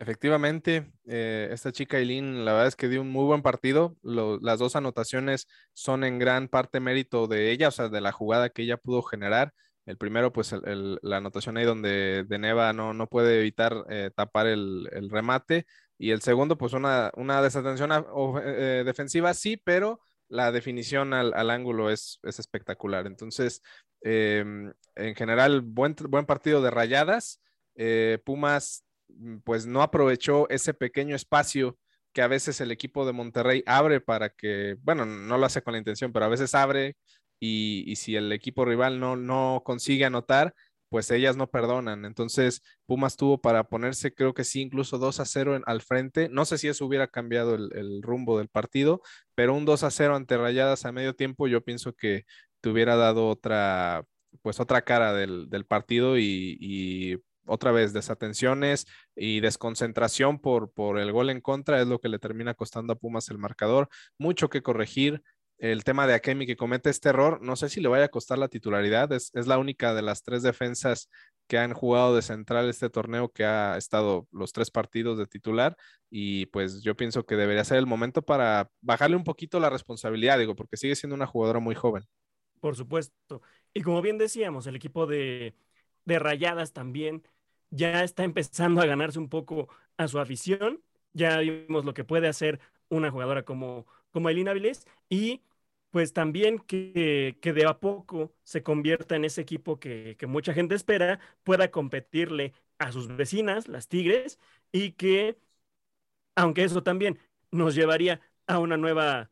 Efectivamente, 0.00 0.90
eh, 1.04 1.50
esta 1.52 1.72
chica 1.72 1.98
Eileen, 1.98 2.46
la 2.46 2.52
verdad 2.52 2.68
es 2.68 2.76
que 2.76 2.88
dio 2.88 3.02
un 3.02 3.10
muy 3.10 3.26
buen 3.26 3.42
partido. 3.42 3.98
Las 4.02 4.58
dos 4.58 4.74
anotaciones 4.74 5.46
son 5.74 6.04
en 6.04 6.18
gran 6.18 6.48
parte 6.48 6.80
mérito 6.80 7.26
de 7.26 7.50
ella, 7.50 7.68
o 7.68 7.70
sea, 7.70 7.90
de 7.90 8.00
la 8.00 8.10
jugada 8.10 8.48
que 8.48 8.62
ella 8.62 8.78
pudo 8.78 9.02
generar. 9.02 9.52
El 9.84 9.98
primero, 9.98 10.32
pues 10.32 10.52
el, 10.52 10.98
la 11.02 11.18
anotación 11.18 11.58
ahí 11.58 11.66
donde 11.66 12.24
De 12.26 12.38
Neva 12.38 12.72
no, 12.72 12.94
no 12.94 13.08
puede 13.08 13.40
evitar 13.40 13.84
eh, 13.90 14.10
tapar 14.14 14.46
el, 14.46 14.88
remate. 15.10 15.66
Y 15.98 16.12
el 16.12 16.22
segundo, 16.22 16.56
pues 16.56 16.72
una, 16.72 17.10
una 17.16 17.42
desatención 17.42 17.92
a, 17.92 17.98
o, 17.98 18.38
eh, 18.40 18.84
defensiva, 18.86 19.34
sí, 19.34 19.58
pero 19.58 20.00
la 20.30 20.52
definición 20.52 21.12
al, 21.12 21.34
al 21.34 21.50
ángulo 21.50 21.90
es, 21.90 22.20
es, 22.22 22.38
espectacular. 22.38 23.06
Entonces, 23.06 23.62
eh, 24.02 24.44
en 24.94 25.14
general, 25.14 25.60
buen, 25.60 25.94
buen 26.08 26.24
partido 26.24 26.62
de 26.62 26.70
rayadas. 26.70 27.40
Eh, 27.74 28.18
Pumas, 28.24 28.84
mm, 29.08 29.38
pues 29.44 29.66
no 29.66 29.82
aprovechó 29.82 30.48
ese 30.48 30.72
pequeño 30.72 31.14
espacio 31.16 31.76
que 32.12 32.22
a 32.22 32.28
veces 32.28 32.60
el 32.60 32.70
equipo 32.70 33.04
de 33.04 33.12
Monterrey 33.12 33.62
abre 33.66 34.00
para 34.00 34.30
que, 34.30 34.76
bueno, 34.82 35.04
no 35.04 35.36
lo 35.36 35.46
hace 35.46 35.62
con 35.62 35.72
la 35.72 35.78
intención, 35.78 36.12
pero 36.12 36.24
a 36.24 36.28
veces 36.28 36.54
abre 36.54 36.96
y, 37.40 37.84
y 37.86 37.96
si 37.96 38.16
el 38.16 38.32
equipo 38.32 38.64
rival 38.64 39.00
no, 39.00 39.16
no 39.16 39.62
consigue 39.64 40.04
anotar, 40.04 40.54
pues 40.90 41.10
ellas 41.10 41.36
no 41.36 41.48
perdonan. 41.48 42.04
Entonces, 42.04 42.62
Pumas 42.86 43.16
tuvo 43.16 43.40
para 43.40 43.64
ponerse, 43.64 44.12
creo 44.12 44.34
que 44.34 44.44
sí, 44.44 44.60
incluso 44.60 44.98
2 44.98 45.20
a 45.20 45.24
0 45.24 45.56
en, 45.56 45.62
al 45.66 45.80
frente. 45.82 46.28
No 46.28 46.44
sé 46.44 46.58
si 46.58 46.68
eso 46.68 46.84
hubiera 46.84 47.06
cambiado 47.08 47.54
el, 47.54 48.02
rumbo 48.02 48.38
del 48.38 48.48
partido, 48.48 49.00
pero 49.34 49.54
un 49.54 49.64
2 49.64 49.84
a 49.84 49.90
0 49.90 50.16
ante 50.16 50.36
Rayadas 50.36 50.84
a 50.84 50.92
medio 50.92 51.14
tiempo, 51.14 51.48
yo 51.48 51.62
pienso 51.62 51.94
que 51.94 52.24
te 52.60 52.68
hubiera 52.68 52.96
dado 52.96 53.28
otra, 53.28 54.04
pues 54.42 54.60
otra 54.60 54.82
cara 54.82 55.14
del, 55.14 55.48
del 55.48 55.64
partido 55.64 56.18
y, 56.18 56.58
y, 56.60 57.16
otra 57.46 57.72
vez 57.72 57.92
desatenciones 57.92 58.86
y 59.16 59.40
desconcentración 59.40 60.38
por, 60.38 60.72
por 60.72 60.98
el 61.00 61.10
gol 61.10 61.30
en 61.30 61.40
contra 61.40 61.80
es 61.80 61.88
lo 61.88 61.98
que 61.98 62.08
le 62.08 62.18
termina 62.20 62.54
costando 62.54 62.92
a 62.92 62.96
Pumas 62.96 63.28
el 63.30 63.38
marcador. 63.38 63.88
Mucho 64.18 64.48
que 64.48 64.62
corregir. 64.62 65.22
El 65.60 65.84
tema 65.84 66.06
de 66.06 66.14
Akemi 66.14 66.46
que 66.46 66.56
comete 66.56 66.88
este 66.88 67.10
error, 67.10 67.40
no 67.42 67.54
sé 67.54 67.68
si 67.68 67.80
le 67.80 67.88
vaya 67.88 68.06
a 68.06 68.08
costar 68.08 68.38
la 68.38 68.48
titularidad. 68.48 69.12
Es, 69.12 69.30
es 69.34 69.46
la 69.46 69.58
única 69.58 69.94
de 69.94 70.00
las 70.02 70.22
tres 70.22 70.42
defensas 70.42 71.10
que 71.46 71.58
han 71.58 71.74
jugado 71.74 72.16
de 72.16 72.22
central 72.22 72.68
este 72.68 72.88
torneo 72.88 73.28
que 73.30 73.44
ha 73.44 73.76
estado 73.76 74.26
los 74.32 74.52
tres 74.52 74.70
partidos 74.70 75.18
de 75.18 75.26
titular 75.26 75.76
y 76.08 76.46
pues 76.46 76.80
yo 76.82 76.96
pienso 76.96 77.26
que 77.26 77.34
debería 77.34 77.64
ser 77.64 77.78
el 77.78 77.86
momento 77.86 78.22
para 78.22 78.70
bajarle 78.80 79.16
un 79.16 79.24
poquito 79.24 79.60
la 79.60 79.68
responsabilidad, 79.68 80.38
digo, 80.38 80.54
porque 80.54 80.76
sigue 80.76 80.94
siendo 80.94 81.16
una 81.16 81.26
jugadora 81.26 81.58
muy 81.58 81.74
joven. 81.74 82.04
Por 82.60 82.76
supuesto. 82.76 83.42
Y 83.74 83.82
como 83.82 84.00
bien 84.00 84.16
decíamos, 84.16 84.66
el 84.66 84.76
equipo 84.76 85.06
de, 85.06 85.54
de 86.04 86.18
Rayadas 86.18 86.72
también 86.72 87.22
ya 87.70 88.04
está 88.04 88.24
empezando 88.24 88.80
a 88.80 88.86
ganarse 88.86 89.18
un 89.18 89.28
poco 89.28 89.68
a 89.96 90.08
su 90.08 90.20
afición. 90.20 90.82
Ya 91.12 91.38
vimos 91.38 91.84
lo 91.84 91.94
que 91.94 92.04
puede 92.04 92.28
hacer 92.28 92.60
una 92.88 93.10
jugadora 93.10 93.44
como, 93.44 93.86
como 94.10 94.28
Elina 94.28 94.52
Vilés 94.52 94.86
y 95.08 95.42
pues 95.90 96.12
también 96.12 96.58
que, 96.58 97.38
que, 97.40 97.52
de 97.52 97.66
a 97.66 97.80
poco 97.80 98.32
se 98.44 98.62
convierta 98.62 99.16
en 99.16 99.24
ese 99.24 99.40
equipo 99.40 99.78
que, 99.80 100.16
que, 100.18 100.26
mucha 100.26 100.54
gente 100.54 100.74
espera, 100.74 101.20
pueda 101.44 101.70
competirle 101.70 102.52
a 102.78 102.92
sus 102.92 103.08
vecinas, 103.08 103.68
las 103.68 103.88
Tigres, 103.88 104.38
y 104.72 104.92
que, 104.92 105.38
aunque 106.36 106.64
eso 106.64 106.82
también 106.82 107.18
nos 107.50 107.74
llevaría 107.74 108.20
a 108.46 108.58
una 108.58 108.76
nueva, 108.76 109.30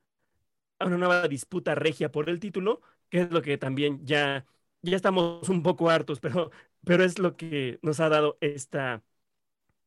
a 0.79 0.87
una 0.87 0.99
nueva 0.99 1.29
disputa 1.29 1.75
regia 1.75 2.13
por 2.13 2.29
el 2.31 2.41
título, 2.41 2.83
que 3.11 3.23
es 3.23 3.31
lo 3.33 3.43
que 3.43 3.59
también 3.59 4.05
ya, 4.07 4.47
ya 4.83 4.97
estamos 4.97 5.49
un 5.49 5.63
poco 5.63 5.91
hartos, 5.91 6.21
pero, 6.21 6.51
pero 6.85 7.05
es 7.05 7.19
lo 7.19 7.37
que 7.37 7.79
nos 7.83 8.01
ha 8.01 8.09
dado 8.09 8.39
esta, 8.41 9.03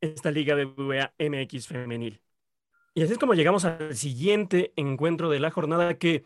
esta 0.02 0.32
Liga 0.32 0.56
BBVA 0.56 1.14
MX 1.20 1.68
femenil. 1.68 2.22
Y 2.94 3.04
así 3.04 3.14
es 3.14 3.20
como 3.20 3.34
llegamos 3.36 3.66
al 3.66 3.96
siguiente 3.96 4.74
encuentro 4.76 5.30
de 5.30 5.40
la 5.40 5.52
jornada 5.52 5.98
que, 5.98 6.26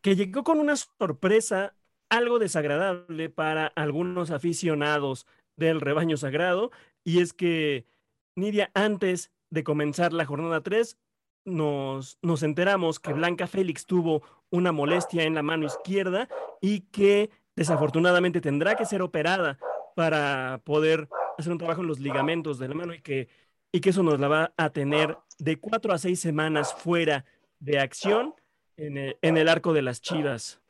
que 0.00 0.16
llegó 0.16 0.44
con 0.44 0.60
una 0.60 0.76
sorpresa 0.76 1.74
algo 2.08 2.38
desagradable 2.38 3.30
para 3.30 3.66
algunos 3.68 4.30
aficionados 4.30 5.26
del 5.56 5.80
rebaño 5.80 6.16
sagrado, 6.16 6.70
y 7.04 7.20
es 7.20 7.32
que 7.32 7.86
Nidia, 8.34 8.70
antes 8.74 9.30
de 9.50 9.64
comenzar 9.64 10.12
la 10.12 10.24
jornada 10.24 10.62
3, 10.62 10.98
nos, 11.44 12.18
nos 12.22 12.42
enteramos 12.42 13.00
que 13.00 13.12
Blanca 13.12 13.46
Félix 13.46 13.86
tuvo 13.86 14.22
una 14.50 14.72
molestia 14.72 15.24
en 15.24 15.34
la 15.34 15.42
mano 15.42 15.66
izquierda 15.66 16.28
y 16.60 16.80
que 16.80 17.30
desafortunadamente 17.56 18.40
tendrá 18.40 18.74
que 18.74 18.86
ser 18.86 19.02
operada 19.02 19.58
para 19.94 20.60
poder 20.64 21.08
hacer 21.38 21.52
un 21.52 21.58
trabajo 21.58 21.82
en 21.82 21.88
los 21.88 22.00
ligamentos 22.00 22.58
de 22.58 22.68
la 22.68 22.74
mano 22.74 22.94
y 22.94 23.00
que, 23.00 23.28
y 23.72 23.80
que 23.80 23.90
eso 23.90 24.02
nos 24.02 24.20
la 24.20 24.28
va 24.28 24.52
a 24.56 24.70
tener 24.70 25.16
de 25.38 25.58
cuatro 25.58 25.92
a 25.92 25.98
seis 25.98 26.20
semanas 26.20 26.74
fuera 26.74 27.24
de 27.58 27.78
acción 27.78 28.34
en 28.80 28.96
el, 28.96 29.16
en 29.22 29.36
el 29.36 29.48
arco 29.48 29.72
de 29.72 29.82
las 29.82 30.00
Chivas. 30.00 30.60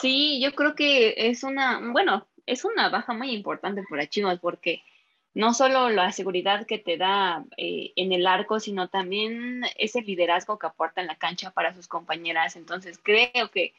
Sí, 0.00 0.40
yo 0.42 0.54
creo 0.54 0.74
que 0.74 1.14
es 1.16 1.44
una, 1.44 1.80
bueno, 1.92 2.26
es 2.46 2.64
una 2.64 2.88
baja 2.88 3.14
muy 3.14 3.30
importante 3.30 3.82
para 3.88 4.08
Chivas 4.08 4.38
porque 4.40 4.82
no 5.34 5.54
solo 5.54 5.88
la 5.88 6.10
seguridad 6.12 6.66
que 6.66 6.78
te 6.78 6.96
da 6.96 7.44
eh, 7.56 7.92
en 7.96 8.12
el 8.12 8.26
arco, 8.26 8.58
sino 8.58 8.88
también 8.88 9.62
ese 9.76 10.02
liderazgo 10.02 10.58
que 10.58 10.66
aporta 10.66 11.00
en 11.00 11.06
la 11.06 11.16
cancha 11.16 11.52
para 11.52 11.74
sus 11.74 11.86
compañeras. 11.86 12.56
Entonces 12.56 12.98
creo 13.02 13.50
que, 13.52 13.72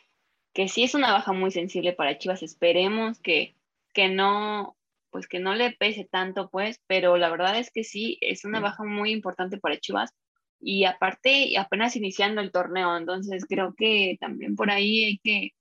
que 0.54 0.68
sí 0.70 0.84
es 0.84 0.96
una 0.96 1.12
baja 1.12 1.34
muy 1.34 1.52
sensible 1.52 1.94
para 1.94 2.18
Chivas. 2.18 2.44
Esperemos 2.44 3.20
que, 3.20 3.56
que 3.94 4.08
no 4.08 4.76
pues 5.12 5.28
que 5.28 5.40
no 5.40 5.56
le 5.56 5.72
pese 5.72 6.06
tanto, 6.06 6.50
pues, 6.52 6.82
pero 6.86 7.18
la 7.18 7.30
verdad 7.30 7.58
es 7.58 7.72
que 7.72 7.84
sí, 7.84 8.20
es 8.22 8.46
una 8.46 8.60
baja 8.60 8.84
muy 8.84 9.12
importante 9.12 9.58
para 9.58 9.80
Chivas, 9.80 10.14
y 10.60 10.86
aparte 10.86 11.58
apenas 11.58 11.96
iniciando 11.96 12.42
el 12.42 12.52
torneo, 12.52 12.98
entonces 12.98 13.46
creo 13.48 13.74
que 13.76 14.18
también 14.20 14.56
por 14.56 14.70
ahí 14.72 15.06
hay 15.06 15.18
que 15.20 15.52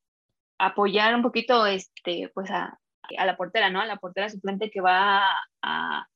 apoyar 0.59 1.14
un 1.14 1.22
poquito 1.22 1.66
este, 1.66 2.30
pues 2.34 2.51
a, 2.51 2.78
a 3.16 3.26
la 3.26 3.36
portera, 3.36 3.70
¿no? 3.70 3.80
A 3.80 3.86
la 3.86 3.96
portera 3.96 4.28
suplente 4.28 4.70
que 4.70 4.80
va 4.80 5.22
a, 5.62 6.09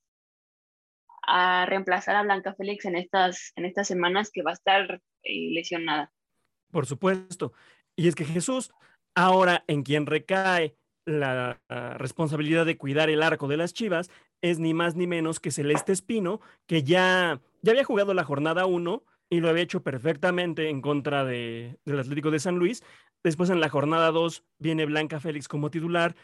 a 1.23 1.67
reemplazar 1.67 2.17
a 2.17 2.23
Blanca 2.23 2.55
Félix 2.55 2.85
en 2.85 2.97
estas, 2.97 3.53
en 3.57 3.65
estas 3.65 3.87
semanas 3.87 4.31
que 4.33 4.43
va 4.43 4.51
a 4.51 4.55
estar 4.55 5.01
eh, 5.23 5.51
lesionada. 5.53 6.13
Por 6.71 6.87
supuesto. 6.87 7.53
Y 7.97 8.09
es 8.09 8.15
que 8.15 8.25
Jesús, 8.25 8.73
ahora 9.15 9.65
en 9.69 9.83
quien 9.83 10.07
recae 10.07 10.77
la, 11.05 11.61
responsabilidad 11.99 12.67
de 12.67 12.79
cuidar 12.79 13.11
el 13.11 13.23
arco 13.23 13.49
de 13.49 13.57
las 13.57 13.73
Chivas, 13.73 14.11
es 14.43 14.59
ni 14.59 14.75
más 14.75 14.97
ni 14.97 15.07
menos 15.07 15.41
que 15.41 15.51
Celeste 15.51 15.93
Espino, 15.93 16.41
que 16.67 16.83
ya, 16.83 17.41
ya 17.63 17.73
había 17.73 17.85
jugado 17.85 18.13
la 18.13 18.25
jornada 18.25 18.67
1 18.67 19.03
y 19.31 19.41
lo 19.41 19.49
había 19.49 19.63
hecho 19.63 19.83
perfectamente 19.83 20.69
en 20.69 20.83
contra 20.83 21.25
de, 21.25 21.79
del 21.85 22.01
Atlético 22.01 22.31
de 22.31 22.41
San 22.41 22.57
Luis. 22.57 22.83
Después 23.23 23.49
en 23.51 23.61
la 23.61 23.69
jornada 23.69 24.11
2 24.11 24.45
viene 24.59 24.85
Blanca 24.85 25.21
Félix 25.21 25.49
como 25.49 25.71
titular, 25.71 26.17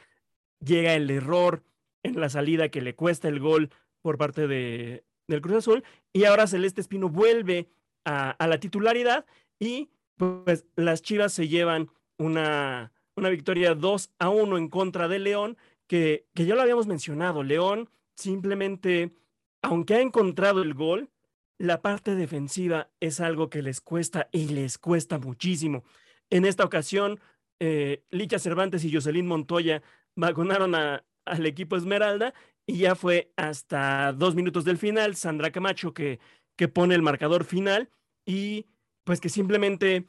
llega 0.60 0.94
el 0.94 1.08
error 1.10 1.62
en 2.02 2.20
la 2.20 2.28
salida 2.28 2.68
que 2.68 2.82
le 2.82 2.94
cuesta 2.94 3.28
el 3.28 3.40
gol 3.40 3.70
por 4.02 4.18
parte 4.18 4.46
de, 4.48 5.04
del 5.28 5.40
Cruz 5.40 5.58
Azul 5.58 5.84
y 6.12 6.24
ahora 6.24 6.46
Celeste 6.46 6.80
Espino 6.80 7.08
vuelve 7.08 7.68
a, 8.04 8.36
la 8.46 8.58
titularidad 8.58 9.26
y 9.60 9.90
pues 10.16 10.66
las 10.74 11.02
Chivas 11.02 11.32
se 11.32 11.46
llevan 11.46 11.90
una, 12.16 12.92
una 13.14 13.28
victoria 13.28 13.74
2 13.74 14.10
a 14.18 14.28
1 14.30 14.58
en 14.58 14.68
contra 14.68 15.06
de 15.06 15.18
León, 15.18 15.56
que, 15.86 16.26
que 16.34 16.46
ya 16.46 16.54
lo 16.54 16.62
habíamos 16.62 16.86
mencionado. 16.86 17.42
León 17.42 17.88
simplemente, 18.18 19.14
aunque 19.62 19.94
ha 19.94 20.00
encontrado 20.00 20.62
el 20.62 20.74
gol, 20.74 21.10
la 21.58 21.80
parte 21.82 22.14
defensiva 22.14 22.90
es 23.00 23.20
algo 23.20 23.48
que 23.48 23.62
les 23.62 23.80
cuesta 23.80 24.28
y 24.32 24.48
les 24.48 24.78
cuesta 24.78 25.18
muchísimo. 25.18 25.84
En 26.30 26.44
esta 26.44 26.64
ocasión, 26.64 27.20
eh, 27.60 28.04
Licha 28.10 28.38
Cervantes 28.38 28.84
y 28.84 28.92
Jocelyn 28.92 29.26
Montoya 29.26 29.82
vacunaron 30.16 30.74
al 30.74 31.46
equipo 31.46 31.76
Esmeralda 31.76 32.34
y 32.66 32.78
ya 32.78 32.94
fue 32.94 33.32
hasta 33.36 34.12
dos 34.12 34.34
minutos 34.34 34.64
del 34.64 34.78
final, 34.78 35.14
Sandra 35.16 35.50
Camacho 35.50 35.94
que, 35.94 36.18
que 36.56 36.68
pone 36.68 36.94
el 36.94 37.02
marcador 37.02 37.44
final 37.44 37.88
y 38.26 38.66
pues 39.04 39.20
que 39.20 39.28
simplemente 39.28 40.08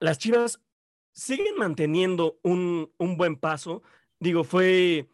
las 0.00 0.18
Chivas 0.18 0.60
siguen 1.12 1.56
manteniendo 1.56 2.38
un, 2.42 2.92
un 2.98 3.16
buen 3.16 3.36
paso. 3.36 3.82
Digo, 4.18 4.42
fue, 4.44 5.08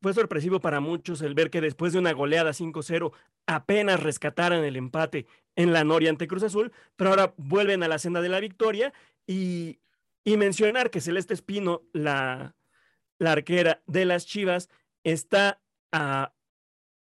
fue 0.00 0.14
sorpresivo 0.14 0.60
para 0.60 0.80
muchos 0.80 1.22
el 1.22 1.34
ver 1.34 1.50
que 1.50 1.60
después 1.60 1.92
de 1.92 1.98
una 1.98 2.12
goleada 2.12 2.50
5-0 2.50 3.12
apenas 3.46 4.02
rescataran 4.02 4.64
el 4.64 4.76
empate 4.76 5.26
en 5.56 5.72
la 5.72 5.84
Noria 5.84 6.10
ante 6.10 6.28
Cruz 6.28 6.42
Azul, 6.42 6.72
pero 6.96 7.10
ahora 7.10 7.34
vuelven 7.36 7.82
a 7.82 7.88
la 7.88 7.98
senda 7.98 8.20
de 8.20 8.28
la 8.28 8.40
victoria 8.40 8.92
y, 9.26 9.80
y 10.24 10.36
mencionar 10.36 10.90
que 10.90 11.00
Celeste 11.00 11.34
Espino, 11.34 11.82
la, 11.92 12.54
la 13.18 13.32
arquera 13.32 13.82
de 13.86 14.04
las 14.04 14.26
Chivas, 14.26 14.68
está 15.02 15.60
a, 15.92 16.32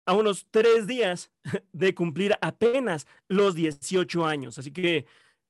a 0.07 0.15
unos 0.15 0.47
tres 0.51 0.87
días 0.87 1.31
de 1.73 1.95
cumplir 1.95 2.37
apenas 2.41 3.07
los 3.29 3.55
18 3.55 4.27
años. 4.27 4.59
Así 4.59 4.71
que 4.71 5.07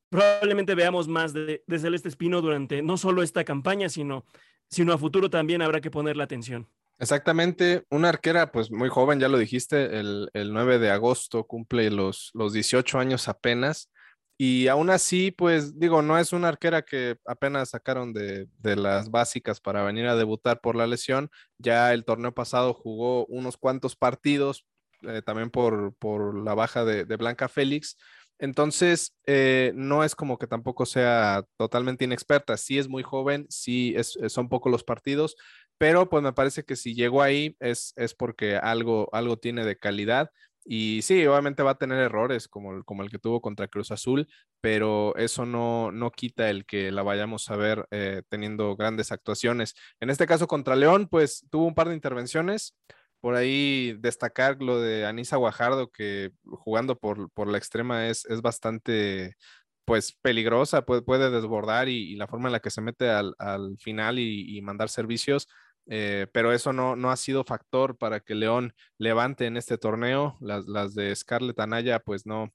probablemente 0.09 0.74
veamos 0.74 1.09
más 1.09 1.32
de, 1.32 1.64
Celeste 1.68 2.09
Espino 2.09 2.41
durante 2.41 2.82
no 2.82 2.97
solo 2.97 3.22
esta 3.22 3.45
campaña, 3.45 3.89
sino, 3.89 4.24
sino 4.68 4.93
a 4.93 4.99
futuro 4.99 5.30
también 5.30 5.62
habrá 5.62 5.80
que 5.80 5.91
ponerle 5.91 6.22
atención. 6.22 6.68
Exactamente, 7.05 7.84
una 7.90 8.09
arquera 8.09 8.50
pues 8.50 8.70
muy 8.70 8.88
joven, 8.88 9.20
ya 9.20 9.28
lo 9.28 9.36
dijiste, 9.36 9.98
el, 10.00 10.30
el 10.32 10.55
9 10.55 10.78
de 10.78 10.90
agosto 10.90 11.44
cumple 11.46 11.90
los, 11.90 12.30
los 12.32 12.55
18 12.55 12.98
años 12.98 13.28
apenas. 13.28 13.90
Y 14.38 14.68
aún 14.68 14.88
así, 14.88 15.30
pues 15.30 15.78
digo, 15.78 16.00
no 16.00 16.18
es 16.18 16.32
una 16.32 16.48
arquera 16.48 16.80
que 16.80 17.18
apenas 17.26 17.68
sacaron 17.68 18.14
de, 18.14 18.48
las 18.62 19.11
básicas 19.11 19.61
para 19.61 19.82
venir 19.84 20.07
a 20.07 20.16
debutar 20.16 20.62
por 20.62 20.76
la 20.76 20.86
lesión. 20.86 21.28
Ya 21.59 21.92
el 21.92 22.07
torneo 22.07 22.32
pasado 22.32 22.72
jugó 22.72 23.26
unos 23.26 23.59
cuantos 23.59 23.96
partidos, 23.96 24.66
eh, 25.02 25.20
también 25.20 25.50
por, 25.50 25.94
la 26.42 26.55
baja 26.55 26.86
de, 26.86 27.05
Blanca 27.16 27.50
Félix. 27.50 27.98
Entonces, 28.38 29.14
eh, 29.26 29.72
no 29.74 30.05
es 30.05 30.14
como 30.14 30.38
que 30.38 30.46
tampoco 30.46 30.86
sea 30.86 31.44
totalmente 31.59 32.07
inexperta. 32.07 32.57
Sí 32.57 32.78
es 32.78 32.88
muy 32.88 33.02
joven, 33.02 33.46
sí 33.50 33.94
son 34.28 34.48
pocos 34.48 34.72
los 34.72 34.84
partidos, 34.84 35.36
pero 35.78 36.08
pues 36.08 36.22
me 36.22 36.32
parece 36.32 36.64
que 36.64 36.76
si 36.76 36.94
llegó 36.94 37.22
ahí 37.22 37.56
es, 37.60 37.92
es 37.96 38.14
porque 38.14 38.56
algo, 38.56 39.08
algo 39.12 39.38
tiene 39.38 39.64
de 39.64 39.78
calidad 39.78 40.30
y 40.66 41.02
sí, 41.02 41.26
obviamente 41.26 41.62
va 41.62 41.72
a 41.72 41.78
tener 41.78 41.98
errores 41.98 42.48
como, 42.48 42.82
como 42.84 43.02
el 43.02 43.10
que 43.10 43.18
tuvo 43.18 43.42
contra 43.42 43.68
Cruz 43.68 43.90
Azul, 43.90 44.28
pero 44.62 45.14
eso 45.16 45.44
no, 45.44 45.92
no 45.92 46.10
quita 46.10 46.48
el 46.48 46.64
que 46.64 46.90
la 46.90 47.02
vayamos 47.02 47.50
a 47.50 47.56
ver 47.56 47.86
eh, 47.90 48.22
teniendo 48.30 48.74
grandes 48.74 49.12
actuaciones. 49.12 49.74
En 50.00 50.08
este 50.08 50.26
caso 50.26 50.46
contra 50.46 50.74
León, 50.74 51.08
pues 51.10 51.46
tuvo 51.50 51.66
un 51.66 51.74
par 51.74 51.88
de 51.88 51.94
intervenciones. 51.94 52.74
Por 53.20 53.34
ahí 53.34 53.94
destacar 54.00 54.62
lo 54.62 54.80
de 54.80 55.06
Anisa 55.06 55.36
Guajardo, 55.36 55.90
que 55.90 56.32
jugando 56.44 56.98
por, 56.98 57.30
por 57.32 57.48
la 57.48 57.58
extrema 57.58 58.08
es, 58.08 58.24
es 58.26 58.40
bastante 58.42 59.36
pues 59.84 60.12
peligrosa, 60.22 60.86
puede, 60.86 61.02
puede 61.02 61.30
desbordar 61.30 61.88
y, 61.90 62.16
la 62.16 62.26
forma 62.26 62.48
en 62.48 62.52
la 62.52 62.60
que 62.60 62.70
se 62.70 62.80
mete 62.80 63.10
al, 63.10 63.34
al 63.38 63.76
final 63.78 64.18
y, 64.18 64.56
y 64.56 64.62
mandar 64.62 64.88
servicios 64.88 65.46
eh, 65.87 66.26
pero 66.32 66.53
eso 66.53 66.72
no, 66.72 66.97
no 66.97 67.11
ha 67.11 67.16
sido 67.16 67.45
factor 67.45 67.97
para 67.97 68.20
que 68.20 68.35
León 68.35 68.74
levante 68.99 69.47
en 69.47 69.57
este 69.57 69.78
torneo. 69.78 70.37
Las, 70.41 70.66
las 70.66 70.95
de 70.95 71.14
Scarlett 71.14 71.61
Anaya, 71.61 72.01
pues 72.01 72.26
no, 72.26 72.53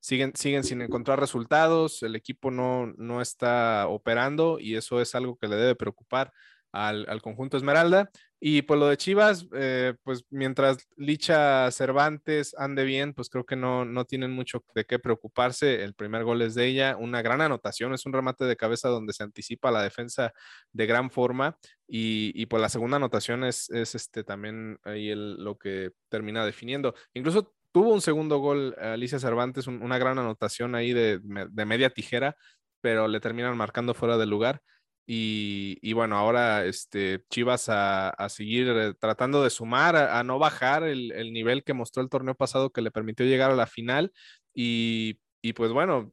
siguen, 0.00 0.32
siguen 0.34 0.64
sin 0.64 0.82
encontrar 0.82 1.20
resultados, 1.20 2.02
el 2.02 2.16
equipo 2.16 2.50
no, 2.50 2.86
no 2.96 3.20
está 3.20 3.88
operando 3.88 4.58
y 4.60 4.76
eso 4.76 5.00
es 5.00 5.14
algo 5.14 5.36
que 5.36 5.48
le 5.48 5.56
debe 5.56 5.74
preocupar 5.74 6.32
al, 6.72 7.22
conjunto 7.22 7.56
Esmeralda. 7.56 8.10
Y 8.40 8.62
pues 8.62 8.78
lo 8.78 8.86
de 8.86 8.96
Chivas, 8.96 9.46
eh, 9.52 9.94
pues 10.04 10.24
mientras 10.30 10.78
Licha 10.96 11.70
Cervantes 11.72 12.54
ande 12.56 12.84
bien, 12.84 13.12
pues 13.12 13.28
creo 13.30 13.44
que 13.44 13.56
no, 13.56 13.84
no 13.84 14.04
tienen 14.04 14.30
mucho 14.30 14.64
de 14.74 14.84
qué 14.84 15.00
preocuparse. 15.00 15.82
El 15.82 15.94
primer 15.94 16.22
gol 16.22 16.42
es 16.42 16.54
de 16.54 16.66
ella, 16.66 16.96
una 16.96 17.20
gran 17.20 17.40
anotación, 17.40 17.94
es 17.94 18.06
un 18.06 18.12
remate 18.12 18.44
de 18.44 18.56
cabeza 18.56 18.88
donde 18.90 19.12
se 19.12 19.24
anticipa 19.24 19.72
la 19.72 19.82
defensa 19.82 20.32
de 20.72 20.86
gran 20.86 21.10
forma. 21.10 21.58
Y, 21.88 22.32
y 22.40 22.46
pues 22.46 22.60
la 22.60 22.68
segunda 22.68 22.96
anotación 22.98 23.42
es, 23.42 23.70
es 23.70 23.96
este, 23.96 24.22
también 24.22 24.78
ahí 24.84 25.12
lo 25.14 25.58
que 25.58 25.90
termina 26.08 26.44
definiendo. 26.44 26.94
Incluso 27.14 27.54
tuvo 27.72 27.92
un 27.92 28.00
segundo 28.00 28.38
gol 28.38 28.76
Alicia 28.78 29.18
Cervantes, 29.18 29.66
una 29.66 29.98
gran 29.98 30.18
anotación 30.18 30.76
ahí 30.76 30.92
de, 30.92 31.20
de 31.22 31.64
media 31.66 31.90
tijera, 31.90 32.36
pero 32.80 33.08
le 33.08 33.18
terminan 33.20 33.56
marcando 33.56 33.94
fuera 33.94 34.16
del 34.16 34.30
lugar. 34.30 34.62
Y, 35.10 35.94
bueno, 35.94 36.18
ahora 36.18 36.66
este, 36.66 37.24
Chivas 37.30 37.70
a, 37.70 38.28
seguir 38.28 38.68
eh, 38.68 38.92
tratando 38.92 39.42
de 39.42 39.48
sumar, 39.48 39.96
a, 39.96 40.22
no 40.22 40.38
bajar 40.38 40.82
el, 40.84 41.32
nivel 41.32 41.64
que 41.64 41.72
mostró 41.72 42.02
el 42.02 42.10
torneo 42.10 42.34
pasado 42.34 42.70
que 42.70 42.82
le 42.82 42.90
permitió 42.90 43.24
llegar 43.24 43.50
a 43.50 43.56
la 43.56 43.66
final. 43.66 44.12
Y, 44.52 45.18
pues 45.56 45.72
bueno, 45.72 46.12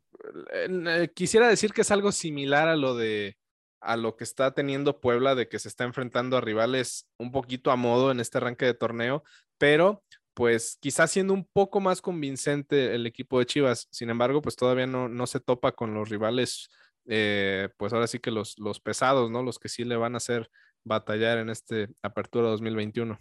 eh, 0.53 1.11
quisiera 1.13 1.49
decir 1.49 1.73
que 1.73 1.81
es 1.81 1.91
algo 1.91 2.13
similar 2.13 2.69
a 2.69 2.77
lo 2.77 2.95
de 2.95 3.37
a 3.81 3.97
lo 3.97 4.15
que 4.15 4.23
está 4.23 4.53
teniendo 4.53 4.99
Puebla, 4.99 5.35
de 5.35 5.47
que 5.49 5.59
se 5.59 5.67
está 5.67 5.83
enfrentando 5.83 6.37
a 6.37 6.41
rivales 6.41 7.07
un 7.19 7.31
poquito 7.31 7.71
a 7.71 7.75
modo 7.75 8.11
en 8.11 8.19
este 8.19 8.37
arranque 8.39 8.65
de 8.65 8.73
torneo, 8.73 9.23
pero 9.59 10.03
pues 10.33 10.77
quizás 10.79 11.11
siendo 11.11 11.33
un 11.33 11.45
poco 11.45 11.81
más 11.81 12.01
convincente 12.01 12.95
el 12.95 13.05
equipo 13.05 13.39
de 13.39 13.45
Chivas. 13.45 13.87
Sin 13.91 14.09
embargo, 14.09 14.41
pues 14.41 14.55
todavía 14.55 14.87
no, 14.87 15.09
no 15.09 15.27
se 15.27 15.39
topa 15.39 15.73
con 15.73 15.93
los 15.93 16.09
rivales 16.09 16.69
eh, 17.07 17.69
pues 17.77 17.93
ahora 17.93 18.07
sí 18.07 18.19
que 18.19 18.31
los, 18.31 18.57
los 18.59 18.79
pesados, 18.79 19.29
¿no? 19.31 19.43
Los 19.43 19.59
que 19.59 19.69
sí 19.69 19.83
le 19.83 19.95
van 19.95 20.13
a 20.13 20.17
hacer 20.17 20.49
batallar 20.83 21.37
en 21.37 21.49
este 21.49 21.89
Apertura 22.01 22.47
2021. 22.49 23.19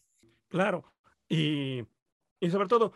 Claro, 0.48 0.92
y, 1.28 1.84
y 2.40 2.50
sobre 2.50 2.68
todo, 2.68 2.92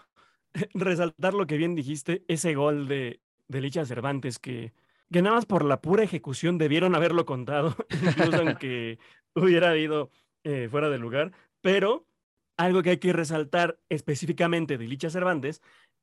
resaltar 0.74 1.34
lo 1.34 1.46
que 1.46 1.56
bien 1.56 1.74
dijiste, 1.74 2.24
ese 2.28 2.54
gol 2.54 2.88
de, 2.88 3.20
de 3.48 3.60
Licha 3.60 3.84
Cervantes 3.84 4.38
que, 4.38 4.72
que 5.10 5.22
nada 5.22 5.36
más 5.36 5.46
por 5.46 5.64
la 5.64 5.80
pura 5.80 6.04
ejecución 6.04 6.58
debieron 6.58 6.94
haberlo 6.94 7.26
contado, 7.26 7.74
incluso 8.02 8.42
aunque 8.42 8.98
hubiera 9.34 9.76
ido 9.76 10.10
eh, 10.44 10.68
fuera 10.70 10.88
de 10.90 10.98
lugar, 10.98 11.32
pero 11.60 12.06
algo 12.56 12.82
que 12.82 12.90
hay 12.90 12.98
que 12.98 13.12
resaltar 13.12 13.80
específicamente 13.88 14.78
de 14.78 14.86
Licha 14.86 15.10
Cervantes 15.10 15.62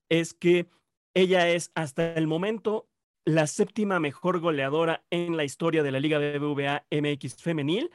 es 0.09 0.33
que 0.33 0.67
ella 1.13 1.49
es 1.49 1.71
hasta 1.75 2.13
el 2.13 2.27
momento 2.27 2.89
la 3.25 3.47
séptima 3.47 3.99
mejor 3.99 4.39
goleadora 4.39 5.03
en 5.09 5.35
la 5.35 5.43
historia 5.43 5.83
de 5.83 5.91
la 5.91 5.99
Liga 5.99 6.19
BBVA 6.19 6.85
MX 6.91 7.41
femenil, 7.41 7.91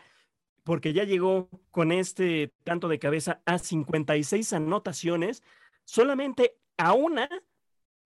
porque 0.64 0.92
ya 0.92 1.04
llegó 1.04 1.48
con 1.70 1.92
este 1.92 2.52
tanto 2.64 2.88
de 2.88 2.98
cabeza 2.98 3.40
a 3.46 3.58
56 3.58 4.52
anotaciones, 4.52 5.42
solamente 5.84 6.56
a 6.76 6.92
una 6.92 7.28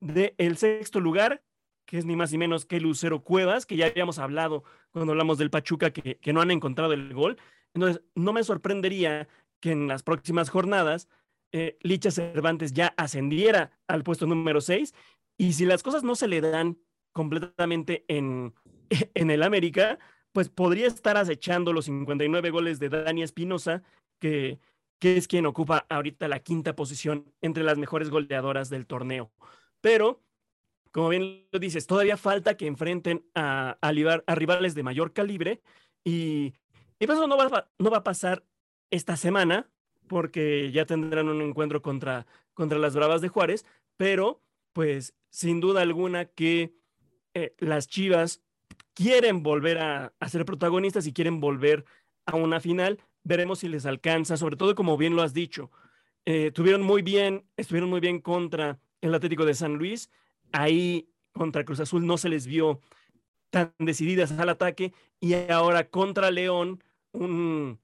del 0.01 0.57
sexto 0.57 1.01
lugar, 1.01 1.43
que 1.87 1.99
es 1.99 2.05
ni 2.05 2.15
más 2.15 2.31
ni 2.33 2.39
menos 2.39 2.67
que 2.67 2.81
Lucero 2.81 3.25
Cuevas, 3.25 3.67
que 3.67 3.77
ya 3.77 3.87
habíamos 3.87 4.19
hablado 4.19 4.65
cuando 4.91 5.13
hablamos 5.13 5.39
del 5.39 5.51
Pachuca, 5.51 5.93
que, 5.93 6.19
que 6.19 6.33
no 6.33 6.41
han 6.41 6.51
encontrado 6.51 6.93
el 6.93 7.13
gol. 7.13 7.39
Entonces, 7.73 8.03
no 8.15 8.33
me 8.33 8.45
sorprendería 8.45 9.29
que 9.61 9.73
en 9.73 9.89
las 9.89 10.03
próximas 10.03 10.51
jornadas 10.51 11.09
eh, 11.53 11.79
Licha 11.81 12.11
Cervantes 12.11 12.73
ya 12.73 12.95
ascendiera 12.97 13.71
al 13.87 14.03
puesto 14.03 14.27
número 14.27 14.61
6 14.61 14.93
Y 15.39 15.53
si 15.53 15.65
las 15.65 15.83
cosas 15.83 16.03
no 16.03 16.17
se 16.17 16.29
le 16.29 16.41
dan 16.41 16.79
completamente 17.15 18.05
en, 18.09 18.53
en 19.15 19.31
el 19.31 19.43
América, 19.43 19.99
pues 20.33 20.51
podría 20.51 20.89
estar 20.89 21.17
acechando 21.17 21.73
los 21.73 21.87
59 21.87 22.51
goles 22.51 22.79
de 22.79 22.91
Dani 22.91 23.23
Espinosa, 23.23 23.83
que, 24.21 24.59
que 24.99 25.17
es 25.17 25.29
quien 25.29 25.47
ocupa 25.47 25.87
ahorita 25.89 26.29
la 26.29 26.41
quinta 26.41 26.77
posición 26.77 27.33
entre 27.41 27.63
las 27.63 27.79
mejores 27.79 28.11
goleadoras 28.11 28.69
del 28.69 28.87
torneo. 28.87 29.33
Pero, 29.81 30.23
como 30.91 31.09
bien 31.09 31.47
lo 31.51 31.59
dices, 31.59 31.87
todavía 31.87 32.17
falta 32.17 32.57
que 32.57 32.67
enfrenten 32.67 33.25
a, 33.35 33.79
a, 33.81 34.35
rivales 34.35 34.75
de 34.75 34.83
mayor 34.83 35.13
calibre 35.13 35.63
y, 36.05 36.53
y 36.99 37.07
pues 37.07 37.17
eso 37.17 37.29
no 37.29 37.37
va, 37.37 37.71
no 37.79 37.91
va 37.91 37.99
a 37.99 38.05
pasar 38.05 38.45
esta 38.91 39.17
semana, 39.17 39.71
porque 40.09 40.71
ya 40.73 40.85
tendrán 40.85 41.29
un 41.29 41.43
encuentro 41.43 41.81
contra, 41.81 42.27
contra 42.55 42.79
las 42.79 42.95
Bravas 42.95 43.21
de 43.21 43.29
Juárez, 43.29 43.65
pero 43.97 44.43
pues 44.73 45.15
sin 45.31 45.61
duda 45.61 45.83
alguna 45.83 46.27
que 46.27 46.75
eh, 47.35 47.55
las 47.59 47.89
Chivas 47.89 48.41
quieren 48.95 49.43
volver 49.43 49.79
a, 49.79 50.13
ser 50.29 50.45
protagonistas 50.45 51.07
y 51.07 51.13
quieren 51.13 51.41
volver 51.41 51.85
a 52.27 52.37
una 52.37 52.61
final. 52.61 53.01
Veremos 53.25 53.61
si 53.61 53.69
les 53.69 53.87
alcanza, 53.87 54.37
sobre 54.37 54.57
todo 54.57 54.75
como 54.75 54.97
bien 54.97 55.17
lo 55.17 55.23
has 55.23 55.35
dicho. 55.35 55.71
Eh, 56.25 56.51
tuvieron 56.53 56.83
muy 56.83 57.03
bien, 57.03 57.45
estuvieron 57.57 57.91
muy 57.91 58.01
bien 58.01 58.21
contra 58.21 58.79
el 59.01 59.15
Atlético 59.15 59.45
de 59.45 59.55
San 59.55 59.75
Luis. 59.75 60.11
Ahí 60.53 61.09
contra 61.33 61.65
Cruz 61.65 61.81
Azul 61.81 62.07
no 62.07 62.17
se 62.17 62.29
les 62.29 62.47
vio 62.47 62.81
tan 63.51 63.73
decididas 63.79 64.33
al 64.33 64.49
ataque 64.49 64.93
y 65.21 65.35
ahora 65.51 65.89
contra 65.89 66.31
León, 66.31 66.83
un, 67.13 67.79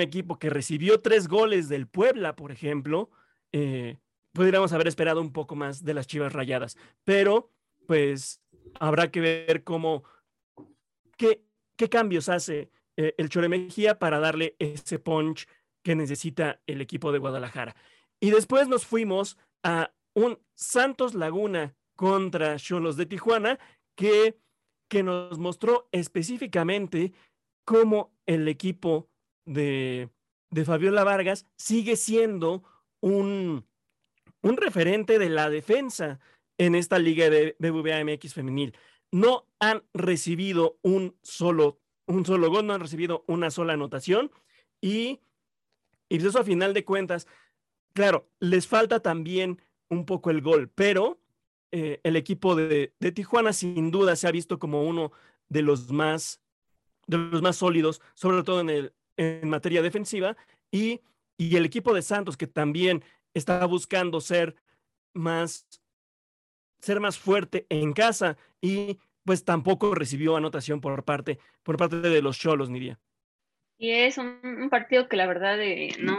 equipo 0.00 0.38
que 0.38 0.50
recibió 0.50 1.00
tres 1.00 1.26
goles 1.28 1.68
del 1.68 1.86
Puebla, 1.86 2.36
por 2.36 2.52
ejemplo, 2.52 3.10
eh, 3.52 3.98
podríamos 4.32 4.72
haber 4.72 4.88
esperado 4.88 5.20
un 5.20 5.32
poco 5.32 5.56
más 5.56 5.84
de 5.84 5.94
las 5.94 6.06
Chivas 6.06 6.32
Rayadas, 6.32 6.76
pero 7.04 7.50
pues 7.90 8.40
habrá 8.78 9.10
que 9.10 9.20
ver 9.20 9.64
cómo, 9.64 10.04
qué, 11.16 11.42
qué 11.74 11.88
cambios 11.88 12.28
hace 12.28 12.70
eh, 12.96 13.16
el 13.18 13.28
Chore 13.28 13.48
Mejía 13.48 13.98
para 13.98 14.20
darle 14.20 14.54
ese 14.60 15.00
punch 15.00 15.48
que 15.82 15.96
necesita 15.96 16.60
el 16.68 16.80
equipo 16.82 17.10
de 17.10 17.18
Guadalajara. 17.18 17.74
Y 18.20 18.30
después 18.30 18.68
nos 18.68 18.86
fuimos 18.86 19.38
a 19.64 19.92
un 20.14 20.38
Santos 20.54 21.14
Laguna 21.14 21.74
contra 21.96 22.58
Cholos 22.58 22.96
de 22.96 23.06
Tijuana 23.06 23.58
que, 23.96 24.38
que 24.86 25.02
nos 25.02 25.40
mostró 25.40 25.88
específicamente 25.90 27.12
cómo 27.64 28.14
el 28.24 28.46
equipo 28.46 29.10
de, 29.44 30.10
de 30.50 30.64
Fabiola 30.64 31.02
Vargas 31.02 31.44
sigue 31.56 31.96
siendo 31.96 32.62
un, 33.00 33.66
un 34.42 34.56
referente 34.56 35.18
de 35.18 35.28
la 35.28 35.50
defensa 35.50 36.20
en 36.60 36.74
esta 36.74 36.98
liga 36.98 37.30
de 37.30 37.56
BBVA 37.58 38.04
MX 38.04 38.34
femenil. 38.34 38.76
No 39.10 39.46
han 39.60 39.82
recibido 39.94 40.78
un 40.82 41.16
solo, 41.22 41.80
un 42.06 42.26
solo 42.26 42.50
gol, 42.50 42.66
no 42.66 42.74
han 42.74 42.82
recibido 42.82 43.24
una 43.26 43.50
sola 43.50 43.72
anotación 43.72 44.30
y, 44.78 45.20
y 46.10 46.18
pues 46.18 46.24
eso 46.24 46.38
a 46.38 46.44
final 46.44 46.74
de 46.74 46.84
cuentas, 46.84 47.26
claro, 47.94 48.28
les 48.40 48.66
falta 48.66 49.00
también 49.00 49.62
un 49.88 50.04
poco 50.04 50.28
el 50.28 50.42
gol, 50.42 50.70
pero 50.74 51.18
eh, 51.72 51.98
el 52.02 52.16
equipo 52.16 52.54
de, 52.54 52.92
de, 53.00 53.10
Tijuana 53.10 53.54
sin 53.54 53.90
duda 53.90 54.14
se 54.14 54.28
ha 54.28 54.30
visto 54.30 54.58
como 54.58 54.84
uno 54.84 55.12
de 55.48 55.62
los 55.62 55.90
más, 55.90 56.42
de 57.06 57.16
los 57.16 57.40
más 57.40 57.56
sólidos, 57.56 58.02
sobre 58.12 58.42
todo 58.42 58.60
en, 58.60 58.68
el, 58.68 58.92
en 59.16 59.48
materia 59.48 59.80
defensiva, 59.80 60.36
y, 60.70 61.00
y 61.38 61.56
el 61.56 61.64
equipo 61.64 61.94
de 61.94 62.02
Santos, 62.02 62.36
que 62.36 62.46
también 62.46 63.02
está 63.32 63.64
buscando 63.64 64.20
ser 64.20 64.56
más, 65.14 65.66
ser 66.80 67.00
más 67.00 67.18
fuerte 67.18 67.66
en 67.68 67.92
casa 67.92 68.36
y 68.60 68.98
pues 69.24 69.44
tampoco 69.44 69.94
recibió 69.94 70.36
anotación 70.36 70.80
por 70.80 71.04
parte, 71.04 71.38
por 71.62 71.76
parte 71.76 71.96
de 72.00 72.22
los 72.22 72.38
Cholos, 72.38 72.70
Nidia. 72.70 72.98
Y 73.78 73.90
es 73.90 74.18
un, 74.18 74.68
partido 74.70 75.08
que 75.08 75.16
la 75.16 75.26
verdad 75.26 75.60
eh, 75.60 75.96
no, 76.00 76.18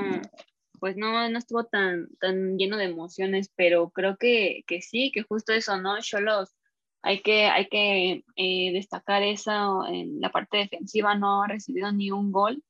pues 0.80 0.98
no, 0.98 1.30
no 1.30 1.38
estuvo 1.38 1.66
tan, 1.66 2.10
tan 2.20 2.58
lleno 2.58 2.78
de 2.78 2.86
emociones, 2.86 3.52
pero 3.56 3.90
creo 3.92 4.18
que, 4.18 4.64
que 4.66 4.82
sí, 4.82 5.12
que 5.12 5.24
justo 5.24 5.54
eso, 5.54 5.80
¿no? 5.80 6.00
Cholos, 6.02 6.56
hay 7.04 7.22
que, 7.22 7.46
hay 7.46 7.68
que 7.68 8.24
eh, 8.36 8.72
destacar 8.74 9.24
eso 9.24 9.86
en 9.88 10.20
la 10.22 10.32
parte 10.32 10.58
defensiva, 10.58 11.16
no 11.16 11.44
ha 11.44 11.48
recibido 11.48 11.92
ni 11.92 12.12
un 12.12 12.32
gol, 12.32 12.64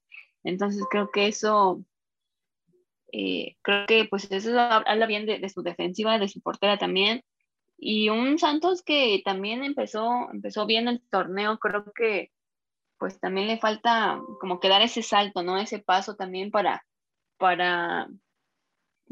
entonces 0.43 0.83
creo 0.89 1.11
que 1.11 1.27
eso 1.27 1.85
eh, 3.11 3.57
creo 3.61 3.85
que 3.87 4.05
pues 4.05 4.31
eso 4.31 4.57
habla 4.59 5.05
bien 5.05 5.25
de, 5.25 5.49
su 5.49 5.61
defensiva, 5.61 6.17
de 6.17 6.27
su 6.27 6.41
portera 6.41 6.77
también. 6.77 7.23
Y 7.83 8.09
un 8.09 8.37
Santos 8.37 8.83
que 8.83 9.23
también 9.25 9.63
empezó, 9.63 10.29
empezó 10.31 10.67
bien 10.67 10.87
el 10.87 11.01
torneo, 11.09 11.57
creo 11.57 11.83
que 11.95 12.31
pues 12.99 13.19
también 13.19 13.47
le 13.47 13.57
falta 13.57 14.21
como 14.39 14.59
que 14.59 14.69
dar 14.69 14.83
ese 14.83 15.01
salto, 15.01 15.41
¿no? 15.41 15.57
Ese 15.57 15.79
paso 15.79 16.15
también 16.15 16.51
para, 16.51 16.85
para 17.37 18.07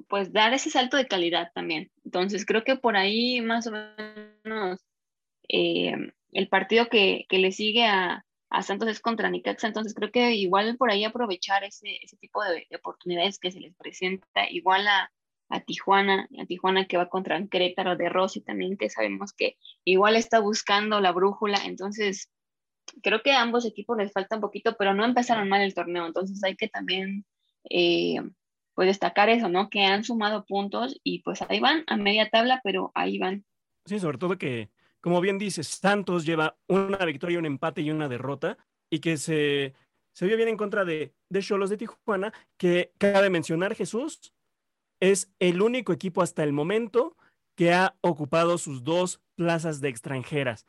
pues 0.07 0.31
dar 0.31 0.53
ese 0.53 0.69
salto 0.69 0.97
de 0.97 1.07
calidad 1.07 1.51
también. 1.55 1.91
Entonces 2.05 2.45
creo 2.45 2.63
que 2.63 2.75
por 2.75 2.95
ahí 2.95 3.41
más 3.41 3.65
o 3.65 3.71
menos 3.71 4.85
eh, 5.47 5.95
el 6.31 6.47
partido 6.47 6.89
que, 6.89 7.25
que 7.27 7.39
le 7.39 7.51
sigue 7.51 7.87
a, 7.87 8.23
a 8.51 8.61
Santos 8.61 8.87
es 8.89 8.99
contra 8.99 9.31
Nicaxa, 9.31 9.65
entonces 9.65 9.95
creo 9.95 10.11
que 10.11 10.35
igual 10.35 10.77
por 10.77 10.91
ahí 10.91 11.03
aprovechar 11.03 11.63
ese, 11.63 11.97
ese 12.03 12.17
tipo 12.17 12.43
de, 12.43 12.67
oportunidades 12.77 13.39
que 13.39 13.51
se 13.51 13.59
les 13.59 13.75
presenta, 13.75 14.47
igual 14.51 14.87
a, 14.87 15.11
a 15.49 15.61
Tijuana, 15.61 16.27
a 16.39 16.45
Tijuana 16.45 16.85
que 16.85 16.97
va 16.97 17.09
contra 17.09 17.43
Querétaro 17.47 17.95
de 17.95 18.09
Rossi 18.09 18.41
también, 18.41 18.77
que 18.77 18.89
sabemos 18.89 19.33
que 19.33 19.57
igual 19.83 20.15
está 20.15 20.39
buscando 20.39 20.99
la 20.99 21.11
brújula, 21.11 21.59
entonces 21.65 22.31
creo 23.01 23.21
que 23.21 23.31
a 23.31 23.41
ambos 23.41 23.65
equipos 23.65 23.97
les 23.97 24.11
falta 24.11 24.35
un 24.35 24.41
poquito, 24.41 24.75
pero 24.77 24.93
no 24.93 25.05
empezaron 25.05 25.49
mal 25.49 25.61
el 25.61 25.73
torneo, 25.73 26.05
entonces 26.05 26.43
hay 26.43 26.55
que 26.55 26.67
también 26.67 27.25
eh, 27.69 28.21
pues 28.75 28.87
destacar 28.87 29.29
eso, 29.29 29.49
¿no? 29.49 29.69
Que 29.69 29.85
han 29.85 30.03
sumado 30.03 30.45
puntos 30.45 30.99
y 31.03 31.21
pues 31.23 31.41
ahí 31.41 31.59
van, 31.59 31.83
a 31.87 31.97
media 31.97 32.29
tabla, 32.29 32.61
pero 32.63 32.91
ahí 32.95 33.17
van. 33.17 33.43
Sí, 33.85 33.99
sobre 33.99 34.17
todo 34.17 34.37
que 34.37 34.69
como 35.01 35.21
bien 35.21 35.37
dices, 35.37 35.67
Santos 35.67 36.25
lleva 36.25 36.57
una 36.67 37.05
victoria, 37.05 37.39
un 37.39 37.45
empate 37.45 37.81
y 37.81 37.91
una 37.91 38.09
derrota, 38.09 38.57
y 38.89 38.99
que 38.99 39.17
se, 39.17 39.73
se 40.13 40.25
vio 40.25 40.35
bien 40.35 40.49
en 40.49 40.57
contra 40.57 40.83
de 40.83 41.13
Cholos 41.39 41.69
de, 41.69 41.77
de 41.77 41.87
Tijuana, 41.87 42.33
que 42.57 42.93
cabe 42.97 43.29
mencionar, 43.29 43.75
Jesús, 43.75 44.33
es 44.99 45.31
el 45.39 45.61
único 45.61 45.93
equipo 45.93 46.21
hasta 46.21 46.43
el 46.43 46.53
momento 46.53 47.15
que 47.55 47.73
ha 47.73 47.95
ocupado 48.01 48.57
sus 48.57 48.83
dos 48.83 49.21
plazas 49.35 49.81
de 49.81 49.89
extranjeras. 49.89 50.65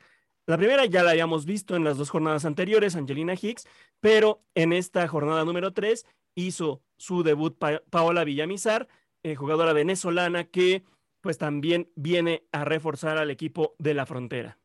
La 0.47 0.59
primera 0.59 0.85
ya 0.87 1.03
la 1.03 1.13
habíamos 1.13 1.45
visto 1.45 1.77
en 1.77 1.85
las 1.85 1.97
dos 1.97 2.11
jornadas 2.11 2.45
anteriores, 2.45 2.97
Angelina 2.97 3.35
Hicks, 3.35 3.67
pero 4.01 4.43
en 4.55 4.73
esta 4.73 5.07
jornada 5.07 5.45
número 5.45 5.73
tres 5.73 6.07
hizo 6.35 6.83
su 6.97 7.23
debut 7.23 7.57
Paola 7.91 8.25
Villamizar, 8.25 8.89
eh, 9.23 9.35
jugadora 9.35 9.73
venezolana 9.73 10.45
que 10.45 10.85
pues 11.21 11.39
también 11.39 11.91
viene 11.95 12.45
a 12.51 12.65
reforzar 12.65 13.19
al 13.19 13.31
equipo 13.31 13.75
de 13.79 13.95
la 13.95 14.07
frontera. 14.07 14.60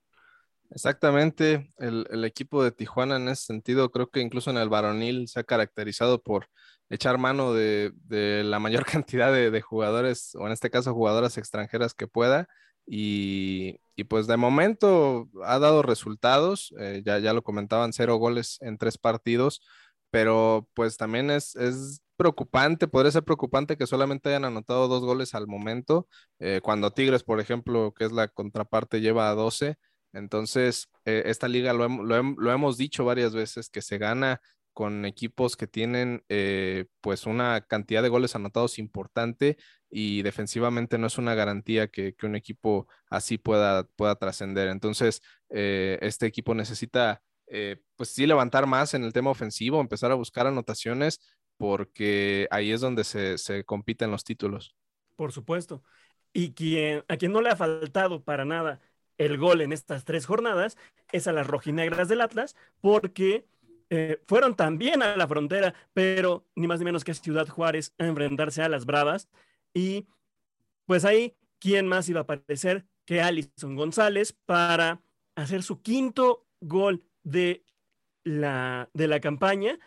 Exactamente, 0.71 1.71
el, 1.77 2.25
equipo 2.25 2.63
de 2.63 2.71
Tijuana 2.71 3.17
en 3.17 3.29
ese 3.29 3.45
sentido, 3.45 3.91
creo 3.91 4.09
que 4.09 4.19
incluso 4.19 4.49
en 4.49 4.57
el 4.57 4.69
varonil 4.69 5.27
se 5.27 5.39
ha 5.39 5.43
caracterizado 5.43 6.21
por 6.21 6.47
echar 6.89 7.17
mano 7.17 7.53
de, 7.53 7.93
la 8.43 8.59
mayor 8.59 8.85
cantidad 9.05 9.31
de, 9.31 9.61
jugadores, 9.61 10.35
o 10.35 10.45
en 10.47 10.53
este 10.53 10.69
caso 10.69 10.93
jugadoras 10.93 11.37
extranjeras 11.37 11.93
que 11.93 12.07
pueda. 12.07 12.47
Y, 12.87 13.79
pues 14.09 14.27
de 14.27 14.37
momento 14.37 15.29
ha 15.43 15.57
dado 15.59 15.81
resultados, 15.81 16.73
eh, 16.79 17.01
ya, 17.05 17.19
ya 17.19 17.33
lo 17.33 17.43
comentaban, 17.43 17.93
cero 17.93 18.17
goles 18.17 18.57
en 18.61 18.77
tres 18.77 18.97
partidos, 18.97 19.61
pero 20.11 20.67
pues 20.73 20.97
también 20.97 21.31
es, 21.31 21.55
es 21.55 22.01
preocupante, 22.15 22.87
podría 22.87 23.11
ser 23.11 23.23
preocupante 23.23 23.77
que 23.77 23.87
solamente 23.87 24.29
hayan 24.29 24.45
anotado 24.45 24.87
dos 24.87 25.03
goles 25.03 25.33
al 25.35 25.47
momento, 25.47 26.07
eh, 26.39 26.61
cuando 26.63 26.91
Tigres, 26.91 27.23
por 27.23 27.39
ejemplo, 27.39 27.93
que 27.93 28.05
es 28.05 28.11
la 28.11 28.27
contraparte, 28.27 29.01
lleva 29.01 29.29
a 29.29 29.35
12. 29.35 29.77
Entonces, 30.15 30.89
eh, 31.03 31.23
esta 31.25 31.49
liga 31.49 31.73
lo, 31.73 31.87
lo, 31.89 32.51
hemos 32.51 32.77
dicho 32.77 33.03
varias 33.03 33.35
veces, 33.35 33.69
que 33.69 33.81
se 33.81 33.97
gana 33.97 34.41
con 34.71 35.05
equipos 35.05 35.57
que 35.57 35.67
tienen 35.67 36.23
eh, 36.29 36.85
pues 37.01 37.25
una 37.25 37.61
cantidad 37.61 38.01
de 38.01 38.09
goles 38.09 38.35
anotados 38.35 38.79
importante 38.79 39.57
y 39.89 40.21
defensivamente 40.21 40.97
no 40.97 41.07
es 41.07 41.17
una 41.17 41.35
garantía 41.35 41.87
que, 41.87 42.15
un 42.23 42.35
equipo 42.35 42.87
así 43.09 43.37
pueda, 43.37 43.83
pueda 43.95 44.15
trascender. 44.15 44.69
Entonces, 44.69 45.21
este 45.49 46.25
equipo 46.25 46.55
necesita 46.55 47.21
pues 47.95 48.09
sí 48.09 48.25
levantar 48.25 48.67
más 48.67 48.93
en 48.93 49.03
el 49.03 49.13
tema 49.13 49.29
ofensivo, 49.29 49.79
empezar 49.79 50.11
a 50.11 50.15
buscar 50.15 50.47
anotaciones 50.47 51.19
porque 51.57 52.47
ahí 52.51 52.71
es 52.71 52.81
donde 52.81 53.03
se, 53.03 53.63
compiten 53.63 54.11
los 54.11 54.23
títulos. 54.23 54.75
Por 55.15 55.31
supuesto. 55.31 55.83
Y 56.33 56.49
a 57.07 57.17
quien 57.17 57.31
no 57.31 57.41
le 57.41 57.49
ha 57.49 57.55
faltado 57.55 58.23
para 58.23 58.43
nada 58.43 58.81
el 59.17 59.37
gol 59.37 59.61
en 59.61 59.71
estas 59.71 60.05
tres 60.05 60.25
jornadas 60.25 60.77
es 61.11 61.27
a 61.27 61.33
las 61.33 61.47
rojinegras 61.47 62.07
del 62.07 62.21
Atlas, 62.21 62.55
porque 62.81 63.45
eh, 63.89 64.21
fueron 64.27 64.55
también 64.55 65.03
a 65.03 65.15
la 65.15 65.27
frontera, 65.27 65.73
pero 65.93 66.45
ni 66.55 66.67
más 66.67 66.79
ni 66.79 66.85
menos 66.85 67.03
que 67.03 67.13
Ciudad 67.13 67.47
Juárez 67.47 67.93
a 67.97 68.05
enfrentarse 68.05 68.61
a 68.61 68.69
las 68.69 68.85
Bravas. 68.85 69.29
Y 69.73 70.07
pues 70.85 71.05
ahí, 71.05 71.35
¿quién 71.59 71.87
más 71.87 72.09
iba 72.09 72.21
a 72.21 72.23
aparecer 72.23 72.85
que 73.05 73.21
Alison 73.21 73.75
González 73.75 74.33
para 74.45 75.01
hacer 75.35 75.63
su 75.63 75.81
quinto 75.81 76.45
gol 76.61 77.03
de 77.23 77.63
la, 78.23 78.89
de 78.93 79.07
la 79.07 79.19
campaña, 79.19 79.77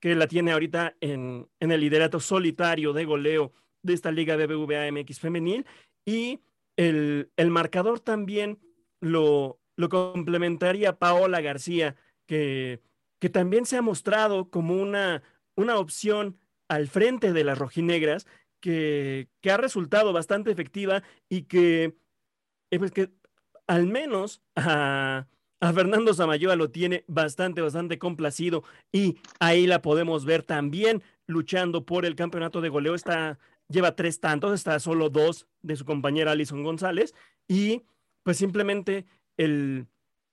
que 0.00 0.14
la 0.14 0.26
tiene 0.26 0.52
ahorita 0.52 0.96
en, 1.00 1.48
en 1.60 1.72
el 1.72 1.80
liderato 1.80 2.20
solitario 2.20 2.92
de 2.92 3.04
goleo 3.04 3.52
de 3.82 3.94
esta 3.94 4.10
Liga 4.10 4.36
BBVA 4.36 4.90
MX 4.90 5.20
femenil. 5.20 5.66
Y 6.04 6.40
el, 6.76 7.30
el 7.36 7.50
marcador 7.50 8.00
también 8.00 8.58
lo, 9.04 9.60
lo 9.76 9.88
complementaría 9.88 10.98
Paola 10.98 11.40
García, 11.40 11.96
que, 12.26 12.80
que 13.20 13.28
también 13.28 13.66
se 13.66 13.76
ha 13.76 13.82
mostrado 13.82 14.50
como 14.50 14.74
una, 14.74 15.22
una 15.56 15.78
opción 15.78 16.38
al 16.68 16.88
frente 16.88 17.32
de 17.32 17.44
las 17.44 17.58
rojinegras 17.58 18.26
que, 18.60 19.28
que 19.40 19.50
ha 19.50 19.58
resultado 19.58 20.12
bastante 20.12 20.50
efectiva 20.50 21.02
y 21.28 21.42
que, 21.42 21.96
eh, 22.70 22.78
pues 22.78 22.90
que 22.90 23.10
al 23.66 23.86
menos 23.86 24.42
a, 24.56 25.26
a 25.60 25.72
Fernando 25.72 26.14
Samayoa 26.14 26.56
lo 26.56 26.70
tiene 26.70 27.04
bastante, 27.06 27.60
bastante 27.60 27.98
complacido 27.98 28.64
y 28.90 29.18
ahí 29.38 29.66
la 29.66 29.82
podemos 29.82 30.24
ver 30.24 30.42
también 30.42 31.02
luchando 31.26 31.84
por 31.84 32.06
el 32.06 32.16
campeonato 32.16 32.62
de 32.62 32.70
goleo. 32.70 32.94
Está, 32.94 33.38
lleva 33.68 33.96
tres 33.96 34.20
tantos, 34.20 34.54
está 34.54 34.80
solo 34.80 35.10
dos 35.10 35.46
de 35.60 35.76
su 35.76 35.84
compañera 35.84 36.32
Alison 36.32 36.62
González 36.62 37.14
y 37.48 37.82
pues 38.24 38.36
simplemente 38.36 39.06
el, 39.36 39.86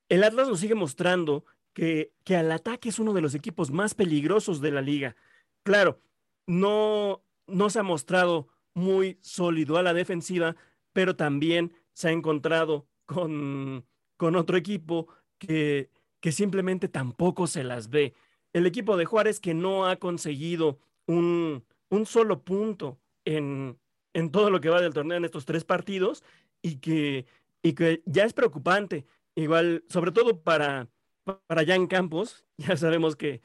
el 0.10 0.24
Atlas 0.24 0.48
nos 0.48 0.60
sigue 0.60 0.74
mostrando 0.74 1.46
que, 1.74 2.12
que 2.24 2.36
al 2.36 2.52
ataque 2.52 2.89
es 2.89 2.98
uno 2.98 3.14
de 3.14 3.22
los 3.22 3.36
equipos 3.36 3.70
más 3.70 3.94
peligrosos 3.94 4.60
de 4.62 4.72
la 4.72 4.82
liga. 4.82 5.16
Claro, 5.64 6.02
no, 6.48 7.24
no 7.46 7.70
se 7.70 7.80
ha 7.80 7.84
mostrado 7.84 8.48
muy 8.74 9.20
sólido 9.22 9.78
a 9.78 9.84
la 9.84 9.94
defensiva, 9.94 10.56
pero 10.94 11.16
también 11.16 11.74
se 11.94 12.08
ha 12.08 12.12
encontrado 12.12 12.88
con, 13.06 13.86
con 14.18 14.36
otro 14.36 14.58
equipo 14.58 15.08
que, 15.38 15.89
que 16.20 16.32
simplemente 16.32 16.88
tampoco 16.88 17.48
se 17.48 17.64
las 17.64 17.89
ve. 17.89 18.14
El 18.54 18.66
equipo 18.66 18.98
de 18.98 19.06
Juárez 19.06 19.39
que 19.39 19.54
no 19.54 19.86
ha 19.86 19.98
conseguido 19.98 20.80
un, 21.08 21.64
un 21.89 22.06
solo 22.06 22.44
punto 22.44 23.00
en, 23.26 23.78
en 24.14 24.32
todo 24.32 24.50
lo 24.50 24.62
que 24.62 24.70
va 24.70 24.82
del 24.82 24.94
torneo 24.94 25.18
en 25.18 25.26
estos 25.26 25.46
tres 25.46 25.64
partidos 25.64 26.24
y 26.62 26.78
que, 26.78 27.26
y 27.62 27.74
que 27.74 28.01
ya 28.05 28.26
es 28.26 28.34
preocupante. 28.34 29.05
Igual, 29.36 29.84
sobre 29.88 30.12
todo 30.12 30.41
para, 30.41 30.89
para 31.47 31.66
Jan 31.66 31.88
Campos, 31.88 32.45
ya 32.57 32.76
sabemos 32.78 33.16
que, 33.16 33.41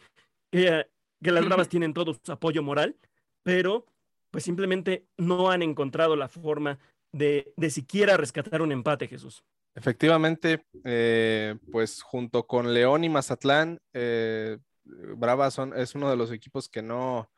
que, 0.50 0.86
que 1.22 1.32
las 1.32 1.44
Bravas 1.44 1.68
tienen 1.68 1.94
todo 1.94 2.14
su 2.14 2.32
apoyo 2.32 2.62
moral, 2.62 2.96
pero 3.42 3.86
pues 4.30 4.44
simplemente 4.44 5.06
no 5.16 5.50
han 5.50 5.62
encontrado 5.62 6.16
la 6.16 6.28
forma 6.28 6.78
de, 7.12 7.52
de 7.56 7.70
siquiera 7.70 8.16
rescatar 8.16 8.60
un 8.62 8.72
empate, 8.72 9.08
Jesús. 9.08 9.44
Efectivamente, 9.74 10.64
eh, 10.84 11.56
pues 11.70 12.02
junto 12.02 12.46
con 12.46 12.72
León 12.72 13.04
y 13.04 13.08
Mazatlán, 13.08 13.78
eh, 13.92 14.58
Bravas 14.84 15.54
son, 15.54 15.76
es 15.76 15.94
uno 15.94 16.08
de 16.08 16.16
los 16.16 16.32
equipos 16.32 16.68
que 16.68 16.80
no, 16.80 17.30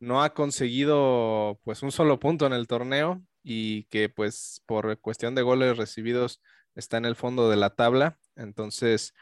no 0.00 0.22
ha 0.22 0.32
conseguido 0.32 1.60
pues 1.64 1.82
un 1.82 1.92
solo 1.92 2.18
punto 2.18 2.46
en 2.46 2.54
el 2.54 2.66
torneo 2.66 3.22
y 3.42 3.84
que 3.84 4.08
pues 4.08 4.62
por 4.66 4.98
cuestión 5.00 5.34
de 5.34 5.42
goles 5.42 5.76
recibidos 5.76 6.40
está 6.74 6.96
en 6.96 7.04
el 7.04 7.16
fondo 7.16 7.50
de 7.50 7.56
la 7.56 7.70
tabla. 7.70 8.18
Entonces, 8.36 9.14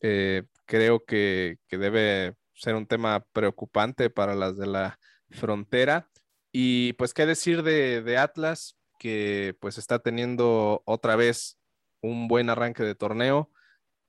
eh, 0.00 0.44
creo 0.66 1.04
que, 1.04 1.58
que, 1.68 1.78
debe 1.78 2.36
ser 2.54 2.74
un 2.74 2.86
tema 2.86 3.24
preocupante 3.32 4.10
para 4.10 4.34
las 4.34 4.56
de 4.56 4.66
la 4.66 4.98
frontera. 5.30 6.08
Y 6.52 6.92
pues, 6.94 7.14
¿qué 7.14 7.26
decir 7.26 7.62
de, 7.62 8.16
Atlas? 8.18 8.76
Que 8.98 9.56
pues 9.60 9.78
está 9.78 9.98
teniendo 9.98 10.82
otra 10.86 11.16
vez 11.16 11.58
un 12.00 12.28
buen 12.28 12.48
arranque 12.48 12.84
de 12.84 12.94
torneo. 12.94 13.50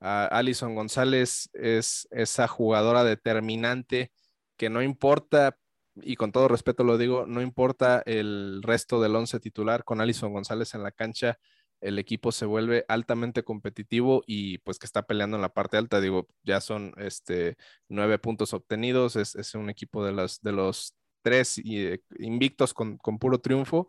Uh, 0.00 0.28
Alison 0.30 0.74
González 0.74 1.48
es 1.54 2.06
esa 2.10 2.46
jugadora 2.46 3.02
determinante 3.02 4.12
que 4.56 4.70
no 4.70 4.82
importa, 4.82 5.58
y 6.02 6.16
con 6.16 6.32
todo 6.32 6.48
respeto 6.48 6.84
lo 6.84 6.98
digo, 6.98 7.26
no 7.26 7.42
importa 7.42 8.02
el 8.06 8.62
resto 8.62 9.00
del 9.00 9.16
once 9.16 9.40
titular, 9.40 9.84
con 9.84 10.00
Alison 10.00 10.32
González 10.32 10.74
en 10.74 10.82
la 10.82 10.92
cancha, 10.92 11.38
el 11.80 11.98
equipo 11.98 12.32
se 12.32 12.46
vuelve 12.46 12.84
altamente 12.88 13.44
competitivo 13.44 14.22
y 14.26 14.58
pues 14.58 14.78
que 14.78 14.86
está 14.86 15.02
peleando 15.06 15.36
en 15.36 15.42
la 15.42 15.52
parte 15.52 15.76
alta. 15.76 16.00
Digo, 16.00 16.28
ya 16.42 16.60
son 16.60 16.94
este, 16.96 17.56
nueve 17.88 18.18
puntos 18.18 18.54
obtenidos, 18.54 19.16
es, 19.16 19.34
es 19.36 19.54
un 19.54 19.70
equipo 19.70 20.04
de 20.04 20.12
los, 20.12 20.40
de 20.40 20.52
los 20.52 20.94
tres 21.22 21.60
eh, 21.64 22.00
invictos 22.18 22.72
con, 22.74 22.98
con, 22.98 23.18
puro 23.18 23.40
triunfo 23.40 23.88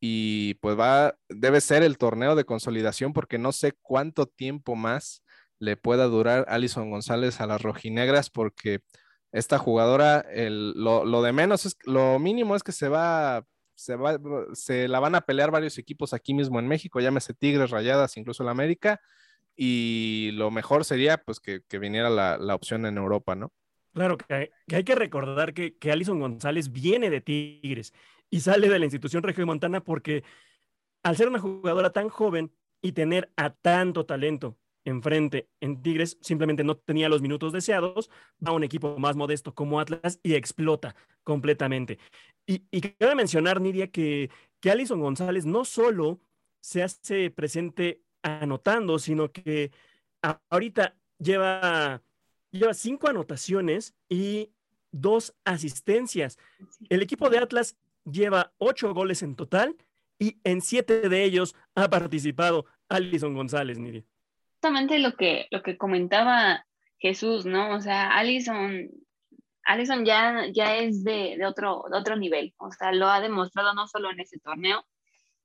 y 0.00 0.54
pues 0.54 0.78
va, 0.78 1.16
debe 1.28 1.60
ser 1.60 1.82
el 1.82 1.98
torneo 1.98 2.36
de 2.36 2.44
consolidación 2.44 3.12
porque 3.12 3.38
no 3.38 3.52
sé 3.52 3.72
cuánto 3.82 4.26
tiempo 4.26 4.76
más 4.76 5.22
le 5.58 5.76
pueda 5.76 6.04
durar 6.04 6.44
Alison 6.48 6.90
González 6.90 7.40
a 7.40 7.46
las 7.46 7.62
rojinegras 7.62 8.30
porque 8.30 8.80
esta 9.36 9.58
jugadora, 9.58 10.24
lo, 10.34 11.04
lo, 11.04 11.22
de 11.22 11.32
menos 11.32 11.66
es, 11.66 11.76
lo 11.84 12.18
mínimo 12.18 12.56
es 12.56 12.62
que 12.62 12.72
se 12.72 12.88
va 12.88 13.46
se, 13.74 13.94
va, 13.94 14.18
se 14.54 14.88
la 14.88 15.00
van 15.00 15.14
a 15.14 15.20
pelear 15.20 15.50
varios 15.50 15.76
equipos 15.76 16.14
aquí 16.14 16.32
mismo 16.32 16.58
en 16.58 16.66
México, 16.66 17.00
llámese 17.00 17.34
Tigres, 17.34 17.70
Rayadas, 17.70 18.16
incluso 18.16 18.42
el 18.42 18.48
América, 18.48 19.00
y 19.54 20.30
lo 20.32 20.50
mejor 20.50 20.86
sería 20.86 21.18
pues 21.18 21.40
que, 21.40 21.60
que 21.68 21.78
viniera 21.78 22.08
la, 22.08 22.38
la, 22.38 22.54
opción 22.54 22.86
en 22.86 22.96
Europa, 22.96 23.34
¿no? 23.34 23.52
Claro, 23.92 24.16
que 24.16 24.34
hay 24.34 24.50
que, 24.66 24.76
hay 24.76 24.84
que 24.84 24.94
recordar 24.94 25.52
que, 25.52 25.76
que 25.76 25.92
Alison 25.92 26.18
González 26.18 26.72
viene 26.72 27.10
de 27.10 27.20
Tigres 27.20 27.92
y 28.30 28.40
sale 28.40 28.68
de 28.68 28.78
la 28.78 28.86
institución 28.86 29.22
Montana 29.44 29.82
porque 29.82 30.24
al 31.02 31.16
ser 31.16 31.28
una 31.28 31.38
jugadora 31.38 31.90
tan 31.90 32.08
joven 32.08 32.52
y 32.80 32.92
tener 32.92 33.30
a 33.36 33.50
tanto 33.50 34.06
talento 34.06 34.56
enfrente 34.86 35.48
en 35.60 35.82
Tigres, 35.82 36.16
simplemente 36.22 36.64
no 36.64 36.76
tenía 36.76 37.08
los 37.08 37.20
minutos 37.20 37.52
deseados, 37.52 38.08
va 38.44 38.52
a 38.52 38.54
un 38.54 38.64
equipo 38.64 38.98
más 38.98 39.16
modesto 39.16 39.54
como 39.54 39.80
Atlas 39.80 40.20
y 40.22 40.34
explota 40.34 40.94
completamente. 41.24 41.98
Y, 42.46 42.62
y 42.70 42.80
cabe 42.80 43.16
mencionar, 43.16 43.60
Nidia, 43.60 43.90
que, 43.90 44.30
que 44.60 44.70
Alison 44.70 45.00
González 45.00 45.44
no 45.44 45.64
solo 45.64 46.20
se 46.60 46.82
hace 46.82 47.30
presente 47.30 48.02
anotando, 48.22 48.98
sino 48.98 49.30
que 49.32 49.72
ahorita 50.48 50.96
lleva, 51.18 52.02
lleva 52.50 52.74
cinco 52.74 53.08
anotaciones 53.08 53.94
y 54.08 54.52
dos 54.92 55.34
asistencias. 55.44 56.38
El 56.88 57.02
equipo 57.02 57.28
de 57.28 57.38
Atlas 57.38 57.76
lleva 58.04 58.52
ocho 58.58 58.94
goles 58.94 59.22
en 59.22 59.34
total 59.34 59.76
y 60.18 60.38
en 60.44 60.60
siete 60.60 61.08
de 61.08 61.24
ellos 61.24 61.56
ha 61.74 61.90
participado 61.90 62.66
Alison 62.88 63.34
González, 63.34 63.78
Nidia 63.78 64.04
justamente 64.56 64.98
lo 64.98 65.14
que, 65.16 65.46
lo 65.50 65.62
que 65.62 65.76
comentaba 65.76 66.64
Jesús, 66.98 67.46
¿no? 67.46 67.74
O 67.74 67.80
sea, 67.80 68.16
Allison, 68.16 68.88
Allison 69.64 70.04
ya, 70.04 70.46
ya 70.52 70.76
es 70.76 71.04
de, 71.04 71.36
de, 71.38 71.46
otro, 71.46 71.84
de 71.90 71.98
otro 71.98 72.16
nivel, 72.16 72.54
o 72.58 72.70
sea, 72.72 72.92
lo 72.92 73.06
ha 73.08 73.20
demostrado 73.20 73.74
no 73.74 73.86
solo 73.86 74.10
en 74.10 74.20
ese 74.20 74.38
torneo, 74.40 74.84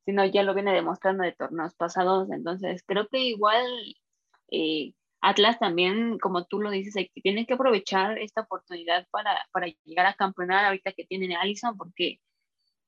sino 0.05 0.25
ya 0.25 0.43
lo 0.43 0.53
viene 0.53 0.73
demostrando 0.73 1.23
de 1.23 1.33
torneos 1.33 1.75
pasados, 1.75 2.31
entonces 2.31 2.83
creo 2.85 3.07
que 3.09 3.19
igual 3.19 3.65
eh, 4.51 4.93
Atlas 5.21 5.59
también, 5.59 6.17
como 6.19 6.45
tú 6.45 6.61
lo 6.61 6.71
dices, 6.71 6.95
tiene 7.21 7.45
que 7.45 7.53
aprovechar 7.55 8.17
esta 8.19 8.41
oportunidad 8.41 9.07
para, 9.11 9.45
para 9.51 9.67
llegar 9.85 10.07
a 10.07 10.15
campeonar 10.15 10.65
ahorita 10.65 10.93
que 10.93 11.05
tienen 11.05 11.33
Allison, 11.33 11.77
porque 11.77 12.19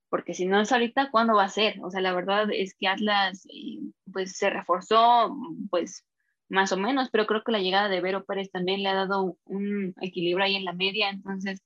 porque 0.10 0.36
si 0.36 0.46
no 0.46 0.62
es 0.62 0.72
ahorita, 0.72 1.10
¿cuándo 1.10 1.34
va 1.34 1.46
a 1.46 1.50
ser? 1.50 1.80
O 1.82 1.90
sea, 1.90 2.00
la 2.00 2.14
verdad 2.14 2.48
es 2.52 2.76
que 2.76 2.88
Atlas 2.88 3.48
eh, 3.50 3.80
pues 4.12 4.38
se 4.38 4.52
reforzó 4.52 5.36
pues 5.72 6.06
más 6.54 6.72
o 6.72 6.78
menos, 6.78 7.10
pero 7.12 7.26
creo 7.26 7.44
que 7.44 7.52
la 7.52 7.60
llegada 7.60 7.90
de 7.90 8.00
Vero 8.00 8.26
Pérez 8.26 8.52
también 8.52 8.84
le 8.84 8.90
ha 8.90 8.94
dado 8.94 9.38
un 9.46 9.96
equilibrio 10.02 10.46
ahí 10.46 10.56
en 10.56 10.66
la 10.66 10.74
media, 10.74 11.10
entonces 11.10 11.62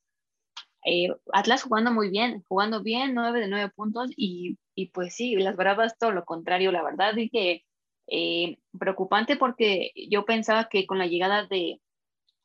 eh, 0.85 1.09
Atlas 1.33 1.63
jugando 1.63 1.91
muy 1.91 2.09
bien, 2.09 2.43
jugando 2.47 2.81
bien, 2.81 3.13
nueve 3.13 3.41
de 3.41 3.49
nueve 3.49 3.69
puntos 3.75 4.09
y, 4.15 4.57
y, 4.75 4.87
pues 4.91 5.15
sí, 5.15 5.35
las 5.35 5.57
Bravas 5.57 5.97
todo 5.97 6.11
lo 6.11 6.23
contrario, 6.23 6.71
la 6.71 6.83
verdad, 6.83 7.15
y 7.17 7.29
que 7.29 7.65
eh, 8.07 8.59
preocupante 8.79 9.35
porque 9.35 9.91
yo 10.09 10.25
pensaba 10.25 10.69
que 10.69 10.87
con 10.87 10.97
la 10.99 11.07
llegada 11.07 11.45
de, 11.45 11.81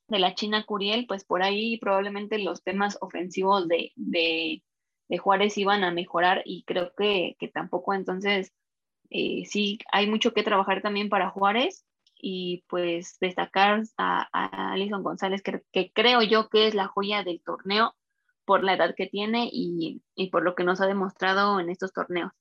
de, 0.09 0.19
la 0.19 0.35
China 0.35 0.65
Curiel, 0.67 1.07
pues 1.07 1.25
por 1.25 1.43
ahí 1.45 1.79
probablemente 1.79 2.39
los 2.39 2.65
temas 2.65 2.99
ofensivos 3.01 3.69
de, 3.69 3.93
de, 3.95 4.63
de 5.09 5.19
Juárez 5.19 5.57
iban 5.59 5.85
a 5.85 5.93
mejorar 5.93 6.43
y 6.45 6.65
creo 6.65 6.93
que, 6.97 7.37
que 7.39 7.49
tampoco 7.49 7.95
entonces 7.95 8.53
eh, 9.11 9.45
sí 9.47 9.79
hay 9.93 10.09
mucho 10.09 10.33
que 10.35 10.43
trabajar 10.43 10.83
también 10.83 11.09
para 11.09 11.31
Juárez 11.31 11.85
y 12.23 12.65
pues 12.69 13.19
destacar 13.21 13.83
a, 13.99 14.73
Alison 14.73 15.03
González, 15.03 15.43
que, 15.43 15.63
que, 15.73 15.93
creo 15.93 16.23
yo 16.23 16.49
que 16.49 16.69
es 16.69 16.75
la 16.75 16.87
joya 16.87 17.25
del 17.25 17.43
torneo 17.43 17.95
por 18.45 18.65
la 18.65 18.75
edad 18.75 18.95
que 18.97 19.07
tiene 19.07 19.49
y, 19.53 20.03
y, 20.15 20.31
por 20.31 20.43
lo 20.43 20.55
que 20.55 20.65
nos 20.65 20.81
ha 20.81 20.87
demostrado 20.87 21.61
en 21.61 21.69
estos 21.69 21.93
torneos. 21.93 22.33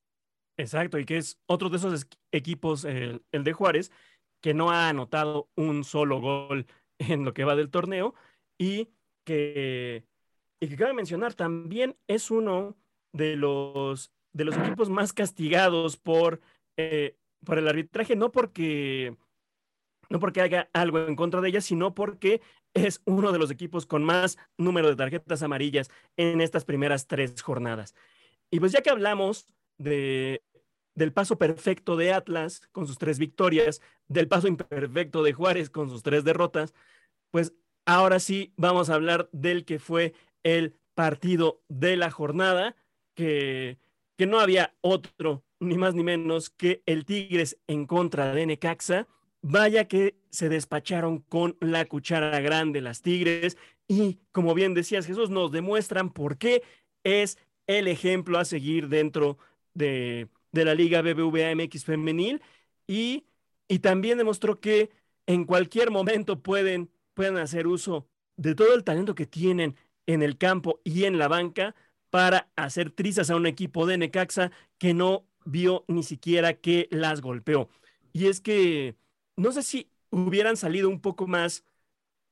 Exacto, 0.57 0.99
y 0.99 1.05
que 1.05 1.17
es 1.17 1.39
otro 1.47 1.69
de 1.69 1.77
esos 1.77 2.07
equipos, 2.31 2.85
el, 2.85 3.23
el 3.31 3.43
de 3.43 3.53
Juárez, 3.53 3.91
que 4.39 4.53
no 4.53 4.69
ha 4.69 4.87
anotado 4.87 5.49
un 5.55 5.83
solo 5.83 6.21
gol 6.21 6.67
en 6.99 7.25
lo 7.25 7.33
que 7.33 7.43
va 7.43 7.55
del 7.55 7.71
torneo 7.71 8.13
y 8.57 8.89
que, 9.25 10.05
y 10.59 10.69
que 10.69 10.77
cabe 10.77 10.93
mencionar, 10.93 11.33
también 11.33 11.97
es 12.07 12.29
uno 12.29 12.77
de 13.11 13.35
los, 13.35 14.11
de 14.31 14.45
los 14.45 14.55
equipos 14.57 14.89
más 14.89 15.11
castigados 15.11 15.97
por 15.97 16.39
eh, 16.77 17.17
por 17.45 17.57
el 17.57 17.67
arbitraje, 17.67 18.15
no 18.15 18.31
porque, 18.31 19.15
no 20.11 20.19
porque 20.19 20.41
haga 20.41 20.69
algo 20.73 20.99
en 21.07 21.15
contra 21.15 21.39
de 21.39 21.47
ella, 21.47 21.61
sino 21.61 21.95
porque 21.95 22.41
es 22.73 23.01
uno 23.05 23.31
de 23.31 23.39
los 23.39 23.49
equipos 23.49 23.85
con 23.85 24.03
más 24.03 24.37
número 24.57 24.89
de 24.89 24.97
tarjetas 24.97 25.41
amarillas 25.41 25.89
en 26.17 26.41
estas 26.41 26.65
primeras 26.65 27.07
tres 27.07 27.41
jornadas. 27.41 27.95
Y 28.51 28.59
pues 28.59 28.73
ya 28.73 28.81
que 28.81 28.89
hablamos 28.89 29.47
de, 29.77 30.43
del 30.95 31.13
paso 31.13 31.37
perfecto 31.37 31.95
de 31.95 32.11
Atlas 32.11 32.67
con 32.73 32.87
sus 32.87 32.97
tres 32.97 33.19
victorias, 33.19 33.81
del 34.09 34.27
paso 34.27 34.49
imperfecto 34.49 35.23
de 35.23 35.31
Juárez 35.31 35.69
con 35.69 35.89
sus 35.89 36.03
tres 36.03 36.25
derrotas, 36.25 36.73
pues 37.31 37.53
ahora 37.85 38.19
sí 38.19 38.53
vamos 38.57 38.89
a 38.89 38.95
hablar 38.95 39.29
del 39.31 39.63
que 39.63 39.79
fue 39.79 40.13
el 40.43 40.75
partido 40.93 41.61
de 41.69 41.95
la 41.95 42.11
jornada, 42.11 42.75
que, 43.15 43.79
que 44.17 44.25
no 44.25 44.41
había 44.41 44.75
otro, 44.81 45.45
ni 45.61 45.77
más 45.77 45.95
ni 45.95 46.03
menos 46.03 46.49
que 46.49 46.83
el 46.85 47.05
Tigres 47.05 47.57
en 47.67 47.85
contra 47.85 48.33
de 48.33 48.45
Necaxa. 48.45 49.07
Vaya 49.41 49.87
que 49.87 50.15
se 50.29 50.49
despacharon 50.49 51.19
con 51.19 51.57
la 51.59 51.85
cuchara 51.85 52.39
grande 52.39 52.81
las 52.81 53.01
Tigres 53.01 53.57
y 53.87 54.19
como 54.31 54.53
bien 54.53 54.73
decías 54.73 55.05
Jesús, 55.05 55.29
nos 55.29 55.51
demuestran 55.51 56.11
por 56.11 56.37
qué 56.37 56.63
es 57.03 57.37
el 57.67 57.87
ejemplo 57.87 58.37
a 58.37 58.45
seguir 58.45 58.87
dentro 58.87 59.37
de, 59.73 60.29
de 60.51 60.65
la 60.65 60.75
Liga 60.75 61.01
BBVA 61.01 61.55
MX 61.55 61.85
femenil 61.85 62.41
y, 62.87 63.25
y 63.67 63.79
también 63.79 64.17
demostró 64.17 64.59
que 64.59 64.91
en 65.25 65.45
cualquier 65.45 65.91
momento 65.91 66.41
pueden, 66.41 66.89
pueden 67.13 67.37
hacer 67.37 67.67
uso 67.67 68.07
de 68.37 68.55
todo 68.55 68.73
el 68.75 68.83
talento 68.83 69.15
que 69.15 69.25
tienen 69.25 69.75
en 70.05 70.21
el 70.21 70.37
campo 70.37 70.81
y 70.83 71.05
en 71.05 71.17
la 71.17 71.27
banca 71.27 71.75
para 72.09 72.51
hacer 72.55 72.91
trizas 72.91 73.29
a 73.29 73.35
un 73.35 73.45
equipo 73.45 73.85
de 73.85 73.97
Necaxa 73.97 74.51
que 74.77 74.93
no 74.93 75.25
vio 75.45 75.85
ni 75.87 76.03
siquiera 76.03 76.53
que 76.53 76.87
las 76.91 77.21
golpeó. 77.21 77.69
Y 78.13 78.27
es 78.27 78.41
que 78.41 78.95
no 79.35 79.51
sé 79.51 79.63
si 79.63 79.91
hubieran 80.09 80.57
salido 80.57 80.89
un 80.89 81.01
poco 81.01 81.27
más, 81.27 81.63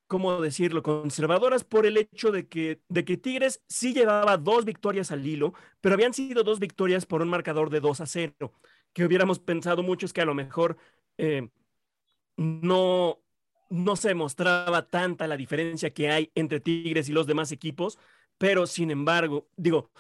¿cómo 0.07 0.41
decirlo?, 0.41 0.83
conservadoras 0.83 1.63
por 1.63 1.85
el 1.85 1.97
hecho 1.97 2.31
de 2.31 2.47
que, 2.47 2.81
de 2.89 3.05
que 3.05 3.17
Tigres 3.17 3.63
sí 3.67 3.93
llevaba 3.93 4.37
dos 4.37 4.65
victorias 4.65 5.11
al 5.11 5.25
hilo, 5.25 5.53
pero 5.81 5.95
habían 5.95 6.13
sido 6.13 6.43
dos 6.43 6.59
victorias 6.59 7.05
por 7.05 7.21
un 7.21 7.29
marcador 7.29 7.69
de 7.69 7.79
2 7.79 8.01
a 8.01 8.05
0, 8.05 8.53
que 8.93 9.05
hubiéramos 9.05 9.39
pensado 9.39 9.83
muchos 9.83 10.13
que 10.13 10.21
a 10.21 10.25
lo 10.25 10.33
mejor 10.35 10.77
eh, 11.17 11.49
no, 12.37 13.21
no 13.69 13.95
se 13.95 14.13
mostraba 14.15 14.87
tanta 14.87 15.27
la 15.27 15.37
diferencia 15.37 15.93
que 15.93 16.09
hay 16.09 16.31
entre 16.35 16.59
Tigres 16.59 17.09
y 17.09 17.13
los 17.13 17.27
demás 17.27 17.51
equipos, 17.51 17.99
pero 18.37 18.67
sin 18.67 18.91
embargo, 18.91 19.47
digo, 19.57 19.91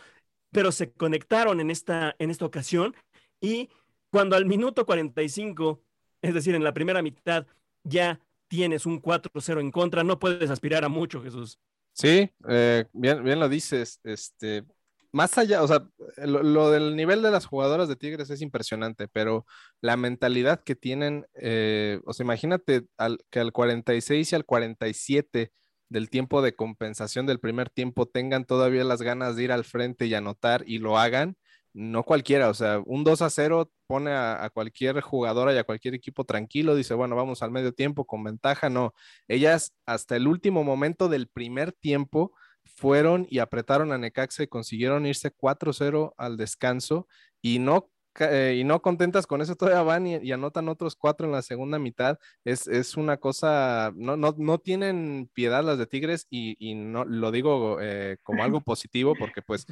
pero 0.51 0.71
se 0.71 0.91
conectaron 0.93 1.59
en 1.59 1.69
esta, 1.71 2.15
en 2.19 2.29
esta 2.29 2.45
ocasión 2.45 2.95
y 3.41 3.69
cuando 4.11 4.35
al 4.35 4.45
minuto 4.45 4.85
45, 4.85 5.83
es 6.21 6.33
decir, 6.33 6.55
en 6.55 6.63
la 6.63 6.73
primera 6.73 7.01
mitad, 7.01 7.45
ya 7.83 8.19
tienes 8.47 8.85
un 8.85 9.01
4-0 9.01 9.61
en 9.61 9.71
contra, 9.71 10.03
no 10.03 10.19
puedes 10.19 10.49
aspirar 10.49 10.83
a 10.83 10.89
mucho, 10.89 11.21
Jesús. 11.21 11.59
Sí, 11.93 12.29
eh, 12.47 12.85
bien, 12.93 13.23
bien 13.23 13.39
lo 13.39 13.49
dices. 13.49 13.99
Este, 14.03 14.65
más 15.11 15.37
allá, 15.37 15.63
o 15.63 15.67
sea, 15.67 15.87
lo, 16.17 16.71
del 16.71 16.95
nivel 16.95 17.21
de 17.21 17.31
las 17.31 17.45
jugadoras 17.45 17.87
de 17.87 17.95
Tigres 17.95 18.29
es 18.29 18.41
impresionante, 18.41 19.07
pero 19.07 19.45
la 19.81 19.97
mentalidad 19.97 20.63
que 20.63 20.75
tienen, 20.75 21.25
eh, 21.33 21.99
o 22.05 22.13
sea, 22.13 22.23
imagínate 22.23 22.85
que 23.29 23.39
al 23.39 23.51
46 23.51 24.31
y 24.31 24.35
al 24.35 24.45
47 24.45 25.51
del 25.89 26.09
tiempo 26.09 26.41
de 26.41 26.55
compensación 26.55 27.25
del 27.25 27.39
primer 27.39 27.69
tiempo 27.69 28.05
tengan 28.05 28.45
todavía 28.45 28.83
las 28.83 29.01
ganas 29.01 29.35
de 29.35 29.43
ir 29.43 29.51
al 29.51 29.65
frente 29.65 30.05
y 30.05 30.13
anotar 30.13 30.63
y 30.67 30.77
lo 30.77 30.99
hagan 30.99 31.35
no 31.73 32.03
cualquiera, 32.03 32.49
o 32.49 32.53
sea, 32.53 32.81
un 32.85 33.03
2 33.03 33.21
a 33.21 33.29
0 33.29 33.71
pone 33.87 34.11
a, 34.11 34.49
cualquier 34.53 35.01
jugadora 35.01 35.53
y 35.53 35.57
a 35.57 35.63
cualquier 35.63 35.93
equipo 35.93 36.25
tranquilo, 36.25 36.75
dice, 36.75 36.93
bueno, 36.93 37.15
vamos 37.15 37.43
al 37.43 37.51
medio 37.51 37.73
tiempo 37.73 38.05
con 38.05 38.23
ventaja, 38.23 38.69
no, 38.69 38.93
ellas 39.27 39.73
hasta 39.85 40.15
el 40.15 40.27
último 40.27 40.63
momento 40.63 41.09
del 41.09 41.27
primer 41.27 41.71
tiempo 41.71 42.33
fueron 42.63 43.27
y 43.29 43.39
apretaron 43.39 43.91
a 43.91 43.97
Necaxa 43.97 44.43
y 44.43 44.47
consiguieron 44.47 45.05
irse 45.05 45.31
4-0 45.31 46.13
al 46.17 46.37
descanso 46.37 47.07
y 47.41 47.59
no 47.59 47.89
eh, 48.19 48.55
y 48.55 48.63
no 48.63 48.81
contentas 48.81 49.27
con 49.27 49.41
eso, 49.41 49.55
todavía 49.55 49.81
van 49.81 50.07
y, 50.07 50.31
anotan 50.31 50.69
otros 50.69 50.95
cuatro 50.95 51.25
en 51.25 51.31
la 51.31 51.41
segunda 51.41 51.79
mitad. 51.79 52.17
Es, 52.43 52.67
es 52.67 52.97
una 52.97 53.17
cosa, 53.17 53.91
no, 53.95 54.17
no, 54.17 54.35
no, 54.37 54.59
tienen 54.59 55.29
piedad 55.33 55.63
las 55.63 55.77
de 55.77 55.87
Tigres 55.87 56.27
y, 56.29 56.55
y 56.59 56.75
no 56.75 57.05
lo 57.05 57.31
digo 57.31 57.79
eh, 57.81 58.17
como 58.23 58.43
algo 58.43 58.61
positivo 58.61 59.15
porque 59.17 59.41
pues 59.41 59.65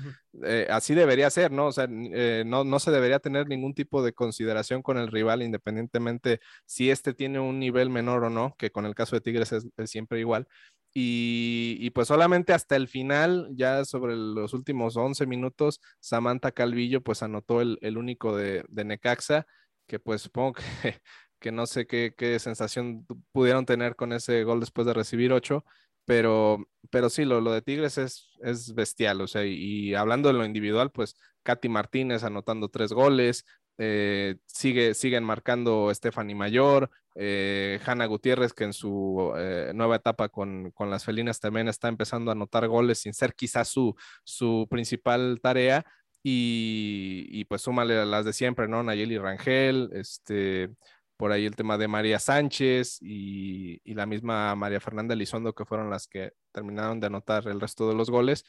eh, 0.43 0.67
así 0.69 0.95
debería 0.95 1.29
ser, 1.29 1.51
¿no? 1.51 1.67
O 1.67 1.71
sea, 1.71 1.87
no, 1.87 2.63
no 2.63 2.79
se 2.79 2.91
debería 2.91 3.19
tener 3.19 3.47
ningún 3.47 3.73
tipo 3.73 4.03
de 4.03 4.13
consideración 4.13 4.81
con 4.81 4.97
el 4.97 5.11
rival 5.11 5.41
independientemente 5.41 6.39
si 6.65 6.89
este 6.89 7.13
tiene 7.13 7.39
un 7.39 7.59
nivel 7.59 7.89
menor 7.89 8.23
o 8.23 8.29
no, 8.29 8.55
que 8.57 8.71
con 8.71 8.85
el 8.85 8.95
caso 8.95 9.15
de 9.15 9.21
Tigres 9.21 9.51
es 9.51 9.67
siempre 9.89 10.19
igual. 10.19 10.47
Y, 10.93 11.91
pues 11.91 12.07
solamente 12.07 12.53
hasta 12.53 12.75
el 12.75 12.87
final, 12.87 13.49
ya 13.53 13.85
sobre 13.85 14.15
los 14.15 14.53
últimos 14.53 14.97
11 14.97 15.27
minutos, 15.27 15.79
Samantha 15.99 16.51
Calvillo 16.51 17.01
pues 17.03 17.21
anotó 17.21 17.61
el, 17.61 17.97
único 17.97 18.35
de, 18.35 18.63
Necaxa, 18.69 19.45
que 19.85 19.99
pues 19.99 20.23
supongo 20.23 20.53
que, 20.53 20.63
que 21.39 21.51
no 21.51 21.67
sé 21.67 21.87
qué, 21.87 22.39
sensación 22.39 23.05
pudieron 23.31 23.65
tener 23.65 23.95
con 23.95 24.11
ese 24.13 24.43
gol 24.43 24.59
después 24.59 24.87
de 24.87 24.93
recibir 24.93 25.33
8, 25.33 25.63
pero, 26.05 26.67
pero 26.89 27.09
sí, 27.09 27.25
lo, 27.25 27.41
lo 27.41 27.51
de 27.51 27.61
Tigres 27.61 27.97
es, 27.97 28.31
es 28.41 28.73
bestial, 28.73 29.21
o 29.21 29.27
sea, 29.27 29.45
y, 29.45 29.93
hablando 29.93 30.29
de 30.29 30.33
lo 30.33 30.45
individual, 30.45 30.91
pues 30.91 31.15
Katy 31.43 31.69
Martínez 31.69 32.23
anotando 32.23 32.69
tres 32.69 32.91
goles, 32.91 33.45
eh, 33.77 34.37
sigue, 34.45 34.93
siguen 34.93 35.23
marcando 35.23 35.93
Stephanie 35.93 36.35
Mayor, 36.35 36.89
eh, 37.15 37.79
Hanna 37.85 38.05
Gutiérrez, 38.05 38.53
que 38.53 38.63
en 38.63 38.73
su 38.73 39.33
eh, 39.37 39.71
nueva 39.73 39.97
etapa 39.97 40.29
con, 40.29 40.73
las 40.79 41.05
felinas 41.05 41.39
también 41.39 41.67
está 41.67 41.87
empezando 41.87 42.31
a 42.31 42.33
anotar 42.33 42.67
goles 42.67 42.99
sin 42.99 43.13
ser 43.13 43.33
quizás 43.33 43.67
su, 43.67 43.95
su 44.23 44.67
principal 44.69 45.39
tarea. 45.41 45.85
Y, 46.29 47.45
pues 47.45 47.61
súmale 47.61 47.97
a 47.97 48.05
las 48.05 48.25
de 48.25 48.33
siempre, 48.33 48.67
¿no? 48.67 48.83
Nayeli 48.83 49.17
Rangel, 49.17 49.89
este, 49.93 50.69
por 51.15 51.31
ahí 51.31 51.45
el 51.45 51.55
tema 51.55 51.77
de 51.77 51.87
María 51.87 52.19
Sánchez 52.19 52.99
y, 53.01 53.81
la 53.93 54.05
misma 54.05 54.53
María 54.55 54.79
Fernanda 54.79 55.13
Elizondo, 55.13 55.53
que 55.53 55.65
fueron 55.65 55.89
las 55.89 56.07
que 56.07 56.33
terminaron 56.51 56.99
de 56.99 57.07
anotar 57.07 57.47
el 57.47 57.61
resto 57.61 57.87
de 57.87 57.95
los 57.95 58.09
goles, 58.09 58.45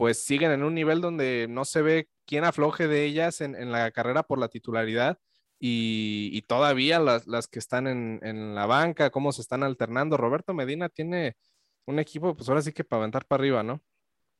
pues 0.00 0.24
siguen 0.24 0.50
en 0.50 0.62
un 0.62 0.74
nivel 0.74 1.02
donde 1.02 1.46
no 1.46 1.66
se 1.66 1.82
ve 1.82 2.08
quién 2.24 2.44
afloje 2.44 2.88
de 2.88 3.04
ellas 3.04 3.42
en, 3.42 3.54
en 3.54 3.70
la 3.70 3.90
carrera 3.90 4.22
por 4.22 4.38
la 4.38 4.48
titularidad 4.48 5.18
y, 5.58 6.40
todavía 6.48 6.98
las, 6.98 7.26
las, 7.26 7.48
que 7.48 7.58
están 7.58 7.86
en, 7.86 8.54
la 8.54 8.64
banca, 8.64 9.10
cómo 9.10 9.30
se 9.30 9.42
están 9.42 9.62
alternando. 9.62 10.16
Roberto 10.16 10.54
Medina 10.54 10.88
tiene 10.88 11.36
un 11.84 11.98
equipo, 11.98 12.34
pues 12.34 12.48
ahora 12.48 12.62
sí 12.62 12.72
que 12.72 12.82
para 12.82 13.00
aventar 13.02 13.26
para 13.26 13.42
arriba, 13.42 13.62
¿no? 13.62 13.82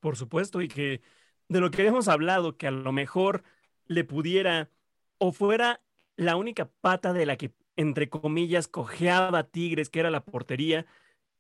Por 0.01 0.17
supuesto, 0.17 0.63
y 0.63 0.69
que 0.69 1.03
de 1.51 1.61
lo 1.61 1.71
que 1.71 1.87
hemos 1.87 2.09
hablado, 2.09 2.57
que 2.57 2.67
a 2.67 2.71
lo 2.71 2.93
mejor 2.93 3.45
le 3.85 4.05
pudiera 4.05 4.71
o 5.19 5.31
fuera 5.31 5.83
la 6.17 6.37
única 6.37 6.71
pata 6.81 7.13
de 7.13 7.27
la 7.27 7.37
que, 7.37 7.53
entre 7.77 8.09
comillas, 8.09 8.67
cojeaba 8.67 9.43
Tigres, 9.51 9.91
que 9.91 10.01
era 10.01 10.11
la 10.11 10.25
portería, 10.25 10.87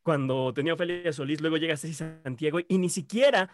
cuando 0.03 0.53
tenía 0.53 0.75
Ofelia 0.75 1.11
Solís, 1.15 1.41
luego 1.41 1.57
llega 1.57 1.79
Ceci 1.79 1.95
Santiago 1.95 2.59
y 2.69 2.77
ni 2.77 2.91
siquiera 2.91 3.51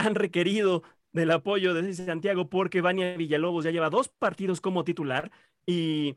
han 0.00 0.14
requerido 0.14 0.82
del 1.12 1.30
apoyo 1.30 1.74
de 1.74 1.92
Santiago 1.94 2.48
porque 2.48 2.80
Vania 2.80 3.16
Villalobos 3.16 3.64
ya 3.64 3.70
lleva 3.70 3.90
dos 3.90 4.08
partidos 4.08 4.60
como 4.60 4.84
titular 4.84 5.30
y, 5.66 6.16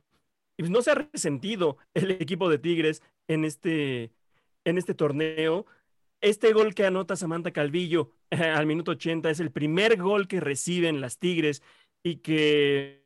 pues, 0.57 0.69
no 0.69 0.81
se 0.81 0.91
ha 0.91 0.95
resentido 0.95 1.77
el 1.93 2.11
equipo 2.11 2.49
de 2.49 2.59
Tigres 2.59 3.01
en 3.27 3.45
este, 3.45 4.11
en 4.65 4.77
este 4.77 4.93
torneo. 4.93 5.65
Este 6.21 6.53
gol 6.53 6.73
que 6.73 6.85
anota 6.85 7.15
Samantha 7.15 7.51
Calvillo 7.51 8.11
al 8.29 8.65
minuto 8.65 8.91
80 8.91 9.29
es 9.29 9.39
el 9.39 9.51
primer 9.51 9.97
gol 9.97 10.27
que 10.27 10.39
reciben 10.39 11.01
las 11.01 11.17
Tigres 11.17 11.61
y 12.03 12.17
que, 12.17 13.03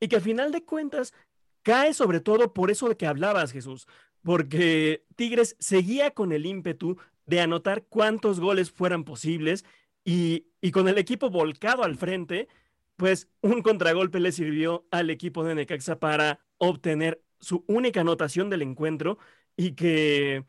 y 0.00 0.08
que 0.08 0.16
al 0.16 0.22
final 0.22 0.52
de 0.52 0.64
cuentas 0.64 1.14
cae 1.62 1.94
sobre 1.94 2.20
todo 2.20 2.52
por 2.52 2.70
eso 2.70 2.88
de 2.88 2.96
que 2.96 3.06
hablabas, 3.06 3.52
Jesús, 3.52 3.86
porque 4.22 5.04
Tigres 5.16 5.56
seguía 5.58 6.10
con 6.12 6.32
el 6.32 6.46
ímpetu 6.46 6.98
de 7.30 7.40
anotar 7.40 7.84
cuantos 7.86 8.40
goles 8.40 8.70
fueran 8.72 9.04
posibles 9.04 9.64
y, 10.04 10.48
y 10.60 10.72
con 10.72 10.88
el 10.88 10.98
equipo 10.98 11.30
volcado 11.30 11.84
al 11.84 11.96
frente, 11.96 12.48
pues 12.96 13.28
un 13.40 13.62
contragolpe 13.62 14.20
le 14.20 14.32
sirvió 14.32 14.86
al 14.90 15.10
equipo 15.10 15.44
de 15.44 15.54
Necaxa 15.54 15.98
para 16.00 16.40
obtener 16.58 17.22
su 17.40 17.64
única 17.68 18.00
anotación 18.02 18.50
del 18.50 18.62
encuentro 18.62 19.18
y 19.56 19.72
que, 19.74 20.44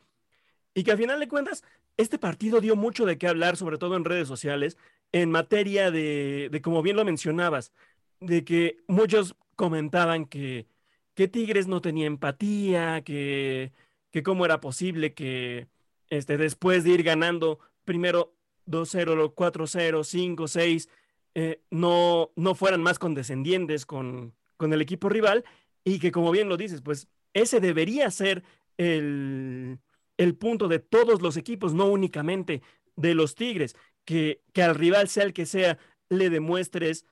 y 0.73 0.83
que 0.83 0.91
a 0.91 0.97
final 0.97 1.19
de 1.19 1.27
cuentas 1.27 1.63
este 1.97 2.19
partido 2.19 2.61
dio 2.61 2.75
mucho 2.75 3.05
de 3.05 3.17
qué 3.17 3.27
hablar, 3.27 3.57
sobre 3.57 3.77
todo 3.77 3.95
en 3.97 4.05
redes 4.05 4.27
sociales, 4.27 4.77
en 5.11 5.31
materia 5.31 5.91
de, 5.91 6.49
de 6.51 6.61
como 6.61 6.81
bien 6.81 6.95
lo 6.97 7.05
mencionabas, 7.05 7.73
de 8.19 8.43
que 8.45 8.77
muchos 8.87 9.35
comentaban 9.55 10.25
que, 10.25 10.67
que 11.15 11.27
Tigres 11.27 11.67
no 11.67 11.81
tenía 11.81 12.07
empatía, 12.07 13.03
que, 13.03 13.71
que 14.11 14.23
cómo 14.23 14.45
era 14.45 14.59
posible 14.61 15.13
que 15.13 15.67
este, 16.11 16.37
después 16.37 16.83
de 16.83 16.91
ir 16.91 17.03
ganando 17.03 17.59
primero 17.85 18.35
2-0, 18.67 19.33
4-0, 19.33 20.35
5-6, 20.35 20.89
eh, 21.33 21.61
no, 21.71 22.31
no 22.35 22.53
fueran 22.53 22.83
más 22.83 22.99
condescendientes 22.99 23.85
con, 23.85 24.35
con 24.57 24.73
el 24.73 24.81
equipo 24.81 25.09
rival. 25.09 25.43
y 25.83 25.97
que 25.99 26.11
como 26.11 26.29
bien 26.31 26.49
lo 26.49 26.57
dices, 26.57 26.81
pues 26.81 27.07
ese 27.33 27.59
debería 27.61 28.11
ser 28.11 28.43
el, 28.77 29.79
el 30.17 30.35
punto 30.35 30.67
de 30.67 30.79
todos 30.79 31.21
los 31.21 31.37
equipos, 31.37 31.73
no 31.73 31.87
únicamente 31.87 32.61
de 32.97 33.15
los 33.15 33.33
Tigres, 33.33 33.75
que, 34.03 34.41
que 34.53 34.63
al 34.63 34.75
rival 34.75 35.07
sea 35.07 35.23
el 35.23 35.33
que 35.33 35.45
sea, 35.45 35.79
le 36.09 36.29
demuestres, 36.29 37.05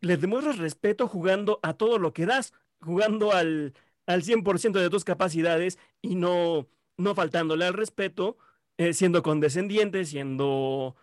le 0.00 0.16
demuestres 0.16 0.58
respeto 0.58 1.08
jugando 1.08 1.58
a 1.62 1.74
todo 1.74 1.98
lo 1.98 2.12
que 2.12 2.26
das, 2.26 2.52
jugando 2.80 3.32
al, 3.32 3.74
al 4.06 4.22
100% 4.22 4.72
de 4.72 4.88
tus 4.88 5.04
capacidades 5.04 5.78
y 6.00 6.14
no, 6.14 6.68
no 6.96 7.14
faltándole 7.14 7.64
al 7.64 7.74
respeto, 7.74 8.36
eh, 8.78 8.92
siendo 8.92 9.22
condescendiente, 9.22 10.04
siendo 10.04 10.96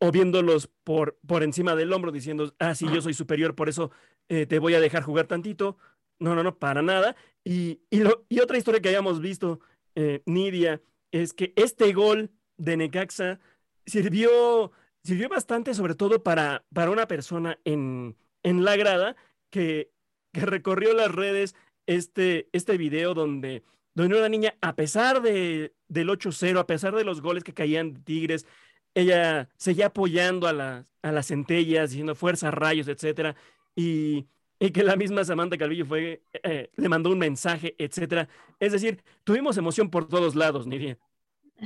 o 0.00 0.12
viéndolos 0.12 0.68
por, 0.84 1.18
por 1.26 1.42
encima 1.42 1.74
del 1.74 1.92
hombro, 1.92 2.12
diciendo, 2.12 2.54
ah, 2.58 2.74
sí, 2.74 2.86
yo 2.92 3.00
soy 3.00 3.14
superior, 3.14 3.54
por 3.54 3.68
eso 3.68 3.90
eh, 4.28 4.46
te 4.46 4.58
voy 4.58 4.74
a 4.74 4.80
dejar 4.80 5.02
jugar 5.02 5.26
tantito. 5.26 5.76
No, 6.20 6.34
no, 6.34 6.42
no, 6.42 6.58
para 6.58 6.82
nada. 6.82 7.16
Y, 7.44 7.80
y, 7.90 8.00
lo, 8.00 8.24
y 8.28 8.40
otra 8.40 8.58
historia 8.58 8.80
que 8.80 8.88
hayamos 8.88 9.20
visto, 9.20 9.60
eh, 9.94 10.22
Nidia, 10.26 10.80
es 11.12 11.32
que 11.32 11.52
este 11.56 11.92
gol 11.92 12.30
de 12.56 12.76
Necaxa 12.76 13.40
sirvió, 13.86 14.72
sirvió 15.02 15.28
bastante, 15.28 15.74
sobre 15.74 15.94
todo 15.94 16.22
para, 16.22 16.64
para 16.72 16.90
una 16.90 17.06
persona 17.06 17.58
en, 17.64 18.16
en 18.42 18.64
la 18.64 18.76
grada 18.76 19.16
que, 19.50 19.90
que 20.32 20.40
recorrió 20.40 20.92
las 20.92 21.12
redes 21.12 21.54
este, 21.86 22.48
este 22.52 22.76
video 22.76 23.14
donde, 23.14 23.62
donde 24.02 24.18
una 24.18 24.28
niña, 24.28 24.54
a 24.60 24.76
pesar 24.76 25.22
de, 25.22 25.74
del 25.88 26.08
8-0, 26.08 26.58
a 26.60 26.66
pesar 26.66 26.94
de 26.94 27.04
los 27.04 27.20
goles 27.20 27.42
que 27.42 27.52
caían 27.52 27.94
de 27.94 28.00
Tigres, 28.00 28.46
ella 28.94 29.48
seguía 29.56 29.86
apoyando 29.86 30.46
a, 30.46 30.52
las 30.52 30.94
a 31.02 31.12
las 31.12 31.26
centellas, 31.26 31.90
diciendo 31.90 32.14
fuerza, 32.14 32.50
rayos, 32.50 32.86
etcétera, 32.88 33.34
y, 33.74 34.26
y 34.60 34.70
que 34.70 34.84
la 34.84 34.96
misma 34.96 35.24
Samantha 35.24 35.58
Calvillo 35.58 35.84
fue, 35.84 36.22
eh, 36.44 36.70
le 36.76 36.88
mandó 36.88 37.10
un 37.10 37.18
mensaje, 37.18 37.74
etcétera. 37.78 38.28
Es 38.60 38.72
decir, 38.72 39.02
tuvimos 39.24 39.56
emoción 39.56 39.90
por 39.90 40.08
todos 40.08 40.34
lados, 40.34 40.66
Nidia. 40.66 40.96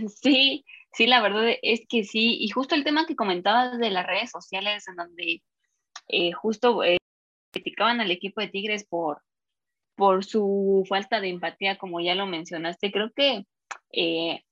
Sí, 0.09 0.64
sí, 0.93 1.07
la 1.07 1.20
verdad 1.20 1.55
es 1.61 1.83
que 1.87 2.05
sí. 2.05 2.39
Y 2.41 2.49
justo 2.49 2.74
el 2.74 2.85
tema 2.85 3.07
que 3.07 3.16
comentabas 3.16 3.78
de 3.78 3.91
las 3.91 4.07
redes 4.07 4.30
sociales, 4.30 4.89
en 4.89 4.97
donde 4.97 5.43
eh, 6.09 6.33
justo 6.33 6.83
eh, 6.83 6.97
criticaban 7.53 8.01
al 8.01 8.11
equipo 8.11 8.41
de 8.41 8.49
Tigres 8.49 8.85
por, 8.85 9.22
por 9.97 10.24
su 10.24 10.84
falta 10.88 11.20
de 11.20 11.28
empatía, 11.28 11.78
como 11.78 12.01
ya 12.01 12.14
lo 12.14 12.26
mencionaste, 12.26 12.93
creo 12.93 13.11
que, 13.14 13.45
eh, 13.93 14.43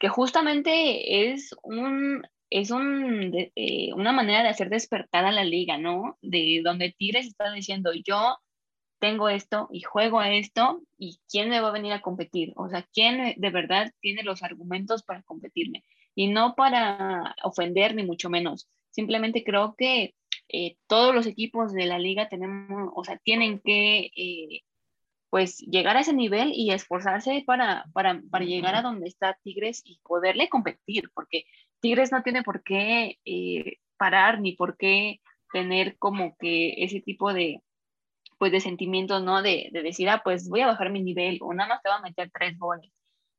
que 0.00 0.08
justamente 0.08 1.32
es 1.32 1.54
un 1.62 2.22
es 2.50 2.70
un, 2.70 3.32
eh, 3.56 3.92
una 3.94 4.12
manera 4.12 4.42
de 4.44 4.48
hacer 4.48 4.68
despertar 4.70 5.24
a 5.24 5.32
la 5.32 5.42
liga, 5.42 5.76
¿no? 5.76 6.18
De 6.22 6.60
donde 6.62 6.94
Tigres 6.96 7.26
está 7.26 7.52
diciendo, 7.52 7.90
yo 7.92 8.38
tengo 9.00 9.28
esto 9.28 9.68
y 9.72 9.82
juego 9.82 10.22
esto 10.22 10.80
y 10.96 11.18
quién 11.28 11.50
me 11.50 11.60
va 11.60 11.68
a 11.68 11.72
venir 11.72 11.92
a 11.92 12.00
competir, 12.00 12.52
o 12.56 12.68
sea, 12.68 12.86
quién 12.92 13.34
de 13.36 13.50
verdad 13.50 13.92
tiene 14.00 14.22
los 14.22 14.42
argumentos 14.42 15.02
para 15.02 15.22
competirme 15.22 15.84
y 16.14 16.28
no 16.28 16.54
para 16.54 17.34
ofender 17.42 17.94
ni 17.94 18.04
mucho 18.04 18.30
menos. 18.30 18.68
Simplemente 18.90 19.42
creo 19.42 19.74
que 19.76 20.14
eh, 20.48 20.76
todos 20.86 21.14
los 21.14 21.26
equipos 21.26 21.72
de 21.72 21.86
la 21.86 21.98
liga 21.98 22.28
tenemos, 22.28 22.92
o 22.94 23.04
sea, 23.04 23.18
tienen 23.18 23.60
que 23.60 24.10
eh, 24.16 24.62
pues 25.34 25.58
llegar 25.66 25.96
a 25.96 26.00
ese 26.02 26.12
nivel 26.12 26.52
y 26.54 26.70
esforzarse 26.70 27.42
para, 27.44 27.86
para, 27.92 28.22
para, 28.30 28.44
llegar 28.44 28.76
a 28.76 28.82
donde 28.82 29.08
está 29.08 29.36
Tigres 29.42 29.82
y 29.84 29.98
poderle 30.04 30.48
competir, 30.48 31.10
porque 31.12 31.44
Tigres 31.80 32.12
no 32.12 32.22
tiene 32.22 32.44
por 32.44 32.62
qué 32.62 33.18
eh, 33.24 33.78
parar 33.96 34.40
ni 34.40 34.52
por 34.52 34.76
qué 34.76 35.20
tener 35.52 35.98
como 35.98 36.36
que 36.36 36.74
ese 36.84 37.00
tipo 37.00 37.32
de, 37.32 37.60
pues 38.38 38.52
de 38.52 38.60
sentimientos, 38.60 39.24
¿no? 39.24 39.42
De, 39.42 39.70
de, 39.72 39.82
decir, 39.82 40.08
ah, 40.08 40.20
pues 40.22 40.48
voy 40.48 40.60
a 40.60 40.68
bajar 40.68 40.92
mi 40.92 41.02
nivel 41.02 41.40
o 41.42 41.52
nada 41.52 41.68
más 41.68 41.82
te 41.82 41.88
va 41.88 41.96
a 41.96 42.02
meter 42.02 42.30
tres 42.32 42.56
goles. 42.56 42.92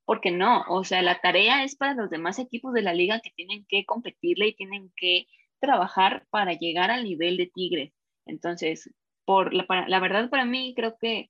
Porque 0.04 0.32
no, 0.32 0.66
o 0.68 0.84
sea, 0.84 1.02
la 1.02 1.22
tarea 1.22 1.64
es 1.64 1.78
para 1.78 1.94
los 1.94 2.10
demás 2.10 2.40
equipos 2.40 2.74
de 2.74 2.82
la 2.82 2.94
liga 2.94 3.22
que 3.22 3.32
tienen 3.38 3.66
que 3.70 3.86
competirle 3.86 4.48
y 4.50 4.56
tienen 4.56 4.92
que 4.98 5.28
trabajar 5.62 6.28
para 6.30 6.52
llegar 6.56 6.92
al 6.92 7.06
nivel 7.06 7.38
de 7.38 7.50
Tigres. 7.56 7.94
Entonces, 8.26 8.94
por 9.24 9.54
la, 9.54 9.66
para, 9.66 9.88
la 9.88 10.02
verdad 10.02 10.30
para 10.30 10.44
mí 10.44 10.74
creo 10.76 10.98
que, 11.00 11.30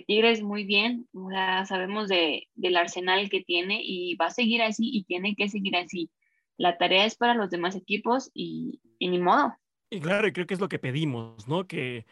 Tigres 0.00 0.42
muy 0.42 0.64
bien, 0.64 1.08
sea, 1.30 1.64
sabemos 1.66 2.08
de, 2.08 2.48
del 2.54 2.76
arsenal 2.76 3.28
que 3.30 3.42
tiene 3.42 3.80
y 3.82 4.14
va 4.16 4.26
a 4.26 4.30
seguir 4.30 4.62
así 4.62 4.90
y 4.92 5.04
tiene 5.04 5.34
que 5.36 5.48
seguir 5.48 5.76
así. 5.76 6.10
La 6.56 6.78
tarea 6.78 7.04
es 7.04 7.16
para 7.16 7.34
los 7.34 7.50
demás 7.50 7.76
equipos 7.76 8.30
y, 8.34 8.80
y 8.98 9.08
ni 9.08 9.18
modo. 9.18 9.54
Y 9.90 10.00
claro, 10.00 10.32
creo 10.32 10.46
que 10.46 10.54
es 10.54 10.60
lo 10.60 10.68
que 10.68 10.78
pedimos, 10.78 11.46
¿no? 11.46 11.66
Que, 11.66 12.06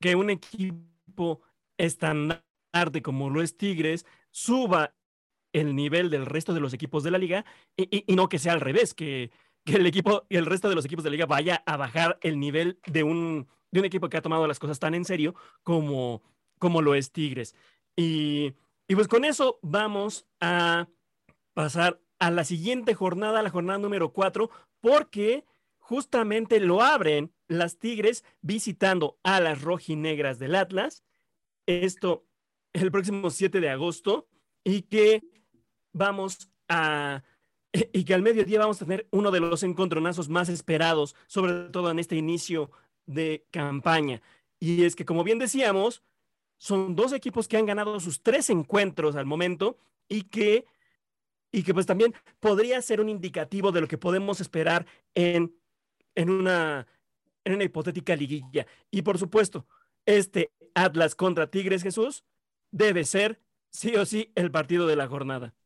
que 0.00 0.14
un 0.14 0.30
equipo 0.30 1.42
estandarte 1.76 3.02
como 3.02 3.28
lo 3.28 3.42
es 3.42 3.56
Tigres 3.56 4.06
suba 4.30 4.94
el 5.52 5.76
nivel 5.76 6.08
del 6.10 6.26
resto 6.26 6.54
de 6.54 6.60
los 6.60 6.72
equipos 6.72 7.02
de 7.02 7.10
la 7.10 7.18
liga 7.18 7.44
y, 7.76 7.82
y, 7.94 8.04
y 8.06 8.16
no 8.16 8.28
que 8.28 8.38
sea 8.38 8.54
al 8.54 8.60
revés, 8.60 8.94
que, 8.94 9.30
que 9.64 9.76
el 9.76 9.86
equipo 9.86 10.24
y 10.28 10.36
el 10.36 10.46
resto 10.46 10.68
de 10.68 10.74
los 10.74 10.84
equipos 10.84 11.04
de 11.04 11.10
la 11.10 11.16
liga 11.16 11.26
vaya 11.26 11.62
a 11.66 11.76
bajar 11.76 12.18
el 12.22 12.38
nivel 12.40 12.78
de 12.86 13.02
un, 13.02 13.46
de 13.70 13.80
un 13.80 13.86
equipo 13.86 14.08
que 14.08 14.16
ha 14.16 14.22
tomado 14.22 14.46
las 14.46 14.58
cosas 14.58 14.78
tan 14.78 14.94
en 14.94 15.04
serio 15.04 15.34
como, 15.62 16.22
como 16.62 16.80
lo 16.80 16.94
es 16.94 17.10
Tigres. 17.10 17.56
Y, 17.96 18.54
y 18.86 18.94
pues 18.94 19.08
con 19.08 19.24
eso 19.24 19.58
vamos 19.62 20.28
a 20.38 20.86
pasar 21.54 22.00
a 22.20 22.30
la 22.30 22.44
siguiente 22.44 22.94
jornada, 22.94 23.42
la 23.42 23.50
jornada 23.50 23.80
número 23.80 24.12
4, 24.12 24.48
porque 24.80 25.44
justamente 25.80 26.60
lo 26.60 26.80
abren 26.80 27.32
las 27.48 27.80
Tigres 27.80 28.24
visitando 28.42 29.18
a 29.24 29.40
las 29.40 29.60
rojinegras 29.60 30.38
del 30.38 30.54
Atlas. 30.54 31.02
Esto 31.66 32.28
el 32.72 32.92
próximo 32.92 33.30
7 33.30 33.58
de 33.58 33.68
agosto 33.68 34.28
y 34.62 34.82
que 34.82 35.24
vamos 35.92 36.48
a 36.68 37.24
y 37.72 38.04
que 38.04 38.14
al 38.14 38.22
mediodía 38.22 38.60
vamos 38.60 38.80
a 38.80 38.84
tener 38.84 39.08
uno 39.10 39.32
de 39.32 39.40
los 39.40 39.64
encontronazos 39.64 40.28
más 40.28 40.48
esperados, 40.48 41.16
sobre 41.26 41.70
todo 41.70 41.90
en 41.90 41.98
este 41.98 42.14
inicio 42.14 42.70
de 43.06 43.48
campaña. 43.50 44.22
Y 44.60 44.84
es 44.84 44.94
que, 44.94 45.04
como 45.04 45.24
bien 45.24 45.40
decíamos, 45.40 46.04
son 46.62 46.94
dos 46.94 47.12
equipos 47.12 47.48
que 47.48 47.56
han 47.56 47.66
ganado 47.66 47.98
sus 47.98 48.22
tres 48.22 48.48
encuentros 48.48 49.16
al 49.16 49.26
momento 49.26 49.78
y 50.08 50.22
que, 50.22 50.64
y 51.50 51.64
que 51.64 51.74
pues 51.74 51.86
también 51.86 52.14
podría 52.38 52.80
ser 52.80 53.00
un 53.00 53.08
indicativo 53.08 53.72
de 53.72 53.80
lo 53.80 53.88
que 53.88 53.98
podemos 53.98 54.40
esperar 54.40 54.86
en, 55.16 55.56
en, 56.14 56.30
una, 56.30 56.86
en 57.42 57.54
una 57.54 57.64
hipotética 57.64 58.14
liguilla. 58.14 58.64
Y 58.92 59.02
por 59.02 59.18
supuesto, 59.18 59.66
este 60.06 60.52
Atlas 60.72 61.16
contra 61.16 61.50
Tigres 61.50 61.82
Jesús 61.82 62.22
debe 62.70 63.02
ser 63.06 63.40
sí 63.68 63.96
o 63.96 64.06
sí 64.06 64.30
el 64.36 64.52
partido 64.52 64.86
de 64.86 64.94
la 64.94 65.08
jornada. 65.08 65.56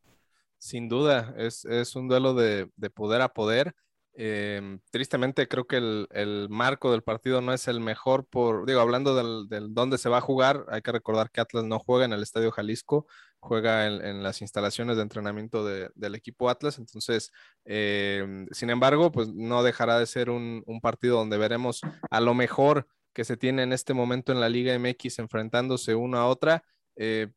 Sin 0.57 0.89
duda, 0.89 1.35
es, 1.37 1.67
es 1.67 1.95
un 1.95 2.09
duelo 2.09 2.33
de, 2.33 2.71
de, 2.75 2.89
poder 2.89 3.21
a 3.21 3.35
poder. 3.35 3.75
Eh, 4.19 4.79
tristemente 4.91 5.47
creo 5.47 5.67
que 5.67 5.77
el, 5.77 6.09
el, 6.11 6.49
marco 6.49 6.91
del 6.91 7.03
partido 7.03 7.43
no 7.43 7.53
es 7.53 7.69
el 7.69 7.81
mejor 7.81 8.27
por, 8.27 8.65
digo, 8.65 8.81
hablando 8.81 9.15
del, 9.15 9.47
del, 9.49 9.75
dónde 9.75 9.99
se 9.99 10.09
va 10.09 10.19
a 10.19 10.23
jugar, 10.23 10.65
hay 10.71 10.81
que 10.81 10.91
recordar 10.91 11.31
que 11.31 11.43
Atlas 11.43 11.65
no 11.65 11.79
juega 11.79 12.07
en 12.07 12.15
el 12.15 12.23
Estadio 12.23 12.51
Jalisco, 12.51 13.07
juega 13.41 13.87
en, 13.87 14.03
en 14.03 14.23
las 14.23 14.41
instalaciones 14.41 14.97
de 14.97 15.03
entrenamiento 15.03 15.67
de, 15.67 15.91
del 15.95 16.15
equipo 16.15 16.49
Atlas, 16.49 16.79
entonces, 16.79 17.31
eh, 17.67 18.47
sin 18.53 18.71
embargo, 18.71 19.13
pues 19.13 19.29
no 19.35 19.63
dejará 19.63 19.99
de 19.99 20.07
ser 20.07 20.31
un, 20.31 20.63
un 20.65 20.81
partido 20.81 21.19
donde 21.19 21.37
veremos 21.37 21.83
a 22.11 22.21
lo 22.21 22.33
mejor 22.33 22.87
que 23.13 23.25
se 23.25 23.37
tiene 23.37 23.63
en 23.63 23.73
este 23.73 23.95
momento 23.95 24.33
en 24.33 24.41
la 24.41 24.49
Liga 24.49 24.79
MX 24.79 25.19
enfrentándose 25.21 25.95
una 25.95 26.21
a 26.21 26.27
otra. 26.27 26.63
Eh, 26.97 27.29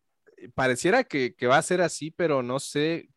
pareciera 0.54 1.06
que, 1.06 1.36
que, 1.36 1.48
va 1.48 1.58
a 1.58 1.62
ser 1.62 1.82
así, 1.82 2.12
pero 2.12 2.44
no 2.44 2.60
sé, 2.60 3.10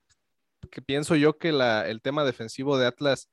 que 0.70 0.80
pienso 0.80 1.16
yo 1.16 1.38
que 1.38 1.50
la, 1.50 1.88
el 1.88 2.00
tema 2.02 2.24
defensivo 2.24 2.78
de 2.78 2.86
Atlas, 2.86 3.28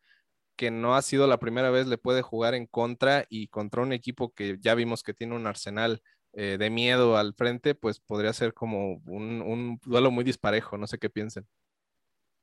que 0.60 0.72
no 0.72 0.94
ha 0.94 1.02
sido 1.02 1.26
la 1.26 1.40
primera 1.40 1.70
vez, 1.70 1.88
le 1.88 1.98
puede 1.98 2.22
jugar 2.22 2.54
en 2.54 2.66
contra 2.66 3.26
y 3.30 3.48
contra 3.48 3.82
un 3.82 3.94
equipo 3.94 4.34
que 4.34 4.58
ya 4.60 4.76
vimos 4.76 5.04
que 5.04 5.14
tiene 5.14 5.34
un 5.34 5.48
arsenal 5.48 6.02
eh, 6.34 6.58
de 6.60 6.70
miedo 6.70 7.16
al 7.16 7.34
frente, 7.34 7.76
pues 7.76 8.02
podría 8.02 8.34
ser 8.34 8.54
como 8.54 8.96
un, 9.06 9.42
un, 9.42 9.80
duelo 9.86 10.12
muy 10.12 10.26
disparejo, 10.26 10.78
no 10.78 10.86
sé 10.86 11.00
qué 11.00 11.10
piensen. 11.10 11.48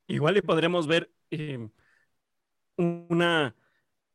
Igual 0.07 0.39
y 0.39 0.41
podremos 0.41 0.87
ver 0.87 1.12
eh, 1.31 1.69
una, 2.79 3.55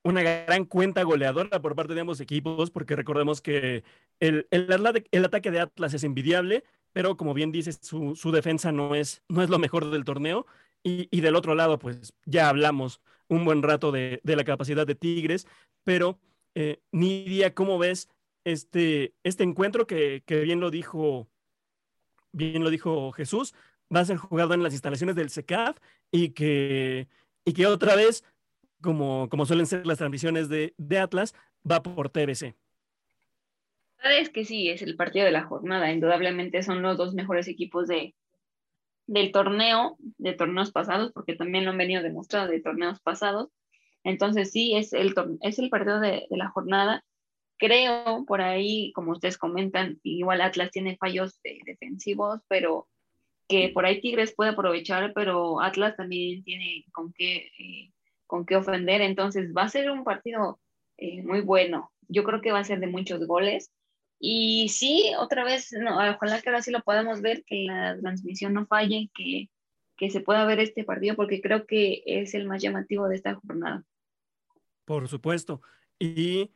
una 0.02 0.24
gran 0.24 0.66
cuenta 0.66 1.04
goleadora 1.04 1.62
por 1.62 1.76
parte 1.76 1.94
de 1.94 2.02
ambos 2.02 2.22
equipos, 2.22 2.72
porque 2.72 2.96
recordemos 2.96 3.40
que 3.40 3.84
el, 4.20 4.48
el, 4.50 5.26
ataque 5.26 5.52
de 5.52 5.60
Atlas 5.60 5.94
es 5.94 6.04
envidiable, 6.04 6.64
pero 6.92 7.18
como 7.18 7.36
bien 7.36 7.52
dices, 7.52 7.78
su, 7.84 8.16
su, 8.16 8.32
defensa 8.32 8.72
no 8.72 8.96
es, 8.96 9.22
no 9.30 9.44
es 9.44 9.52
lo 9.52 9.60
mejor 9.60 9.92
del 9.92 10.06
torneo. 10.06 10.48
Y, 10.82 11.08
y, 11.16 11.22
del 11.22 11.36
otro 11.36 11.54
lado, 11.54 11.78
pues 11.78 12.16
ya 12.26 12.50
hablamos 12.50 13.00
un 13.32 13.46
buen 13.46 13.64
rato 13.64 13.94
de, 13.94 14.20
de 14.24 14.36
la 14.36 14.44
capacidad 14.44 14.86
de 14.86 14.94
Tigres, 14.94 15.48
pero 15.86 16.20
eh, 16.54 16.82
Nidia, 16.92 17.56
¿cómo 17.56 17.78
ves 17.80 18.10
este, 18.44 19.14
este 19.24 19.46
encuentro 19.46 19.88
que, 19.88 20.22
que, 20.26 20.42
bien 20.42 20.60
lo 20.60 20.70
dijo 20.70 21.30
bien 22.34 22.62
lo 22.62 22.70
dijo 22.70 23.14
Jesús? 23.14 23.54
Va 23.94 24.02
a 24.02 24.06
ser 24.06 24.18
jugado 24.18 24.54
en 24.54 24.64
las 24.64 24.74
instalaciones 24.74 25.16
del 25.16 25.30
SECAF 25.30 25.78
y 26.12 26.32
que, 26.32 27.08
y 27.46 27.54
que 27.54 27.68
otra 27.68 27.96
vez, 27.96 28.26
como, 28.82 29.30
como 29.30 29.46
suelen 29.46 29.66
ser 29.66 29.88
las 29.88 30.00
transmisiones 30.00 30.50
de, 30.50 30.74
de 30.78 31.00
Atlas, 31.00 31.34
va 31.70 31.82
por 31.82 32.10
TBC. 32.10 32.54
es 34.04 34.30
que 34.30 34.44
sí, 34.44 34.70
es 34.70 34.82
el 34.82 34.98
partido 34.98 35.24
de 35.24 35.32
la 35.32 35.44
jornada. 35.44 35.90
Indudablemente 35.90 36.64
son 36.64 36.82
los 36.82 36.98
dos 36.98 37.14
mejores 37.14 37.48
equipos 37.48 37.88
de, 37.88 38.14
del 39.12 39.34
torneo, 39.34 39.98
de 40.00 40.32
torneos 40.34 40.72
pasados, 40.72 41.12
porque 41.12 41.36
también 41.36 41.66
lo 41.66 41.72
han 41.72 41.78
venido 41.78 42.02
demostrando 42.02 42.52
de 42.52 42.62
torneos 42.62 43.02
pasados. 43.02 43.50
Entonces 44.06 44.52
sí, 44.52 44.74
es 44.76 44.94
el, 44.94 45.14
es 45.42 45.60
el 45.60 45.70
partido 45.70 46.00
de, 46.00 46.28
de 46.30 46.38
la 46.38 46.50
jornada. 46.50 47.04
Creo 47.58 48.24
por 48.26 48.42
ahí, 48.42 48.94
como 48.94 49.12
ustedes 49.12 49.38
comentan, 49.38 50.00
igual 50.04 50.40
Atlas 50.40 50.72
tiene 50.72 50.96
fallos 50.96 51.42
defensivos, 51.44 52.40
pero 52.48 52.88
que 53.50 53.68
por 53.70 53.86
ahí 53.86 54.00
Tigres 54.00 54.34
puede 54.34 54.52
aprovechar, 54.52 55.12
pero 55.14 55.60
Atlas 55.62 55.98
también 55.98 56.42
tiene 56.46 56.86
con 56.94 57.12
qué, 57.12 57.52
eh, 57.60 57.92
con 58.26 58.46
qué 58.46 58.56
ofender. 58.56 59.02
Entonces 59.02 59.52
va 59.56 59.64
a 59.64 59.70
ser 59.70 59.92
un 59.92 60.06
partido 60.06 60.62
eh, 60.98 61.22
muy 61.22 61.42
bueno. 61.42 61.92
Yo 62.08 62.24
creo 62.24 62.40
que 62.40 62.54
va 62.54 62.60
a 62.60 62.64
ser 62.64 62.80
de 62.80 62.88
muchos 62.88 63.28
goles. 63.28 63.72
Y 64.24 64.70
sí, 64.70 65.14
otra 65.18 65.44
vez, 65.44 65.72
no, 65.72 65.96
ojalá 65.98 66.40
que 66.40 66.50
ahora 66.50 66.62
sí 66.62 66.70
lo 66.70 66.82
podamos 66.82 67.22
ver, 67.22 67.44
que 67.44 67.64
la 67.64 67.98
transmisión 68.00 68.54
no 68.54 68.68
falle, 68.68 69.10
que, 69.16 69.50
que 69.98 70.12
se 70.12 70.22
pueda 70.22 70.46
ver 70.46 70.60
este 70.60 70.84
partido, 70.84 71.16
porque 71.16 71.42
creo 71.42 71.66
que 71.66 72.04
es 72.06 72.36
el 72.36 72.48
más 72.48 72.62
llamativo 72.62 73.08
de 73.08 73.16
esta 73.16 73.34
jornada. 73.34 73.84
Por 74.86 75.08
supuesto. 75.08 75.64
Y 75.98 76.52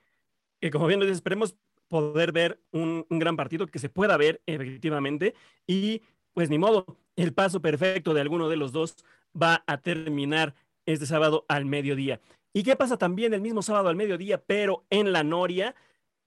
como 0.71 0.85
bien 0.85 0.99
dices, 0.99 1.15
esperemos 1.15 1.57
poder 1.87 2.31
ver 2.31 2.61
un, 2.71 3.07
un, 3.09 3.19
gran 3.19 3.35
partido 3.35 3.65
que 3.65 3.79
se 3.79 3.89
pueda 3.89 4.15
ver 4.15 4.43
efectivamente. 4.45 5.33
Y 5.65 6.03
pues 6.33 6.51
ni 6.51 6.59
modo, 6.59 6.99
el 7.15 7.33
paso 7.33 7.63
perfecto 7.63 8.13
de 8.13 8.21
alguno 8.21 8.47
de 8.47 8.57
los 8.57 8.73
dos 8.73 8.95
va 9.35 9.63
a 9.65 9.81
terminar 9.81 10.53
este 10.85 11.07
sábado 11.07 11.45
al 11.47 11.65
mediodía. 11.65 12.21
¿Y 12.53 12.61
qué 12.61 12.75
pasa 12.75 12.97
también 12.97 13.33
el 13.33 13.41
mismo 13.41 13.63
sábado 13.63 13.89
al 13.89 13.95
mediodía, 13.95 14.43
pero 14.43 14.85
en 14.91 15.11
la 15.11 15.23
Noria? 15.23 15.75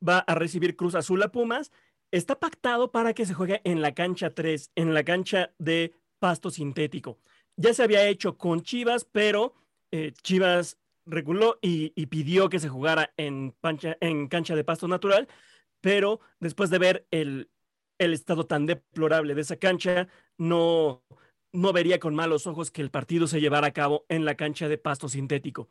Va 0.06 0.18
a 0.18 0.34
recibir 0.34 0.76
Cruz 0.76 0.94
Azul 0.94 1.22
a 1.22 1.32
Pumas. 1.32 1.72
Está 2.10 2.38
pactado 2.38 2.90
para 2.90 3.14
que 3.14 3.26
se 3.26 3.34
juegue 3.34 3.60
en 3.64 3.82
la 3.82 3.94
cancha 3.94 4.34
3, 4.34 4.72
en 4.74 4.94
la 4.94 5.04
cancha 5.04 5.52
de 5.58 5.94
pasto 6.18 6.50
sintético. 6.50 7.18
Ya 7.56 7.74
se 7.74 7.82
había 7.82 8.06
hecho 8.06 8.38
con 8.38 8.62
Chivas, 8.62 9.04
pero 9.04 9.54
eh, 9.90 10.12
Chivas 10.22 10.78
reguló 11.06 11.58
y, 11.60 11.90
pidió 12.06 12.48
que 12.48 12.60
se 12.60 12.68
jugara 12.68 13.12
en, 13.16 13.54
cancha 14.28 14.54
de 14.54 14.64
pasto 14.64 14.88
natural, 14.88 15.28
pero 15.80 16.20
después 16.38 16.70
de 16.70 16.78
ver 16.78 17.06
el, 17.10 17.50
el 17.98 18.12
estado 18.12 18.46
tan 18.46 18.66
deplorable 18.66 19.34
de 19.34 19.40
esa 19.40 19.56
cancha, 19.56 20.08
no, 20.36 21.02
no 21.52 21.72
vería 21.72 21.98
con 21.98 22.14
malos 22.14 22.46
ojos 22.46 22.70
que 22.70 22.82
el 22.82 22.90
partido 22.90 23.26
se 23.26 23.40
llevara 23.40 23.68
a 23.68 23.72
cabo 23.72 24.04
en 24.08 24.24
la 24.24 24.36
cancha 24.36 24.68
de 24.68 24.78
pasto 24.78 25.08
sintético. 25.08 25.68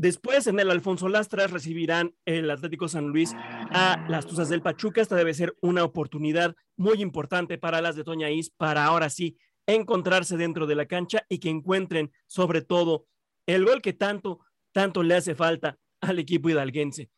Después 0.00 0.46
en 0.46 0.58
el 0.58 0.70
Alfonso 0.70 1.10
Lastras 1.10 1.50
recibirán 1.50 2.14
el 2.24 2.50
Atlético 2.50 2.88
San 2.88 3.08
Luis 3.08 3.34
a 3.36 4.02
las 4.08 4.24
Tuzas 4.24 4.48
del 4.48 4.62
Pachuca. 4.62 5.02
Esta 5.02 5.14
debe 5.14 5.34
ser 5.34 5.54
una 5.60 5.84
oportunidad 5.84 6.56
muy 6.78 7.02
importante 7.02 7.58
para 7.58 7.82
las 7.82 7.96
de 7.96 8.04
Toña 8.04 8.30
Is 8.30 8.48
para 8.48 8.86
ahora 8.86 9.10
sí 9.10 9.36
encontrarse 9.66 10.38
dentro 10.38 10.66
de 10.66 10.74
la 10.74 10.86
cancha 10.86 11.26
y 11.28 11.36
que 11.36 11.50
encuentren 11.50 12.10
sobre 12.26 12.62
todo 12.62 13.08
el 13.44 13.66
gol 13.66 13.82
que 13.82 13.92
tanto, 13.92 14.40
tanto 14.72 15.02
le 15.02 15.16
hace 15.16 15.34
falta 15.34 15.78
al 16.00 16.18
equipo 16.18 16.48
hidalguense. 16.48 17.10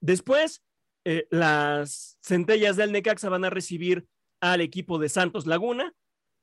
Después, 0.00 0.62
eh, 1.04 1.26
las 1.32 2.16
centellas 2.22 2.76
del 2.76 2.92
Necaxa 2.92 3.28
van 3.28 3.44
a 3.44 3.50
recibir 3.50 4.06
al 4.40 4.60
equipo 4.60 5.00
de 5.00 5.08
Santos 5.08 5.48
Laguna 5.48 5.94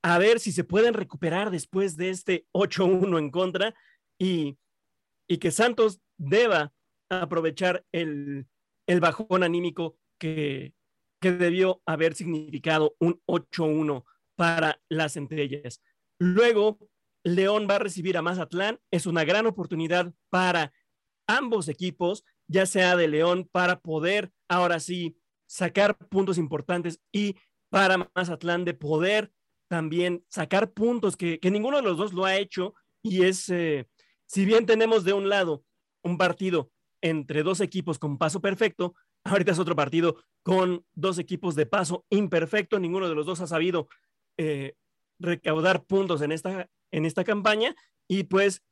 a 0.01 0.17
ver 0.17 0.41
si 0.41 0.51
se 0.51 0.65
pueden 0.65 0.93
recuperar 0.93 1.49
después 1.49 1.95
de 1.95 2.09
este 2.09 2.45
8-1 2.51 3.19
en 3.19 3.31
contra 3.31 3.73
y 4.19 4.57
y 5.27 5.37
que 5.37 5.51
Santos 5.51 5.99
deba 6.17 6.73
aprovechar 7.09 7.85
el, 7.91 8.47
bajón 9.01 9.43
anímico 9.43 9.97
que, 10.19 10.73
que 11.21 11.31
debió 11.31 11.81
haber 11.85 12.15
significado 12.15 12.95
un 12.99 13.21
8-1 13.27 14.03
para 14.35 14.79
las 14.89 15.13
centellas. 15.13 15.81
Luego, 16.19 16.79
León 17.23 17.67
va 17.69 17.75
a 17.75 17.79
recibir 17.79 18.17
a 18.17 18.21
Mazatlán. 18.21 18.79
Es 18.91 19.05
una 19.05 19.25
gran 19.25 19.45
oportunidad 19.45 20.13
para 20.29 20.71
ambos 21.27 21.67
equipos, 21.67 22.23
ya 22.47 22.65
sea 22.65 22.95
de 22.95 23.07
León, 23.07 23.49
para 23.51 23.79
poder 23.79 24.31
ahora 24.47 24.79
sí 24.79 25.17
sacar 25.47 25.97
puntos 25.97 26.37
importantes 26.37 27.01
y 27.11 27.35
para 27.69 28.09
Mazatlán 28.15 28.65
de 28.65 28.73
poder 28.73 29.31
también 29.67 30.23
sacar 30.29 30.71
puntos 30.71 31.17
que, 31.17 31.39
ninguno 31.43 31.77
de 31.77 31.83
los 31.83 31.97
dos 31.97 32.13
lo 32.13 32.25
ha 32.25 32.37
hecho 32.37 32.73
y 33.03 33.25
es 33.25 33.49
eh, 33.49 33.87
si 34.27 34.45
bien 34.45 34.65
tenemos 34.65 35.03
de 35.03 35.13
un 35.13 35.29
lado 35.29 35.63
un 36.03 36.17
partido 36.17 36.71
entre 37.01 37.43
dos 37.43 37.61
equipos 37.61 37.97
con 37.97 38.17
paso 38.17 38.41
perfecto, 38.41 38.93
ahorita 39.23 39.51
es 39.51 39.59
otro 39.59 39.75
partido 39.75 40.23
con 40.43 40.85
dos 40.93 41.19
equipos 41.19 41.55
de 41.55 41.65
paso 41.65 42.05
imperfecto, 42.09 42.79
ninguno 42.79 43.09
de 43.09 43.15
los 43.15 43.25
dos 43.25 43.41
ha 43.41 43.47
sabido 43.47 43.87
eh, 44.37 44.75
recaudar 45.19 45.85
puntos 45.85 46.21
en 46.21 46.31
esta, 46.31 46.69
en 46.91 47.05
esta 47.05 47.23
campaña. 47.23 47.75
Y 48.07 48.23
pues 48.23 48.63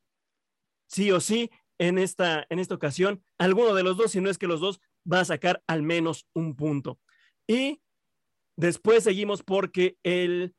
sí 0.88 1.12
o 1.12 1.20
sí 1.20 1.50
en 1.78 1.98
esta, 1.98 2.46
en 2.50 2.60
esta 2.60 2.76
ocasión, 2.76 3.24
alguno 3.38 3.74
de 3.74 3.84
los 3.84 3.98
dos, 3.98 4.12
si 4.12 4.22
no 4.22 4.30
es 4.30 4.38
que 4.38 4.48
los 4.48 4.62
dos, 4.62 4.80
va 5.12 5.20
a 5.22 5.26
sacar 5.26 5.64
al 5.68 5.84
menos 5.84 6.28
un 6.34 6.56
punto. 6.56 7.00
Y 7.48 7.82
después 8.56 9.04
seguimos 9.04 9.44
porque 9.44 9.98
el, 10.04 10.56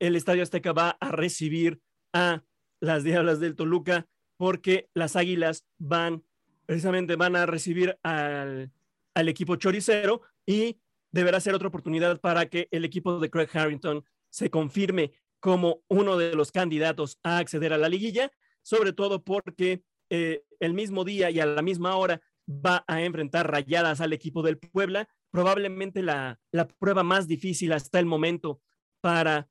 el 0.00 0.16
Estadio 0.16 0.42
Azteca 0.42 0.72
va 0.72 0.96
a 1.00 1.10
recibir 1.10 1.80
a 2.14 2.42
las 2.80 3.04
Diablas 3.04 3.40
del 3.40 3.56
Toluca 3.56 4.06
porque 4.38 4.88
las 4.94 5.16
Águilas 5.16 5.66
van, 5.76 6.24
precisamente 6.64 7.16
van 7.16 7.36
a 7.36 7.44
recibir 7.44 7.98
al, 8.02 8.72
equipo 9.14 9.56
choricero 9.56 10.22
y 10.46 10.80
deberá 11.10 11.40
ser 11.40 11.54
otra 11.54 11.68
oportunidad 11.68 12.20
para 12.20 12.46
que 12.46 12.68
el 12.70 12.84
equipo 12.84 13.18
de 13.18 13.28
Craig 13.30 13.48
Harrington 13.52 14.04
se 14.30 14.48
confirme 14.48 15.12
como 15.40 15.82
uno 15.88 16.16
de 16.16 16.34
los 16.34 16.52
candidatos 16.52 17.18
a 17.24 17.38
acceder 17.38 17.72
a 17.72 17.78
la 17.78 17.88
liguilla, 17.88 18.30
sobre 18.62 18.92
todo 18.92 19.24
porque 19.24 19.82
eh, 20.08 20.44
el 20.60 20.72
mismo 20.72 21.04
día 21.04 21.30
y 21.30 21.40
a 21.40 21.46
la 21.46 21.62
misma 21.62 21.96
hora 21.96 22.20
va 22.48 22.84
a 22.86 23.02
enfrentar 23.02 23.50
rayadas 23.50 24.00
al 24.00 24.12
equipo 24.12 24.42
del 24.42 24.58
Puebla, 24.58 25.08
probablemente 25.32 26.02
la, 26.02 26.38
prueba 26.78 27.02
más 27.02 27.26
difícil 27.26 27.72
hasta 27.72 27.98
el 27.98 28.06
momento 28.06 28.60
para 29.00 29.48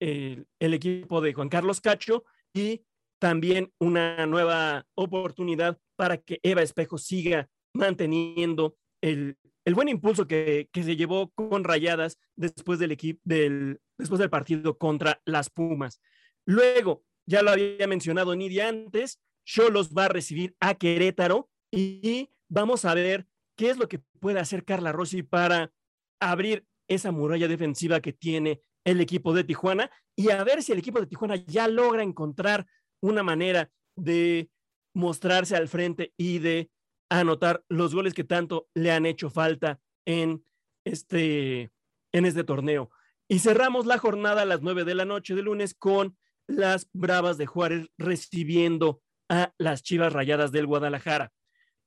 eh, 0.00 0.44
el 0.58 0.72
equipo 0.72 1.20
de 1.20 1.34
Juan 1.34 1.50
Carlos 1.50 1.82
Cacho 1.82 2.24
y 2.54 2.84
también 3.20 3.72
una 3.78 4.26
nueva 4.26 4.86
oportunidad 4.94 5.78
para 5.96 6.16
que 6.16 6.40
Eva 6.42 6.62
Espejo 6.62 6.98
siga 6.98 7.48
manteniendo 7.74 8.76
el, 9.02 9.36
buen 9.72 9.88
impulso 9.88 10.26
que, 10.26 10.68
se 10.72 10.96
llevó 10.96 11.30
con 11.30 11.62
Rayadas 11.62 12.18
después 12.34 12.78
del, 12.78 12.92
equipo, 12.92 13.20
del, 13.24 13.80
después 13.98 14.18
del 14.18 14.30
partido 14.30 14.78
contra 14.78 15.20
las 15.24 15.50
Pumas. 15.50 16.00
Luego, 16.46 17.04
ya 17.26 17.42
lo 17.42 17.50
había 17.50 17.86
mencionado 17.86 18.34
Nidia 18.34 18.68
antes, 18.68 19.20
Cholos 19.44 19.90
va 19.96 20.06
a 20.06 20.08
recibir 20.08 20.56
a 20.58 20.74
Querétaro 20.74 21.50
y 21.70 22.30
vamos 22.48 22.84
a 22.84 22.94
ver 22.94 23.26
qué 23.56 23.70
es 23.70 23.78
lo 23.78 23.88
que 23.88 24.00
puede 24.18 24.40
hacer 24.40 24.64
Carla 24.64 24.92
Rossi 24.92 25.22
para 25.22 25.72
abrir 26.20 26.66
esa 26.88 27.12
muralla 27.12 27.48
defensiva 27.48 28.00
que 28.00 28.12
tiene 28.12 28.62
el 28.84 29.00
equipo 29.00 29.34
de 29.34 29.44
Tijuana 29.44 29.90
y 30.16 30.30
a 30.30 30.42
ver 30.44 30.62
si 30.62 30.72
el 30.72 30.78
equipo 30.78 31.00
de 31.00 31.06
Tijuana 31.06 31.36
ya 31.36 31.68
logra 31.68 32.02
encontrar 32.02 32.66
una 33.00 33.22
manera 33.22 33.70
de 33.96 34.50
mostrarse 34.94 35.56
al 35.56 35.68
frente 35.68 36.12
y 36.16 36.38
de 36.38 36.70
anotar 37.10 37.64
los 37.68 37.94
goles 37.94 38.14
que 38.14 38.24
tanto 38.24 38.68
le 38.74 38.92
han 38.92 39.06
hecho 39.06 39.30
falta 39.30 39.80
en 40.06 40.44
este, 40.84 41.70
en 42.12 42.24
este 42.24 42.44
torneo. 42.44 42.90
Y 43.28 43.38
cerramos 43.38 43.86
la 43.86 43.98
jornada 43.98 44.42
a 44.42 44.46
las 44.46 44.62
nueve 44.62 44.84
de 44.84 44.94
la 44.94 45.04
noche 45.04 45.34
de 45.34 45.42
lunes 45.42 45.74
con 45.74 46.16
las 46.48 46.88
Bravas 46.92 47.38
de 47.38 47.46
Juárez 47.46 47.88
recibiendo 47.96 49.02
a 49.28 49.52
las 49.58 49.82
Chivas 49.82 50.12
Rayadas 50.12 50.50
del 50.50 50.66
Guadalajara. 50.66 51.32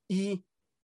Y 0.07 0.45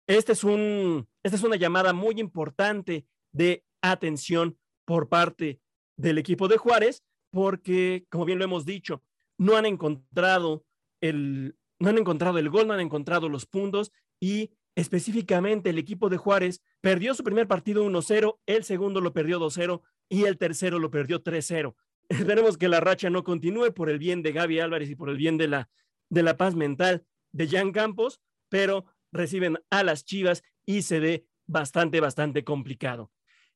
este 0.06 0.32
es 0.32 0.44
un, 0.44 1.06
esta 1.22 1.36
es 1.36 1.42
una 1.42 1.56
llamada 1.56 1.92
muy 1.92 2.18
importante 2.18 3.06
de 3.32 3.64
atención 3.82 4.58
por 4.86 5.08
parte 5.08 5.60
del 5.98 6.16
equipo 6.16 6.48
de 6.48 6.56
Juárez, 6.56 7.04
porque, 7.30 8.06
como 8.08 8.24
bien 8.24 8.38
lo 8.38 8.44
hemos 8.44 8.64
dicho, 8.64 9.02
no 9.38 9.56
han 9.56 9.66
encontrado 9.66 10.64
el, 11.00 11.56
no 11.78 11.88
han 11.88 11.98
encontrado 11.98 12.38
el 12.38 12.50
gol, 12.50 12.66
no 12.66 12.74
han 12.74 12.80
encontrado 12.80 13.28
los 13.28 13.46
puntos 13.46 13.92
y 14.20 14.50
específicamente 14.74 15.70
el 15.70 15.78
equipo 15.78 16.08
de 16.08 16.16
Juárez 16.16 16.62
perdió 16.80 17.14
su 17.14 17.24
primer 17.24 17.48
partido 17.48 17.84
1-0, 17.84 18.38
el 18.46 18.64
segundo 18.64 19.00
lo 19.00 19.12
perdió 19.12 19.40
2-0 19.40 19.80
y 20.08 20.24
el 20.24 20.38
tercero 20.38 20.78
lo 20.78 20.90
perdió 20.90 21.22
3-0. 21.22 21.74
Esperemos 22.08 22.56
que 22.56 22.68
la 22.68 22.80
racha 22.80 23.10
no 23.10 23.22
continúe 23.24 23.72
por 23.72 23.90
el 23.90 23.98
bien 23.98 24.22
de 24.22 24.32
Gaby 24.32 24.60
Álvarez 24.60 24.90
y 24.90 24.96
por 24.96 25.10
el 25.10 25.16
bien 25.16 25.36
de 25.36 25.48
la, 25.48 25.70
de 26.10 26.22
la 26.22 26.36
paz 26.36 26.54
mental 26.54 27.04
de 27.32 27.48
Jan 27.48 27.72
Campos, 27.72 28.20
pero 28.48 28.86
reciben 29.12 29.58
a 29.70 29.82
las 29.82 30.04
Chivas 30.04 30.42
y 30.64 30.82
se 30.82 31.00
ve 31.00 31.26
bastante, 31.46 32.00
bastante 32.00 32.44
complicado. 32.44 33.10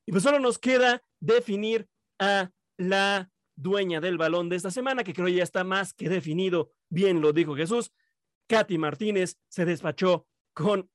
Y 0.07 0.13
pues 0.13 0.25
solo 0.25 0.39
nos 0.39 0.59
queda 0.59 1.03
definir 1.21 1.89
a 2.19 2.51
la 2.77 3.31
dueña 3.63 4.01
del 4.01 4.19
balón 4.19 4.49
de 4.49 4.57
esta 4.57 4.71
semana, 4.71 5.05
que 5.05 5.15
creo 5.15 5.29
ya 5.29 5.43
está 5.43 5.65
más 5.65 5.95
que 5.95 6.09
definido, 6.09 6.73
bien 6.89 7.21
lo 7.21 7.33
dijo 7.33 7.55
Jesús. 7.55 7.93
Katy 8.49 8.77
Martínez 8.79 9.39
se 9.49 9.65
despachó 9.65 10.27
con 10.53 10.91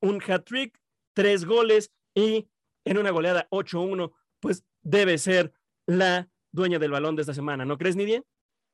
un 0.00 0.22
hat-trick, 0.26 0.78
tres 1.14 1.44
goles 1.44 1.92
y 2.14 2.48
en 2.84 2.98
una 2.98 3.10
goleada 3.10 3.48
8-1, 3.50 4.12
pues 4.40 4.64
debe 4.82 5.18
ser 5.18 5.52
la 5.86 6.28
dueña 6.52 6.78
del 6.78 6.90
balón 6.90 7.16
de 7.16 7.22
esta 7.22 7.34
semana, 7.34 7.64
¿no 7.64 7.78
crees, 7.78 7.96
Nidia? 7.96 8.22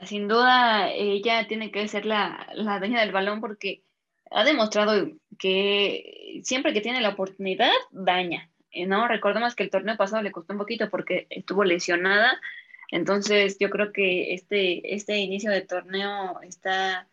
Sin 0.00 0.28
duda, 0.28 0.90
ella 0.92 1.46
tiene 1.46 1.70
que 1.70 1.88
ser 1.88 2.06
la, 2.06 2.46
dueña 2.78 3.00
del 3.00 3.12
balón 3.12 3.40
porque 3.40 3.82
ha 4.30 4.44
demostrado 4.44 5.10
que 5.38 6.40
siempre 6.42 6.72
que 6.72 6.80
tiene 6.80 7.00
la 7.00 7.10
oportunidad, 7.10 7.72
daña. 7.90 8.50
¿no? 8.86 9.08
Recordemos 9.08 9.54
que 9.54 9.62
el 9.62 9.70
torneo 9.70 9.96
pasado 9.96 10.22
le 10.22 10.32
costó 10.32 10.52
un 10.52 10.58
poquito 10.58 10.90
porque 10.90 11.26
estuvo 11.30 11.64
lesionada. 11.64 12.38
Entonces, 12.90 13.58
yo 13.58 13.70
creo 13.70 13.92
que 13.92 14.34
este, 14.34 14.94
este 14.94 15.18
inicio 15.18 15.50
de 15.50 15.62
torneo 15.62 16.40
está 16.42 17.08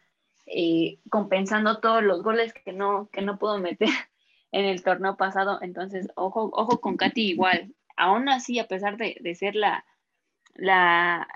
eh, 0.46 1.00
compensando 1.10 1.80
todos 1.80 2.04
los 2.04 2.24
goles 2.24 2.54
que 2.54 2.74
no, 2.74 3.10
que 3.12 3.22
no 3.22 3.38
pudo 3.40 3.58
meter 3.60 3.90
en 4.52 4.66
el 4.66 4.84
torneo 4.84 5.18
pasado. 5.18 5.60
Entonces, 5.62 6.10
ojo, 6.16 6.50
ojo 6.54 6.82
con 6.82 6.98
Katy 6.98 7.30
igual. 7.32 7.74
Aún 7.96 8.30
así, 8.30 8.60
a 8.60 8.68
pesar 8.68 8.98
de, 8.98 9.18
de 9.20 9.36
ser 9.36 9.56
la, 9.56 9.86
la, 10.56 11.28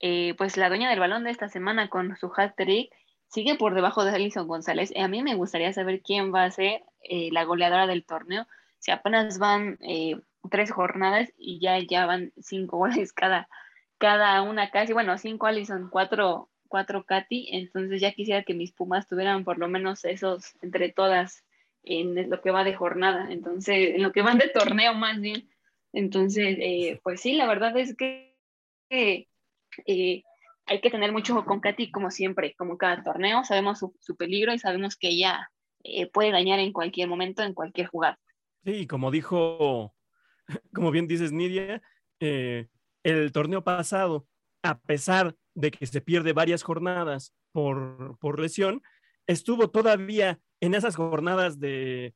eh, 0.00 0.34
pues 0.36 0.56
la 0.56 0.68
dueña 0.68 0.90
del 0.90 1.00
balón 1.00 1.24
de 1.24 1.30
esta 1.30 1.48
semana 1.48 1.88
con 1.88 2.16
su 2.16 2.30
hat-trick, 2.36 2.92
sigue 3.28 3.56
por 3.56 3.74
debajo 3.74 4.04
de 4.04 4.10
Alison 4.10 4.46
González. 4.46 4.92
a 4.96 5.08
mí 5.08 5.22
me 5.22 5.34
gustaría 5.34 5.72
saber 5.72 6.02
quién 6.02 6.32
va 6.32 6.44
a 6.44 6.50
ser 6.50 6.82
eh, 7.02 7.30
la 7.32 7.44
goleadora 7.44 7.86
del 7.86 8.04
torneo. 8.04 8.46
Si 8.78 8.90
apenas 8.90 9.38
van 9.38 9.78
eh, 9.80 10.20
tres 10.50 10.70
jornadas 10.70 11.32
y 11.38 11.58
ya, 11.58 11.78
ya 11.78 12.06
van 12.06 12.32
cinco 12.40 12.76
goles 12.78 13.12
cada, 13.12 13.48
cada 14.04 14.42
una 14.42 14.70
casi, 14.70 14.92
bueno, 14.92 15.16
cinco 15.16 15.46
Alison, 15.46 15.88
cuatro, 15.88 16.50
cuatro 16.68 17.06
Katy, 17.06 17.48
entonces 17.52 18.02
ya 18.02 18.12
quisiera 18.12 18.42
que 18.42 18.52
mis 18.52 18.70
Pumas 18.70 19.08
tuvieran 19.08 19.44
por 19.44 19.56
lo 19.56 19.66
menos 19.66 20.04
esos 20.04 20.52
entre 20.60 20.92
todas 20.92 21.42
en 21.84 22.28
lo 22.28 22.42
que 22.42 22.50
va 22.50 22.64
de 22.64 22.74
jornada, 22.74 23.32
entonces, 23.32 23.94
en 23.94 24.02
lo 24.02 24.12
que 24.12 24.20
van 24.20 24.36
de 24.36 24.50
torneo 24.50 24.92
más 24.92 25.22
bien. 25.22 25.48
Entonces, 25.94 26.58
eh, 26.60 27.00
pues 27.02 27.22
sí, 27.22 27.32
la 27.32 27.46
verdad 27.46 27.74
es 27.78 27.96
que 27.96 28.36
hay 28.90 30.80
que 30.82 30.90
tener 30.90 31.10
mucho 31.10 31.42
con 31.46 31.60
Katy, 31.60 31.90
como 31.90 32.10
siempre, 32.10 32.54
como 32.58 32.76
cada 32.76 33.02
torneo, 33.02 33.42
sabemos 33.42 33.78
su, 33.78 34.16
peligro 34.18 34.52
y 34.52 34.58
sabemos 34.58 34.96
que 34.96 35.08
ella 35.08 35.50
eh, 35.82 36.10
puede 36.10 36.30
dañar 36.30 36.58
en 36.58 36.74
cualquier 36.74 37.08
momento, 37.08 37.42
en 37.42 37.54
cualquier 37.54 37.86
jugada. 37.86 38.18
Sí, 38.66 38.86
como 38.86 39.10
dijo, 39.10 39.94
como 40.74 40.90
bien 40.90 41.06
dices, 41.06 41.32
Nidia, 41.32 41.80
eh, 42.20 42.68
el 43.04 43.30
torneo 43.32 43.62
pasado, 43.62 44.26
a 44.62 44.80
pesar 44.80 45.36
de 45.54 45.70
que 45.70 45.86
se 45.86 46.00
pierde 46.00 46.32
varias 46.32 46.62
jornadas 46.62 47.32
por, 47.52 48.18
por 48.18 48.40
lesión, 48.40 48.82
estuvo 49.26 49.70
todavía 49.70 50.40
en 50.60 50.74
esas 50.74 50.96
jornadas 50.96 51.60
de, 51.60 52.14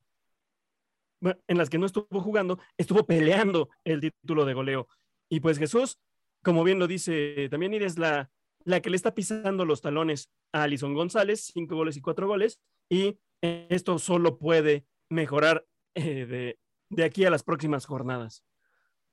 en 1.21 1.59
las 1.59 1.71
que 1.71 1.79
no 1.79 1.87
estuvo 1.87 2.21
jugando, 2.21 2.59
estuvo 2.77 3.07
peleando 3.07 3.69
el 3.85 4.01
título 4.01 4.45
de 4.45 4.55
goleo. 4.55 4.89
Y 5.31 5.41
pues 5.41 5.59
Jesús, 5.59 5.99
como 6.43 6.65
bien 6.65 6.79
lo 6.79 6.87
dice 6.87 7.49
también, 7.51 7.75
es 7.75 7.99
la, 7.99 8.31
la 8.65 8.81
que 8.81 8.91
le 8.91 8.97
está 8.97 9.15
pisando 9.15 9.65
los 9.65 9.81
talones 9.81 10.31
a 10.53 10.65
Alison 10.65 10.95
González, 10.95 11.51
cinco 11.53 11.77
goles 11.77 11.97
y 11.97 12.01
cuatro 12.01 12.27
goles, 12.27 12.61
y 12.91 13.19
esto 13.41 13.99
solo 13.99 14.39
puede 14.39 14.87
mejorar 15.11 15.67
eh, 15.95 16.57
de, 16.91 17.05
aquí 17.05 17.25
a 17.25 17.31
las 17.31 17.43
próximas 17.43 17.87
jornadas. 17.87 18.45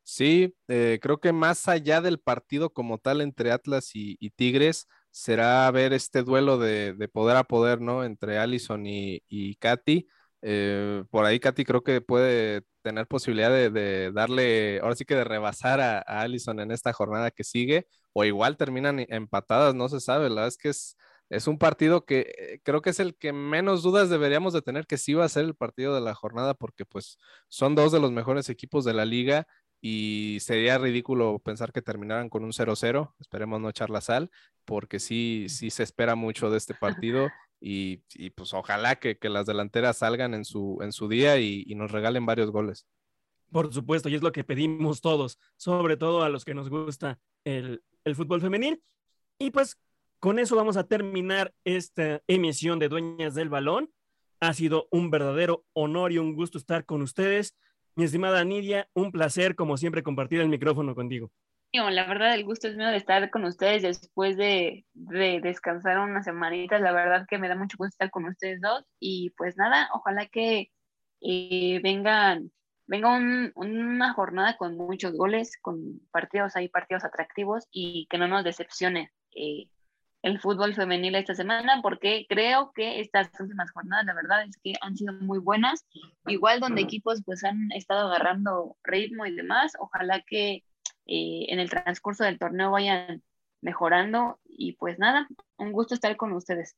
Sí, 0.07 0.55
eh, 0.67 0.99
creo 1.01 1.19
que 1.19 1.33
más 1.33 1.67
allá 1.67 1.99
del 1.99 2.19
partido 2.19 2.71
como 2.71 2.99
tal 2.99 3.21
entre 3.21 3.51
Atlas 3.51 3.89
y, 3.95 4.29
Tigres, 4.35 4.87
será 5.09 5.69
ver 5.71 5.93
este 5.93 6.21
duelo 6.21 6.59
de, 6.59 7.09
poder 7.11 7.37
a 7.37 7.43
poder, 7.43 7.81
¿no? 7.81 8.03
Entre 8.03 8.37
Allison 8.37 8.83
y, 8.85 9.55
Katy. 9.55 10.07
Eh, 10.43 11.03
por 11.09 11.25
ahí 11.25 11.39
Katy 11.39 11.65
creo 11.65 11.83
que 11.83 12.01
puede 12.01 12.61
tener 12.83 13.07
posibilidad 13.07 13.49
de, 13.49 14.11
darle, 14.13 14.79
ahora 14.81 14.95
sí 14.95 15.05
que 15.05 15.15
de 15.15 15.23
rebasar 15.23 15.81
a, 15.81 15.97
a, 15.99 16.21
Allison 16.21 16.59
en 16.59 16.69
esta 16.69 16.93
jornada 16.93 17.31
que 17.31 17.43
sigue, 17.43 17.87
o 18.13 18.23
igual 18.25 18.57
terminan 18.57 18.99
empatadas, 19.09 19.73
no 19.73 19.89
se 19.89 19.99
sabe, 19.99 20.29
la 20.29 20.35
verdad 20.35 20.47
es 20.49 20.57
que 20.57 20.69
es, 20.69 20.97
es 21.29 21.47
un 21.47 21.57
partido 21.57 22.05
que 22.05 22.33
eh, 22.37 22.59
creo 22.63 22.81
que 22.81 22.91
es 22.91 22.99
el 22.99 23.15
que 23.15 23.33
menos 23.33 23.81
dudas 23.81 24.09
deberíamos 24.09 24.53
de 24.53 24.61
tener 24.61 24.85
que 24.85 24.97
sí 24.97 25.13
va 25.13 25.25
a 25.25 25.29
ser 25.29 25.45
el 25.45 25.55
partido 25.55 25.95
de 25.95 26.01
la 26.01 26.13
jornada, 26.13 26.53
porque 26.53 26.85
pues 26.85 27.17
son 27.49 27.73
dos 27.75 27.91
de 27.91 27.99
los 27.99 28.11
mejores 28.11 28.49
equipos 28.49 28.85
de 28.85 28.93
la 28.93 29.05
liga 29.05 29.47
y 29.87 30.39
sería 30.39 30.79
ridículo 30.79 31.37
pensar 31.37 31.71
que 31.71 31.83
terminaran 31.83 32.27
con 32.27 32.43
un 32.43 32.53
0-0, 32.53 33.13
esperemos 33.19 33.61
no 33.61 33.69
echar 33.69 33.91
la 33.91 34.01
sal, 34.01 34.31
porque 34.65 34.99
sí, 34.99 35.45
sí 35.47 35.69
se 35.69 35.83
espera 35.83 36.15
mucho 36.15 36.49
de 36.49 36.57
este 36.57 36.73
partido 36.73 37.29
y, 37.61 37.97
pues 38.31 38.55
ojalá 38.55 38.95
que, 38.95 39.15
las 39.21 39.45
delanteras 39.45 39.99
salgan 39.99 40.33
en 40.33 40.43
su, 40.43 40.79
en 40.81 40.91
su 40.91 41.07
día 41.07 41.39
y, 41.39 41.65
nos 41.75 41.91
regalen 41.91 42.25
varios 42.25 42.49
goles. 42.49 42.87
Por 43.51 43.71
supuesto, 43.71 44.09
y 44.09 44.15
es 44.15 44.23
lo 44.23 44.31
que 44.31 44.43
pedimos 44.43 45.01
todos, 45.01 45.37
sobre 45.55 45.97
todo 45.97 46.23
a 46.23 46.29
los 46.29 46.45
que 46.45 46.55
nos 46.55 46.67
gusta 46.67 47.19
el, 47.43 47.83
el 48.05 48.15
fútbol 48.15 48.41
femenil. 48.41 48.81
Y 49.37 49.51
pues 49.51 49.77
con 50.17 50.39
eso 50.39 50.55
vamos 50.55 50.77
a 50.77 50.87
terminar 50.87 51.53
esta 51.63 52.23
emisión 52.25 52.79
de 52.79 52.89
Dueñas 52.89 53.35
del 53.35 53.49
Balón. 53.49 53.91
Ha 54.39 54.55
sido 54.55 54.87
un 54.89 55.11
verdadero 55.11 55.63
honor 55.73 56.11
y 56.11 56.17
un 56.17 56.33
gusto 56.33 56.57
estar 56.57 56.85
con 56.85 57.03
ustedes. 57.03 57.53
Mi 57.95 58.03
estimada 58.03 58.43
Nidia, 58.43 58.89
un 58.93 59.11
placer 59.11 59.55
como 59.55 59.77
siempre 59.77 60.03
compartir 60.03 60.41
el 60.41 60.49
micrófono 60.49 60.95
contigo. 60.95 61.31
La 61.73 62.07
verdad, 62.07 62.33
el 62.33 62.45
gusto 62.45 62.67
es 62.67 62.77
mío 62.77 62.87
de 62.87 62.95
estar 62.95 63.29
con 63.29 63.43
ustedes 63.43 63.81
después 63.81 64.37
de, 64.37 64.85
descansar 64.93 65.99
unas 65.99 66.23
semanitas. 66.23 66.79
La 66.81 66.93
verdad 66.93 67.25
que 67.27 67.37
me 67.37 67.49
da 67.49 67.55
mucho 67.55 67.75
gusto 67.77 67.89
estar 67.89 68.09
con 68.11 68.25
ustedes 68.25 68.61
dos. 68.61 68.85
Y 68.99 69.31
pues 69.31 69.57
nada, 69.57 69.89
ojalá 69.93 70.25
que 70.27 70.71
eh, 71.21 71.79
vengan, 71.83 72.51
venga 72.87 73.17
una 73.55 74.13
jornada 74.13 74.55
con 74.57 74.77
muchos 74.77 75.13
goles, 75.13 75.57
con 75.61 75.99
partidos 76.11 76.55
ahí, 76.55 76.69
partidos 76.69 77.03
atractivos 77.03 77.67
y 77.71 78.07
que 78.09 78.17
no 78.17 78.27
nos 78.27 78.45
decepcione 78.45 79.11
eh, 79.35 79.67
el 80.25 80.39
fútbol 80.39 80.73
femenil 80.73 81.13
esta 81.13 81.35
semana, 81.35 81.81
porque 81.83 82.25
creo 82.27 82.71
que 82.73 82.99
estas 82.99 83.29
últimas 83.39 83.69
jornadas, 83.71 84.07
la 84.07 84.15
verdad 84.15 84.43
es 84.43 84.57
que 84.57 84.73
han 84.81 84.97
sido 84.97 85.13
muy 85.13 85.37
buenas. 85.37 85.85
Igual 86.25 86.59
donde 86.59 86.81
equipos 86.81 87.21
pues 87.23 87.43
han 87.43 87.71
estado 87.73 88.07
agarrando 88.07 88.75
ritmo 88.83 89.27
y 89.27 89.35
demás, 89.35 89.73
ojalá 89.77 90.23
que 90.25 90.63
eh, 91.05 91.45
en 91.49 91.59
el 91.59 91.69
transcurso 91.69 92.23
del 92.23 92.39
torneo 92.39 92.71
vayan 92.71 93.21
mejorando. 93.61 94.39
Y 94.45 94.71
pues 94.73 94.97
nada, 94.97 95.27
un 95.57 95.71
gusto 95.71 95.93
estar 95.93 96.17
con 96.17 96.33
ustedes. 96.33 96.75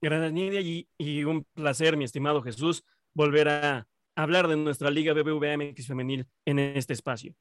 Gracias, 0.00 0.32
Nidia, 0.32 0.60
y, 0.60 1.22
un 1.22 1.46
placer, 1.54 1.96
mi 1.96 2.02
estimado 2.02 2.42
Jesús, 2.42 2.84
volver 3.14 3.48
a 3.48 3.86
hablar 4.16 4.48
de 4.48 4.56
nuestra 4.56 4.90
Liga 4.90 5.12
BBVA 5.12 5.56
MX 5.56 5.86
Femenil 5.86 6.26
en 6.44 6.58
este 6.58 6.94
espacio. 6.94 7.32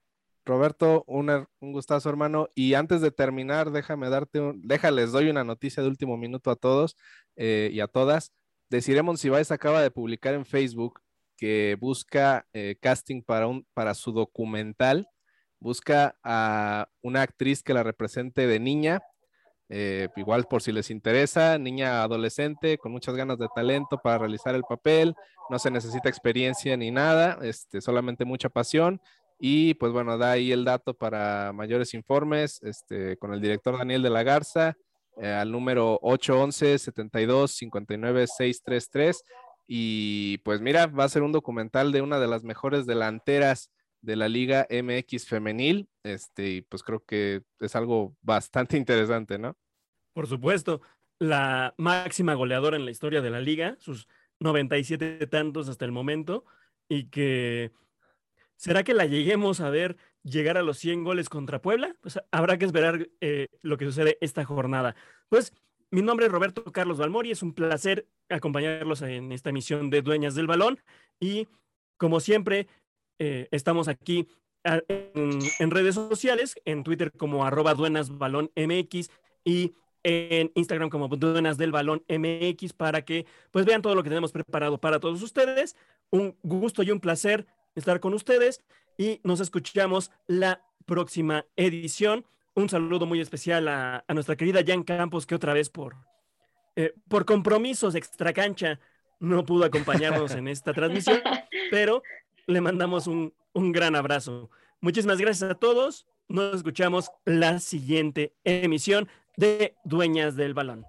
Roberto, 0.48 1.04
un, 1.08 1.30
un, 1.60 1.72
gustazo, 1.72 2.10
hermano. 2.10 2.50
Y 2.56 2.74
antes 2.74 3.02
de 3.02 3.12
terminar, 3.12 3.72
déjame 3.72 4.10
darte 4.10 4.40
un, 4.40 4.68
déjales, 4.68 5.12
doy 5.12 5.30
una 5.30 5.44
noticia 5.44 5.84
de 5.84 5.90
último 5.90 6.18
minuto 6.18 6.50
a 6.52 6.56
todos 6.56 6.96
eh, 7.36 7.70
y 7.72 7.80
a 7.80 7.88
todas. 7.88 8.34
Desiremos 8.70 9.20
si 9.20 9.30
vais 9.30 9.52
acaba 9.52 9.82
de 9.82 9.92
publicar 9.92 10.34
en 10.34 10.46
Facebook 10.46 11.02
que 11.38 11.78
busca 11.80 12.48
eh, 12.54 12.78
casting 12.82 13.22
para, 13.22 13.48
un, 13.48 13.66
para 13.74 13.94
su 13.94 14.12
documental 14.12 15.08
busca 15.60 16.18
a 16.24 16.88
una 17.02 17.22
actriz 17.22 17.64
que 17.64 17.74
la 17.74 17.84
represente 17.84 18.48
de 18.48 18.60
niña, 18.60 19.02
eh, 19.70 20.10
igual 20.16 20.46
por 20.46 20.62
si 20.62 20.72
les 20.72 20.90
interesa, 20.90 21.58
niña 21.58 22.04
adolescente 22.04 22.78
con 22.78 22.92
muchas 22.92 23.16
ganas 23.16 23.38
de 23.38 23.48
talento 23.54 23.98
para 23.98 24.20
realizar 24.20 24.56
el 24.56 24.64
papel, 24.64 25.16
no 25.50 25.60
se 25.60 25.72
necesita 25.72 26.10
experiencia 26.10 26.78
ni 26.78 26.92
nada, 26.92 27.40
este, 27.42 27.82
solamente 27.82 28.26
mucha 28.26 28.50
pasión. 28.50 29.02
Y 29.40 29.76
pues 29.76 29.92
bueno, 29.92 30.18
da 30.18 30.32
ahí 30.32 30.52
el 30.52 30.66
dato 30.66 30.94
para 30.94 31.52
mayores 31.54 31.94
informes 31.94 32.62
este, 32.64 33.18
con 33.18 33.34
el 33.34 33.42
director 33.42 33.78
Daniel 33.78 34.02
de 34.02 34.10
la 34.10 34.24
Garza 34.24 34.76
eh, 35.18 35.30
al 35.30 35.52
número 35.52 36.00
811 36.02 36.80
72 36.80 37.52
59 37.52 38.28
633. 38.28 39.24
Y 39.68 40.38
pues 40.40 40.62
mira, 40.62 40.88
va 40.88 41.04
a 41.04 41.10
ser 41.10 41.24
un 41.24 41.32
documental 41.32 41.92
de 41.92 42.02
una 42.02 42.20
de 42.20 42.28
las 42.28 42.44
mejores 42.44 42.86
delanteras 42.86 43.70
de 44.02 44.16
la 44.16 44.30
Liga 44.30 44.68
MX 44.70 45.28
femenil, 45.28 45.90
este, 46.04 46.50
y 46.50 46.62
pues 46.62 46.84
creo 46.84 47.04
que 47.04 47.42
es 47.60 47.76
algo 47.76 48.16
bastante 48.22 48.78
interesante, 48.78 49.38
¿no? 49.38 49.58
Por 50.14 50.28
supuesto, 50.28 50.82
la 51.20 51.74
máxima 51.78 52.34
goleadora 52.34 52.78
en 52.78 52.86
la 52.86 52.92
historia 52.92 53.22
de 53.22 53.30
la 53.30 53.42
liga, 53.42 53.76
sus 53.80 54.08
97 54.40 55.28
tantos 55.28 55.68
hasta 55.68 55.86
el 55.86 55.92
momento, 55.92 56.46
y 56.88 57.10
que 57.10 57.72
¿será 58.58 58.84
que 58.84 58.94
la 58.94 59.06
lleguemos 59.06 59.62
a 59.62 59.70
ver 59.70 59.98
llegar 60.24 60.58
a 60.58 60.64
los 60.64 60.78
100 60.78 61.04
goles 61.04 61.30
contra 61.30 61.62
Puebla? 61.62 61.96
Pues 62.02 62.20
habrá 62.32 62.58
que 62.58 62.66
esperar 62.66 63.08
eh, 63.22 63.48
lo 63.62 63.78
que 63.78 63.86
sucede 63.86 64.18
esta 64.22 64.44
jornada. 64.44 64.96
Pues 65.30 65.54
mi 65.90 66.02
nombre 66.02 66.26
es 66.26 66.32
Roberto 66.32 66.64
Carlos 66.66 66.98
Balmori, 66.98 67.32
es 67.32 67.42
un 67.42 67.54
placer 67.54 68.08
acompañarlos 68.30 69.02
en 69.04 69.32
esta 69.32 69.52
emisión 69.52 69.90
de 69.90 70.02
Dueñas 70.02 70.36
del 70.36 70.48
Balón 70.48 70.80
y 71.20 71.48
como 71.98 72.20
siempre, 72.20 72.68
eh, 73.20 73.48
estamos 73.52 73.88
aquí 73.88 74.28
ah, 74.64 74.80
en, 74.88 75.72
redes 75.72 75.96
sociales, 75.96 76.56
en 76.66 76.84
Twitter 76.84 77.12
como 77.12 77.44
arroba 77.44 77.74
MX 77.74 79.10
y 79.44 79.74
en 80.04 80.52
Instagram 80.56 80.90
como 80.90 81.08
duenas 81.10 81.58
del 81.58 81.72
balón 81.72 82.04
MX 82.08 82.72
para 82.74 83.04
que 83.04 83.26
pues 83.52 83.66
vean 83.66 83.82
todo 83.82 83.96
lo 83.96 84.04
que 84.04 84.10
tenemos 84.10 84.32
preparado 84.32 84.80
para 84.80 85.00
todos 85.00 85.22
ustedes. 85.22 85.76
Un 86.12 86.38
gusto 86.44 86.84
y 86.84 86.92
un 86.92 87.02
placer 87.02 87.46
estar 87.80 88.00
con 88.00 88.14
ustedes 88.14 88.62
y 88.98 89.22
nos 89.24 89.40
escuchamos 89.40 90.12
la 90.28 90.64
próxima 90.86 91.46
edición. 91.56 92.26
Un 92.56 92.70
saludo 92.70 93.06
muy 93.06 93.22
especial 93.22 93.68
a, 93.68 94.04
nuestra 94.10 94.36
querida 94.36 94.62
Jan 94.66 94.84
Campos, 94.84 95.26
que 95.26 95.36
otra 95.36 95.54
vez 95.54 95.70
por, 95.70 95.96
eh, 96.76 96.94
por 97.08 97.26
compromisos 97.26 97.96
extracancha 97.96 98.80
no 99.20 99.46
pudo 99.46 99.66
acompañarnos 99.66 100.32
en 100.34 100.48
esta 100.48 100.74
transmisión, 100.74 101.22
pero 101.72 102.04
le 102.46 102.62
mandamos 102.62 103.08
un, 103.08 103.34
un 103.54 103.72
gran 103.72 103.96
abrazo. 103.96 104.50
Muchísimas 104.82 105.18
gracias 105.18 105.52
a 105.52 105.56
todos. 105.56 106.06
Nos 106.28 106.56
escuchamos 106.56 107.10
la 107.26 107.60
siguiente 107.60 108.34
emisión 108.44 109.08
de 109.38 109.76
Dueñas 109.84 110.36
del 110.36 110.54
Balón. 110.54 110.86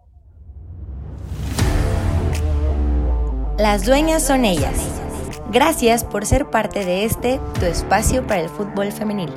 Las 3.59 3.85
dueñas 3.85 4.27
son 4.27 4.45
ellas. 4.45 5.08
Gracias 5.51 6.05
por 6.05 6.27
ser 6.27 6.51
parte 6.51 6.85
de 6.85 7.05
este, 7.05 7.41
tu 7.59 7.65
espacio 7.65 8.27
para 8.27 8.43
el 8.43 8.49
fútbol 8.51 8.93
femenil. 8.93 9.33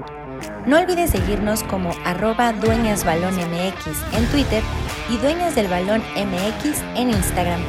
No 0.65 0.77
olvides 0.77 1.11
seguirnos 1.11 1.63
como 1.63 1.91
arroba 2.03 2.51
dueñasbalónmx 2.53 3.87
en 4.13 4.25
Twitter 4.31 4.61
y 5.09 5.17
Dueñas 5.17 5.55
del 5.55 5.67
Balón 5.67 6.01
MX 6.15 6.81
en 6.95 7.11
Instagram. 7.11 7.61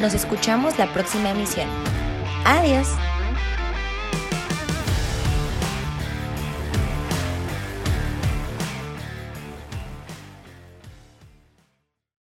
Nos 0.00 0.14
escuchamos 0.14 0.78
la 0.78 0.92
próxima 0.92 1.30
emisión. 1.30 1.68
Adiós. 2.44 2.88